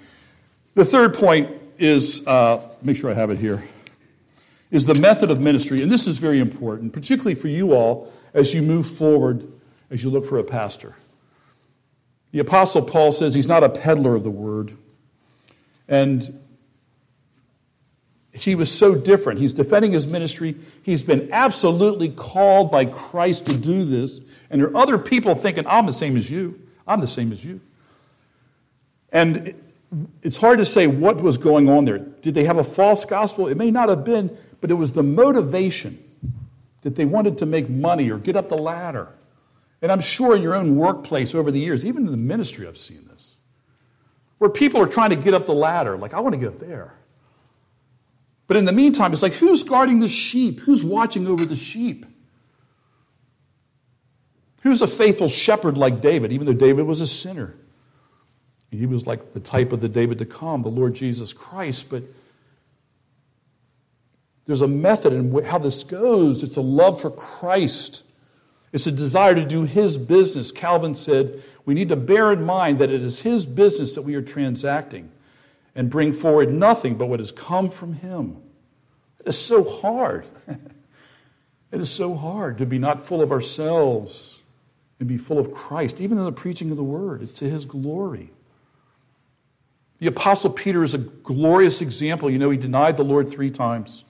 The 0.73 0.85
third 0.85 1.13
point 1.13 1.51
is 1.77 2.25
uh, 2.25 2.61
make 2.81 2.97
sure 2.97 3.11
I 3.11 3.13
have 3.13 3.29
it 3.29 3.37
here 3.37 3.63
is 4.71 4.85
the 4.85 4.95
method 4.95 5.31
of 5.31 5.39
ministry. 5.39 5.81
And 5.81 5.91
this 5.91 6.07
is 6.07 6.19
very 6.19 6.39
important, 6.39 6.93
particularly 6.93 7.35
for 7.35 7.47
you 7.47 7.73
all 7.73 8.11
as 8.33 8.53
you 8.53 8.61
move 8.61 8.87
forward, 8.87 9.47
as 9.89 10.03
you 10.03 10.09
look 10.09 10.25
for 10.25 10.37
a 10.37 10.43
pastor. 10.43 10.95
The 12.31 12.39
Apostle 12.39 12.83
Paul 12.83 13.11
says 13.11 13.33
he's 13.33 13.47
not 13.47 13.63
a 13.63 13.69
peddler 13.69 14.15
of 14.15 14.23
the 14.23 14.29
word. 14.29 14.77
And 15.87 16.39
he 18.31 18.53
was 18.53 18.71
so 18.71 18.93
different. 18.93 19.39
He's 19.39 19.53
defending 19.53 19.91
his 19.91 20.05
ministry. 20.05 20.55
He's 20.83 21.01
been 21.01 21.29
absolutely 21.31 22.09
called 22.09 22.69
by 22.69 22.85
Christ 22.85 23.47
to 23.47 23.57
do 23.57 23.83
this. 23.83 24.21
And 24.51 24.61
there 24.61 24.69
are 24.69 24.77
other 24.77 24.99
people 24.99 25.33
thinking, 25.33 25.65
I'm 25.65 25.87
the 25.87 25.93
same 25.93 26.15
as 26.15 26.29
you. 26.29 26.61
I'm 26.87 27.01
the 27.01 27.07
same 27.07 27.31
as 27.31 27.43
you. 27.43 27.59
And 29.11 29.55
it's 30.21 30.37
hard 30.37 30.59
to 30.59 30.65
say 30.65 30.87
what 30.87 31.21
was 31.21 31.37
going 31.37 31.67
on 31.67 31.85
there. 31.85 31.97
Did 31.97 32.33
they 32.33 32.43
have 32.43 32.57
a 32.57 32.63
false 32.63 33.05
gospel? 33.05 33.47
It 33.47 33.57
may 33.57 33.71
not 33.71 33.89
have 33.89 34.03
been, 34.03 34.37
but 34.61 34.69
it 34.69 34.75
was 34.75 34.91
the 34.91 35.03
motivation 35.03 36.03
that 36.81 36.95
they 36.95 37.05
wanted 37.05 37.37
to 37.39 37.45
make 37.45 37.69
money 37.69 38.09
or 38.09 38.17
get 38.17 38.35
up 38.35 38.49
the 38.49 38.57
ladder. 38.57 39.09
And 39.81 39.91
I'm 39.91 40.01
sure 40.01 40.35
in 40.35 40.41
your 40.41 40.55
own 40.55 40.75
workplace 40.75 41.33
over 41.33 41.51
the 41.51 41.59
years, 41.59 41.85
even 41.85 42.05
in 42.05 42.11
the 42.11 42.17
ministry, 42.17 42.67
I've 42.67 42.77
seen 42.77 43.07
this, 43.11 43.37
where 44.37 44.49
people 44.49 44.81
are 44.81 44.87
trying 44.87 45.09
to 45.09 45.15
get 45.15 45.33
up 45.33 45.45
the 45.45 45.53
ladder, 45.53 45.97
like, 45.97 46.13
I 46.13 46.19
want 46.19 46.33
to 46.33 46.39
get 46.39 46.49
up 46.49 46.59
there. 46.59 46.95
But 48.47 48.57
in 48.57 48.65
the 48.65 48.73
meantime, 48.73 49.13
it's 49.13 49.21
like, 49.21 49.33
who's 49.33 49.63
guarding 49.63 49.99
the 49.99 50.07
sheep? 50.07 50.61
Who's 50.61 50.83
watching 50.83 51.27
over 51.27 51.45
the 51.45 51.55
sheep? 51.55 52.05
Who's 54.63 54.81
a 54.81 54.87
faithful 54.87 55.27
shepherd 55.27 55.77
like 55.77 56.01
David, 56.01 56.31
even 56.33 56.45
though 56.47 56.53
David 56.53 56.85
was 56.85 56.99
a 56.99 57.07
sinner? 57.07 57.55
He 58.71 58.85
was 58.85 59.07
like 59.07 59.33
the 59.33 59.39
type 59.39 59.73
of 59.73 59.81
the 59.81 59.89
David 59.89 60.19
to 60.19 60.25
come, 60.25 60.61
the 60.61 60.69
Lord 60.69 60.93
Jesus 60.93 61.33
Christ. 61.33 61.89
But 61.89 62.03
there's 64.45 64.61
a 64.61 64.67
method 64.67 65.13
in 65.13 65.43
how 65.43 65.57
this 65.57 65.83
goes. 65.83 66.43
It's 66.43 66.57
a 66.57 66.61
love 66.61 67.01
for 67.01 67.09
Christ. 67.09 68.03
It's 68.71 68.85
a 68.85 68.91
desire 68.91 69.33
to 69.33 69.45
do 69.45 69.63
his 69.63 69.97
business. 69.97 70.51
Calvin 70.51 70.93
said, 70.93 71.41
we 71.65 71.73
need 71.73 71.89
to 71.89 71.95
bear 71.95 72.31
in 72.31 72.43
mind 72.45 72.79
that 72.79 72.91
it 72.91 73.01
is 73.01 73.21
his 73.21 73.45
business 73.45 73.95
that 73.95 74.03
we 74.03 74.15
are 74.15 74.21
transacting 74.21 75.11
and 75.75 75.89
bring 75.89 76.13
forward 76.13 76.51
nothing 76.51 76.95
but 76.95 77.07
what 77.07 77.19
has 77.19 77.31
come 77.31 77.69
from 77.69 77.93
him. 77.93 78.37
It 79.19 79.27
is 79.27 79.37
so 79.37 79.63
hard. 79.63 80.25
it 80.47 81.79
is 81.79 81.91
so 81.91 82.15
hard 82.15 82.57
to 82.59 82.65
be 82.65 82.77
not 82.77 83.05
full 83.05 83.21
of 83.21 83.31
ourselves 83.31 84.41
and 84.99 85.07
be 85.07 85.17
full 85.17 85.39
of 85.39 85.51
Christ, 85.51 86.01
even 86.01 86.17
in 86.17 86.25
the 86.25 86.31
preaching 86.31 86.71
of 86.71 86.77
the 86.77 86.83
word. 86.83 87.21
It's 87.21 87.33
to 87.33 87.49
his 87.49 87.65
glory. 87.65 88.31
The 89.99 90.07
Apostle 90.07 90.51
Peter 90.51 90.83
is 90.83 90.93
a 90.93 90.97
glorious 90.97 91.81
example. 91.81 92.29
You 92.29 92.37
know, 92.37 92.49
he 92.49 92.57
denied 92.57 92.97
the 92.97 93.03
Lord 93.03 93.29
three 93.29 93.51
times. 93.51 94.05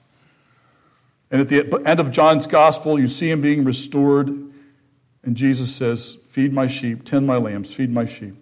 And 1.30 1.40
at 1.40 1.48
the 1.48 1.82
end 1.84 2.00
of 2.00 2.10
John's 2.10 2.46
gospel, 2.46 2.98
you 2.98 3.08
see 3.08 3.30
him 3.30 3.40
being 3.40 3.64
restored. 3.64 4.28
And 4.28 5.36
Jesus 5.36 5.74
says, 5.74 6.18
Feed 6.28 6.52
my 6.52 6.66
sheep, 6.66 7.04
tend 7.04 7.26
my 7.26 7.36
lambs, 7.36 7.72
feed 7.72 7.90
my 7.90 8.04
sheep. 8.04 8.34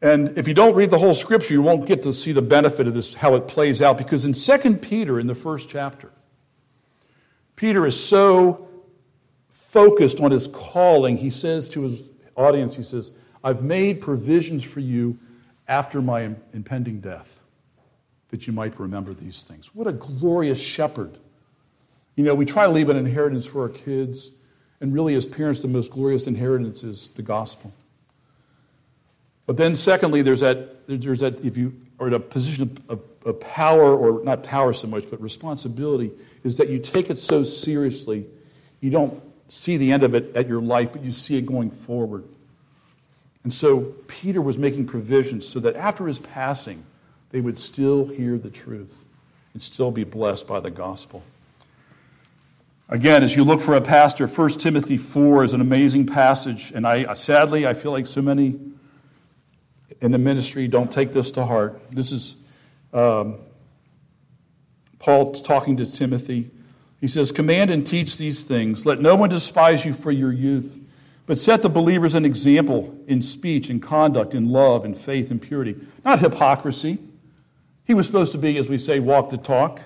And 0.00 0.38
if 0.38 0.46
you 0.46 0.54
don't 0.54 0.74
read 0.74 0.90
the 0.90 0.98
whole 0.98 1.14
scripture, 1.14 1.54
you 1.54 1.62
won't 1.62 1.86
get 1.86 2.02
to 2.04 2.12
see 2.12 2.32
the 2.32 2.42
benefit 2.42 2.86
of 2.86 2.94
this, 2.94 3.14
how 3.14 3.34
it 3.34 3.48
plays 3.48 3.82
out. 3.82 3.98
Because 3.98 4.24
in 4.24 4.32
2 4.32 4.76
Peter, 4.76 5.18
in 5.18 5.26
the 5.26 5.34
first 5.34 5.68
chapter, 5.68 6.12
Peter 7.56 7.84
is 7.84 7.98
so 7.98 8.68
focused 9.50 10.20
on 10.20 10.30
his 10.30 10.48
calling, 10.48 11.16
he 11.16 11.30
says 11.30 11.68
to 11.70 11.82
his 11.82 12.08
audience, 12.36 12.76
he 12.76 12.82
says, 12.84 13.12
I've 13.42 13.62
made 13.62 14.00
provisions 14.00 14.62
for 14.62 14.80
you 14.80 15.18
after 15.68 16.00
my 16.00 16.30
impending 16.52 17.00
death, 17.00 17.42
that 18.30 18.46
you 18.46 18.52
might 18.52 18.78
remember 18.80 19.14
these 19.14 19.42
things. 19.42 19.74
What 19.74 19.86
a 19.86 19.92
glorious 19.92 20.60
shepherd. 20.60 21.18
You 22.16 22.24
know, 22.24 22.34
we 22.34 22.46
try 22.46 22.66
to 22.66 22.72
leave 22.72 22.88
an 22.88 22.96
inheritance 22.96 23.46
for 23.46 23.62
our 23.62 23.68
kids, 23.68 24.32
and 24.80 24.92
really, 24.92 25.14
as 25.14 25.26
parents, 25.26 25.62
the 25.62 25.68
most 25.68 25.92
glorious 25.92 26.26
inheritance 26.26 26.82
is 26.82 27.08
the 27.08 27.22
gospel. 27.22 27.72
But 29.46 29.56
then, 29.56 29.74
secondly, 29.74 30.22
there's 30.22 30.40
that, 30.40 30.86
there's 30.86 31.20
that 31.20 31.44
if 31.44 31.56
you 31.56 31.74
are 32.00 32.08
in 32.08 32.14
a 32.14 32.20
position 32.20 32.76
of, 32.88 33.00
of 33.24 33.40
power, 33.40 33.96
or 33.96 34.22
not 34.24 34.42
power 34.42 34.72
so 34.72 34.88
much, 34.88 35.08
but 35.10 35.20
responsibility, 35.20 36.12
is 36.44 36.56
that 36.58 36.68
you 36.68 36.78
take 36.78 37.10
it 37.10 37.18
so 37.18 37.42
seriously, 37.42 38.26
you 38.80 38.90
don't 38.90 39.22
see 39.48 39.76
the 39.76 39.90
end 39.90 40.02
of 40.02 40.14
it 40.14 40.36
at 40.36 40.46
your 40.46 40.60
life, 40.60 40.92
but 40.92 41.02
you 41.02 41.12
see 41.12 41.36
it 41.36 41.46
going 41.46 41.70
forward. 41.70 42.24
And 43.48 43.54
so 43.54 43.94
Peter 44.08 44.42
was 44.42 44.58
making 44.58 44.88
provisions 44.88 45.48
so 45.48 45.58
that 45.60 45.74
after 45.74 46.06
his 46.06 46.18
passing, 46.18 46.84
they 47.30 47.40
would 47.40 47.58
still 47.58 48.06
hear 48.06 48.36
the 48.36 48.50
truth 48.50 49.06
and 49.54 49.62
still 49.62 49.90
be 49.90 50.04
blessed 50.04 50.46
by 50.46 50.60
the 50.60 50.70
gospel. 50.70 51.22
Again, 52.90 53.22
as 53.22 53.36
you 53.36 53.44
look 53.44 53.62
for 53.62 53.74
a 53.74 53.80
pastor, 53.80 54.26
1 54.26 54.50
Timothy 54.50 54.98
4 54.98 55.44
is 55.44 55.54
an 55.54 55.62
amazing 55.62 56.04
passage, 56.04 56.72
and 56.72 56.86
I 56.86 57.14
sadly 57.14 57.66
I 57.66 57.72
feel 57.72 57.90
like 57.90 58.06
so 58.06 58.20
many 58.20 58.60
in 60.02 60.12
the 60.12 60.18
ministry 60.18 60.68
don't 60.68 60.92
take 60.92 61.12
this 61.12 61.30
to 61.30 61.46
heart. 61.46 61.80
This 61.90 62.12
is 62.12 62.36
um, 62.92 63.38
Paul 64.98 65.32
talking 65.32 65.78
to 65.78 65.90
Timothy. 65.90 66.50
He 67.00 67.06
says, 67.06 67.32
Command 67.32 67.70
and 67.70 67.86
teach 67.86 68.18
these 68.18 68.42
things. 68.42 68.84
Let 68.84 69.00
no 69.00 69.16
one 69.16 69.30
despise 69.30 69.86
you 69.86 69.94
for 69.94 70.10
your 70.10 70.32
youth 70.32 70.84
but 71.28 71.38
set 71.38 71.60
the 71.60 71.68
believers 71.68 72.14
an 72.14 72.24
example 72.24 72.98
in 73.06 73.20
speech 73.20 73.68
and 73.68 73.82
conduct, 73.82 74.34
in 74.34 74.48
love 74.48 74.86
and 74.86 74.96
faith 74.96 75.30
and 75.30 75.42
purity. 75.42 75.76
Not 76.02 76.20
hypocrisy. 76.20 76.98
He 77.84 77.92
was 77.92 78.06
supposed 78.06 78.32
to 78.32 78.38
be, 78.38 78.56
as 78.56 78.70
we 78.70 78.78
say, 78.78 78.98
walk 78.98 79.28
the 79.28 79.36
talk. 79.36 79.82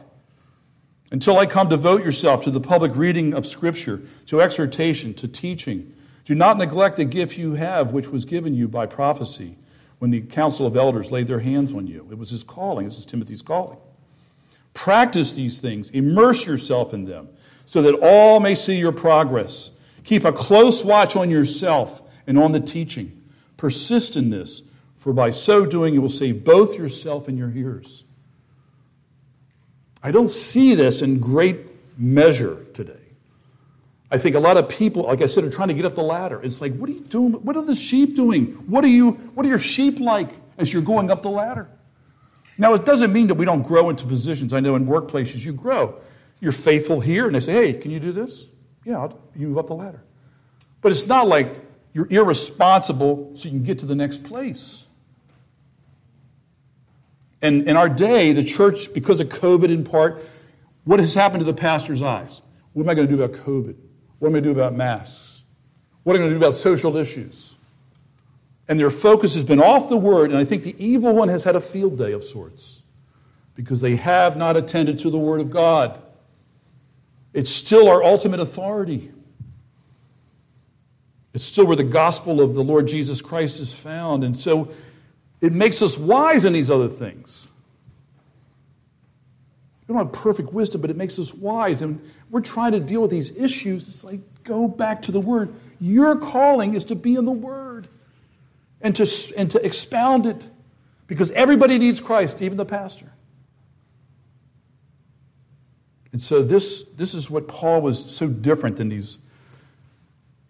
Until 1.10 1.40
I 1.40 1.46
come, 1.46 1.68
devote 1.68 2.04
yourself 2.04 2.44
to 2.44 2.52
the 2.52 2.60
public 2.60 2.94
reading 2.94 3.34
of 3.34 3.44
Scripture, 3.44 4.00
to 4.26 4.40
exhortation, 4.40 5.14
to 5.14 5.26
teaching. 5.26 5.92
Do 6.26 6.36
not 6.36 6.58
neglect 6.58 6.96
the 6.96 7.04
gift 7.04 7.36
you 7.36 7.54
have, 7.54 7.92
which 7.92 8.06
was 8.06 8.24
given 8.24 8.54
you 8.54 8.68
by 8.68 8.86
prophecy 8.86 9.56
when 9.98 10.12
the 10.12 10.20
council 10.20 10.64
of 10.64 10.76
elders 10.76 11.10
laid 11.10 11.26
their 11.26 11.40
hands 11.40 11.74
on 11.74 11.88
you. 11.88 12.06
It 12.12 12.18
was 12.18 12.30
his 12.30 12.44
calling. 12.44 12.84
This 12.84 13.00
is 13.00 13.04
Timothy's 13.04 13.42
calling. 13.42 13.78
Practice 14.74 15.34
these 15.34 15.58
things, 15.58 15.90
immerse 15.90 16.46
yourself 16.46 16.94
in 16.94 17.04
them, 17.04 17.28
so 17.64 17.82
that 17.82 17.98
all 18.00 18.38
may 18.38 18.54
see 18.54 18.78
your 18.78 18.92
progress. 18.92 19.71
Keep 20.04 20.24
a 20.24 20.32
close 20.32 20.84
watch 20.84 21.16
on 21.16 21.30
yourself 21.30 22.02
and 22.26 22.38
on 22.38 22.52
the 22.52 22.60
teaching. 22.60 23.22
Persist 23.56 24.16
in 24.16 24.30
this, 24.30 24.62
for 24.94 25.12
by 25.12 25.30
so 25.30 25.66
doing, 25.66 25.94
you 25.94 26.00
will 26.00 26.08
save 26.08 26.44
both 26.44 26.76
yourself 26.78 27.28
and 27.28 27.38
your 27.38 27.50
hearers. 27.50 28.04
I 30.02 30.10
don't 30.10 30.28
see 30.30 30.74
this 30.74 31.02
in 31.02 31.20
great 31.20 31.58
measure 31.96 32.64
today. 32.74 32.94
I 34.10 34.18
think 34.18 34.36
a 34.36 34.40
lot 34.40 34.56
of 34.56 34.68
people, 34.68 35.04
like 35.04 35.22
I 35.22 35.26
said, 35.26 35.44
are 35.44 35.50
trying 35.50 35.68
to 35.68 35.74
get 35.74 35.84
up 35.84 35.94
the 35.94 36.02
ladder. 36.02 36.42
It's 36.42 36.60
like, 36.60 36.76
what 36.76 36.90
are 36.90 36.92
you 36.92 37.00
doing? 37.00 37.32
What 37.32 37.56
are 37.56 37.64
the 37.64 37.74
sheep 37.74 38.14
doing? 38.14 38.46
What 38.66 38.84
are 38.84 38.88
you, 38.88 39.12
what 39.34 39.46
are 39.46 39.48
your 39.48 39.58
sheep 39.58 40.00
like 40.00 40.30
as 40.58 40.72
you're 40.72 40.82
going 40.82 41.10
up 41.10 41.22
the 41.22 41.30
ladder? 41.30 41.68
Now, 42.58 42.74
it 42.74 42.84
doesn't 42.84 43.12
mean 43.12 43.28
that 43.28 43.34
we 43.34 43.46
don't 43.46 43.62
grow 43.62 43.88
into 43.88 44.06
positions. 44.06 44.52
I 44.52 44.60
know 44.60 44.76
in 44.76 44.86
workplaces 44.86 45.46
you 45.46 45.52
grow. 45.52 45.94
You're 46.40 46.52
faithful 46.52 47.00
here, 47.00 47.26
and 47.26 47.34
they 47.34 47.40
say, 47.40 47.52
hey, 47.52 47.72
can 47.72 47.90
you 47.90 48.00
do 48.00 48.12
this? 48.12 48.44
Yeah, 48.84 49.08
you 49.36 49.48
move 49.48 49.58
up 49.58 49.66
the 49.68 49.74
ladder. 49.74 50.02
But 50.80 50.92
it's 50.92 51.06
not 51.06 51.28
like 51.28 51.60
you're 51.92 52.10
irresponsible 52.10 53.32
so 53.34 53.44
you 53.44 53.50
can 53.50 53.62
get 53.62 53.78
to 53.80 53.86
the 53.86 53.94
next 53.94 54.24
place. 54.24 54.86
And 57.40 57.68
in 57.68 57.76
our 57.76 57.88
day, 57.88 58.32
the 58.32 58.44
church, 58.44 58.92
because 58.94 59.20
of 59.20 59.28
COVID 59.28 59.68
in 59.68 59.84
part, 59.84 60.24
what 60.84 61.00
has 61.00 61.14
happened 61.14 61.40
to 61.40 61.44
the 61.44 61.54
pastor's 61.54 62.02
eyes? 62.02 62.40
What 62.72 62.84
am 62.84 62.88
I 62.88 62.94
going 62.94 63.08
to 63.08 63.16
do 63.16 63.22
about 63.22 63.36
COVID? 63.38 63.76
What 64.18 64.28
am 64.28 64.34
I 64.34 64.40
going 64.40 64.44
to 64.44 64.54
do 64.54 64.60
about 64.60 64.74
masks? 64.74 65.42
What 66.04 66.14
am 66.14 66.22
I 66.22 66.26
going 66.26 66.30
to 66.30 66.38
do 66.38 66.44
about 66.44 66.54
social 66.54 66.96
issues? 66.96 67.56
And 68.68 68.78
their 68.78 68.90
focus 68.90 69.34
has 69.34 69.44
been 69.44 69.60
off 69.60 69.88
the 69.88 69.96
word, 69.96 70.30
and 70.30 70.38
I 70.38 70.44
think 70.44 70.62
the 70.62 70.74
evil 70.82 71.12
one 71.12 71.28
has 71.28 71.44
had 71.44 71.56
a 71.56 71.60
field 71.60 71.98
day 71.98 72.12
of 72.12 72.24
sorts 72.24 72.82
because 73.54 73.80
they 73.80 73.96
have 73.96 74.36
not 74.36 74.56
attended 74.56 74.98
to 75.00 75.10
the 75.10 75.18
word 75.18 75.40
of 75.40 75.50
God. 75.50 76.00
It's 77.32 77.50
still 77.50 77.88
our 77.88 78.02
ultimate 78.02 78.40
authority. 78.40 79.10
It's 81.34 81.44
still 81.44 81.66
where 81.66 81.76
the 81.76 81.84
gospel 81.84 82.40
of 82.40 82.54
the 82.54 82.62
Lord 82.62 82.86
Jesus 82.86 83.22
Christ 83.22 83.60
is 83.60 83.72
found. 83.78 84.22
And 84.22 84.36
so 84.36 84.70
it 85.40 85.52
makes 85.52 85.80
us 85.80 85.96
wise 85.96 86.44
in 86.44 86.52
these 86.52 86.70
other 86.70 86.88
things. 86.88 87.50
We 89.88 89.94
don't 89.94 90.04
have 90.04 90.12
perfect 90.12 90.52
wisdom, 90.52 90.80
but 90.80 90.90
it 90.90 90.96
makes 90.96 91.18
us 91.18 91.34
wise. 91.34 91.82
And 91.82 92.00
we're 92.30 92.40
trying 92.40 92.72
to 92.72 92.80
deal 92.80 93.02
with 93.02 93.10
these 93.10 93.36
issues. 93.36 93.88
It's 93.88 94.04
like, 94.04 94.20
go 94.44 94.68
back 94.68 95.02
to 95.02 95.12
the 95.12 95.20
Word. 95.20 95.54
Your 95.80 96.16
calling 96.16 96.74
is 96.74 96.84
to 96.84 96.94
be 96.94 97.14
in 97.14 97.24
the 97.24 97.32
Word 97.32 97.88
and 98.80 98.94
to, 98.96 99.06
and 99.36 99.50
to 99.50 99.64
expound 99.64 100.26
it 100.26 100.48
because 101.06 101.30
everybody 101.32 101.78
needs 101.78 102.00
Christ, 102.00 102.42
even 102.42 102.56
the 102.56 102.64
pastor. 102.64 103.11
And 106.12 106.20
so 106.20 106.42
this, 106.42 106.84
this 106.84 107.14
is 107.14 107.30
what 107.30 107.48
Paul 107.48 107.80
was 107.80 108.14
so 108.14 108.28
different 108.28 108.76
than 108.76 108.90
these 108.90 109.18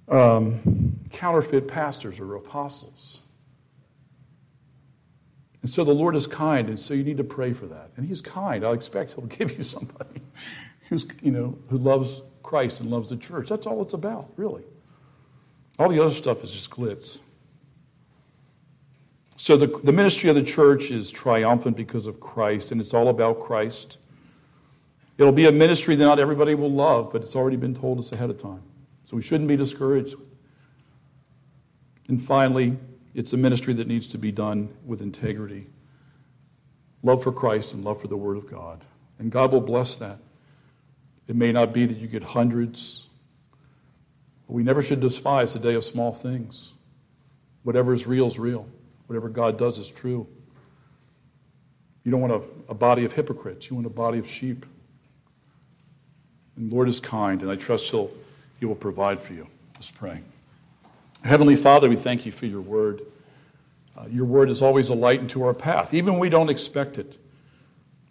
um, 0.09 0.99
counterfeit 1.11 1.69
pastors 1.69 2.19
or 2.21 2.35
apostles. 2.35 3.23
And 5.63 5.71
so 5.71 5.85
the 5.85 5.95
Lord 5.95 6.17
is 6.17 6.27
kind, 6.27 6.69
and 6.69 6.79
so 6.79 6.93
you 6.93 7.05
need 7.05 7.19
to 7.19 7.25
pray 7.25 7.53
for 7.53 7.67
that. 7.67 7.91
And 7.97 8.07
He's 8.07 8.21
kind. 8.21 8.65
I 8.65 8.73
expect 8.73 9.13
He'll 9.13 9.25
give 9.27 9.57
you 9.57 9.63
somebody 9.63 10.23
who's, 10.89 11.07
you 11.23 11.31
know, 11.31 11.57
who 11.69 11.79
loves 11.79 12.23
Christ 12.43 12.81
and 12.81 12.91
loves 12.91 13.11
the 13.11 13.17
church. 13.17 13.49
That's 13.49 13.67
all 13.67 13.81
it's 13.81 13.95
about, 13.95 14.31
really. 14.37 14.65
All 15.79 15.89
the 15.89 16.01
other 16.01 16.15
stuff 16.15 16.43
is 16.43 16.53
just 16.53 16.71
glitz. 16.71 17.21
So 19.37 19.57
the, 19.57 19.67
the 19.67 19.93
ministry 19.93 20.29
of 20.31 20.37
the 20.37 20.43
church 20.43 20.91
is 20.91 21.11
triumphant 21.11 21.77
because 21.77 22.07
of 22.07 22.21
Christ, 22.21 22.73
and 22.73 22.81
it's 22.81 22.93
all 22.93 23.09
about 23.09 23.41
Christ. 23.41 23.99
It'll 25.23 25.31
be 25.31 25.47
a 25.47 25.53
ministry 25.53 25.95
that 25.95 26.05
not 26.05 26.19
everybody 26.19 26.57
will 26.57 26.73
love, 26.73 27.13
but 27.13 27.23
it's 27.23 27.37
already 27.37 27.57
been 27.57 27.75
told 27.75 28.01
us 28.01 28.11
ahead 28.11 28.29
of 28.29 28.39
time. 28.39 28.63
So 29.05 29.17
we 29.17 29.23
shouldn't 29.23 29.47
be 29.47 29.57
discouraged. 29.57 30.17
And 32.09 32.21
finally, 32.21 32.77
it's 33.15 33.33
a 33.33 33.37
ministry 33.37 33.73
that 33.75 33.87
needs 33.87 34.09
to 34.09 34.19
be 34.19 34.33
done 34.33 34.75
with 34.85 35.01
integrity 35.01 35.69
love 37.05 37.23
for 37.23 37.31
Christ 37.31 37.73
and 37.73 37.85
love 37.85 38.01
for 38.01 38.09
the 38.09 38.17
Word 38.17 38.37
of 38.37 38.51
God. 38.51 38.85
And 39.21 39.31
God 39.31 39.53
will 39.53 39.61
bless 39.61 39.95
that. 39.97 40.19
It 41.29 41.37
may 41.37 41.53
not 41.53 41.73
be 41.73 41.87
that 41.87 41.99
you 41.99 42.09
get 42.09 42.25
hundreds, 42.25 43.09
but 44.49 44.55
we 44.55 44.65
never 44.65 44.83
should 44.83 44.99
despise 44.99 45.53
the 45.53 45.61
day 45.61 45.75
of 45.75 45.85
small 45.85 46.13
things. 46.13 46.73
Whatever 47.63 47.93
is 47.93 48.09
real 48.09 48.27
is 48.27 48.41
real, 48.41 48.67
whatever 49.07 49.29
God 49.29 49.57
does 49.57 49.79
is 49.79 49.89
true. 49.89 50.27
You 52.03 52.11
don't 52.11 52.21
want 52.21 52.33
a, 52.33 52.73
a 52.73 52.75
body 52.75 53.05
of 53.05 53.13
hypocrites, 53.13 53.71
you 53.71 53.77
want 53.77 53.87
a 53.87 53.91
body 53.91 54.19
of 54.19 54.29
sheep. 54.29 54.67
And 56.57 56.73
Lord 56.73 56.89
is 56.89 57.01
kind, 57.01 57.43
and 57.43 57.51
I 57.51 57.57
trust 57.57 57.91
He'll, 57.91 58.11
He 58.61 58.67
will 58.67 58.75
provide 58.75 59.21
for 59.21 59.33
you. 59.33 59.49
Let's 59.75 59.91
pray. 59.91 60.21
Heavenly 61.25 61.57
Father, 61.57 61.89
we 61.89 61.97
thank 61.97 62.27
you 62.27 62.33
for 62.33 62.47
your 62.47 62.61
word. 62.61 63.03
Uh, 63.97 64.07
your 64.11 64.25
word 64.25 64.51
is 64.51 64.63
always 64.63 64.89
a 64.89 64.95
light 64.95 65.21
into 65.21 65.45
our 65.45 65.55
path, 65.55 65.95
even 65.95 66.15
when 66.15 66.21
we 66.21 66.29
don't 66.29 66.49
expect 66.49 66.99
it. 66.99 67.19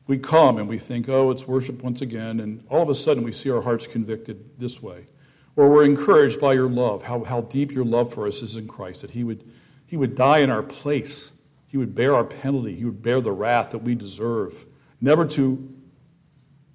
We 0.08 0.18
come 0.18 0.58
and 0.58 0.68
we 0.68 0.78
think, 0.78 1.08
oh, 1.10 1.32
it's 1.32 1.48
worship 1.48 1.84
once 1.84 2.02
again, 2.02 2.40
and 2.40 2.64
all 2.70 2.82
of 2.82 2.90
a 2.90 2.94
sudden 2.94 3.24
we 3.24 3.32
see 3.32 3.50
our 3.50 3.62
hearts 3.62 3.88
convicted 3.88 4.60
this 4.60 4.82
way. 4.82 5.08
Or 5.56 5.70
we're 5.70 5.86
encouraged 5.86 6.40
by 6.40 6.54
your 6.54 6.70
love, 6.70 7.04
how, 7.04 7.24
how 7.24 7.42
deep 7.42 7.72
your 7.72 7.86
love 7.86 8.14
for 8.14 8.28
us 8.28 8.42
is 8.42 8.56
in 8.56 8.68
Christ, 8.68 9.02
that 9.02 9.12
he 9.12 9.24
would, 9.24 9.44
he 9.86 9.98
would 9.98 10.16
die 10.16 10.40
in 10.40 10.50
our 10.50 10.64
place. 10.64 11.34
He 11.68 11.78
would 11.78 11.96
bear 11.96 12.16
our 12.16 12.24
penalty. 12.24 12.76
He 12.76 12.86
would 12.86 13.02
bear 13.02 13.22
the 13.22 13.32
wrath 13.32 13.72
that 13.72 13.80
we 13.80 13.96
deserve, 13.96 14.66
never 15.00 15.26
to 15.28 15.74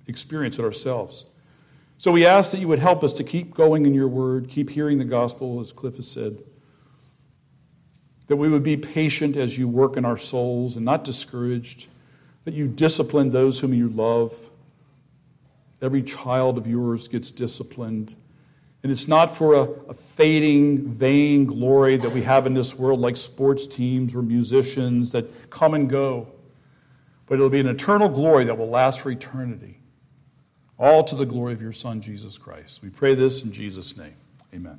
experience 0.06 0.58
it 0.58 0.64
ourselves. 0.64 1.24
So 1.98 2.12
we 2.12 2.26
ask 2.26 2.50
that 2.50 2.58
you 2.58 2.68
would 2.68 2.78
help 2.78 3.02
us 3.02 3.12
to 3.14 3.24
keep 3.24 3.54
going 3.54 3.86
in 3.86 3.94
your 3.94 4.08
word, 4.08 4.48
keep 4.48 4.70
hearing 4.70 4.98
the 4.98 5.04
gospel, 5.04 5.60
as 5.60 5.72
Cliff 5.72 5.96
has 5.96 6.08
said. 6.08 6.38
That 8.26 8.36
we 8.36 8.48
would 8.48 8.62
be 8.62 8.76
patient 8.76 9.36
as 9.36 9.58
you 9.58 9.66
work 9.68 9.96
in 9.96 10.04
our 10.04 10.16
souls 10.16 10.76
and 10.76 10.84
not 10.84 11.04
discouraged. 11.04 11.88
That 12.44 12.54
you 12.54 12.68
discipline 12.68 13.30
those 13.30 13.60
whom 13.60 13.72
you 13.72 13.88
love. 13.88 14.34
Every 15.80 16.02
child 16.02 16.58
of 16.58 16.66
yours 16.66 17.08
gets 17.08 17.30
disciplined. 17.30 18.14
And 18.82 18.92
it's 18.92 19.08
not 19.08 19.34
for 19.34 19.54
a, 19.54 19.62
a, 19.88 19.94
fading, 19.94 20.88
vain 20.88 21.44
glory 21.44 21.96
that 21.96 22.12
we 22.12 22.22
have 22.22 22.46
in 22.46 22.54
this 22.54 22.78
world, 22.78 23.00
like 23.00 23.16
sports 23.16 23.66
teams 23.66 24.14
or 24.14 24.22
musicians 24.22 25.10
that 25.10 25.50
come 25.50 25.74
and 25.74 25.88
go, 25.88 26.28
but 27.26 27.34
it'll 27.34 27.50
be 27.50 27.58
an 27.58 27.66
eternal 27.66 28.08
glory 28.08 28.44
that 28.44 28.56
will 28.56 28.68
last 28.68 29.00
for 29.00 29.10
eternity 29.10 29.80
all 30.78 31.04
to 31.04 31.14
the 31.14 31.26
glory 31.26 31.52
of 31.52 31.62
your 31.62 31.72
Son, 31.72 32.00
Jesus 32.00 32.38
Christ. 32.38 32.82
We 32.82 32.90
pray 32.90 33.14
this 33.14 33.42
in 33.42 33.52
Jesus' 33.52 33.96
name. 33.96 34.16
Amen. 34.54 34.78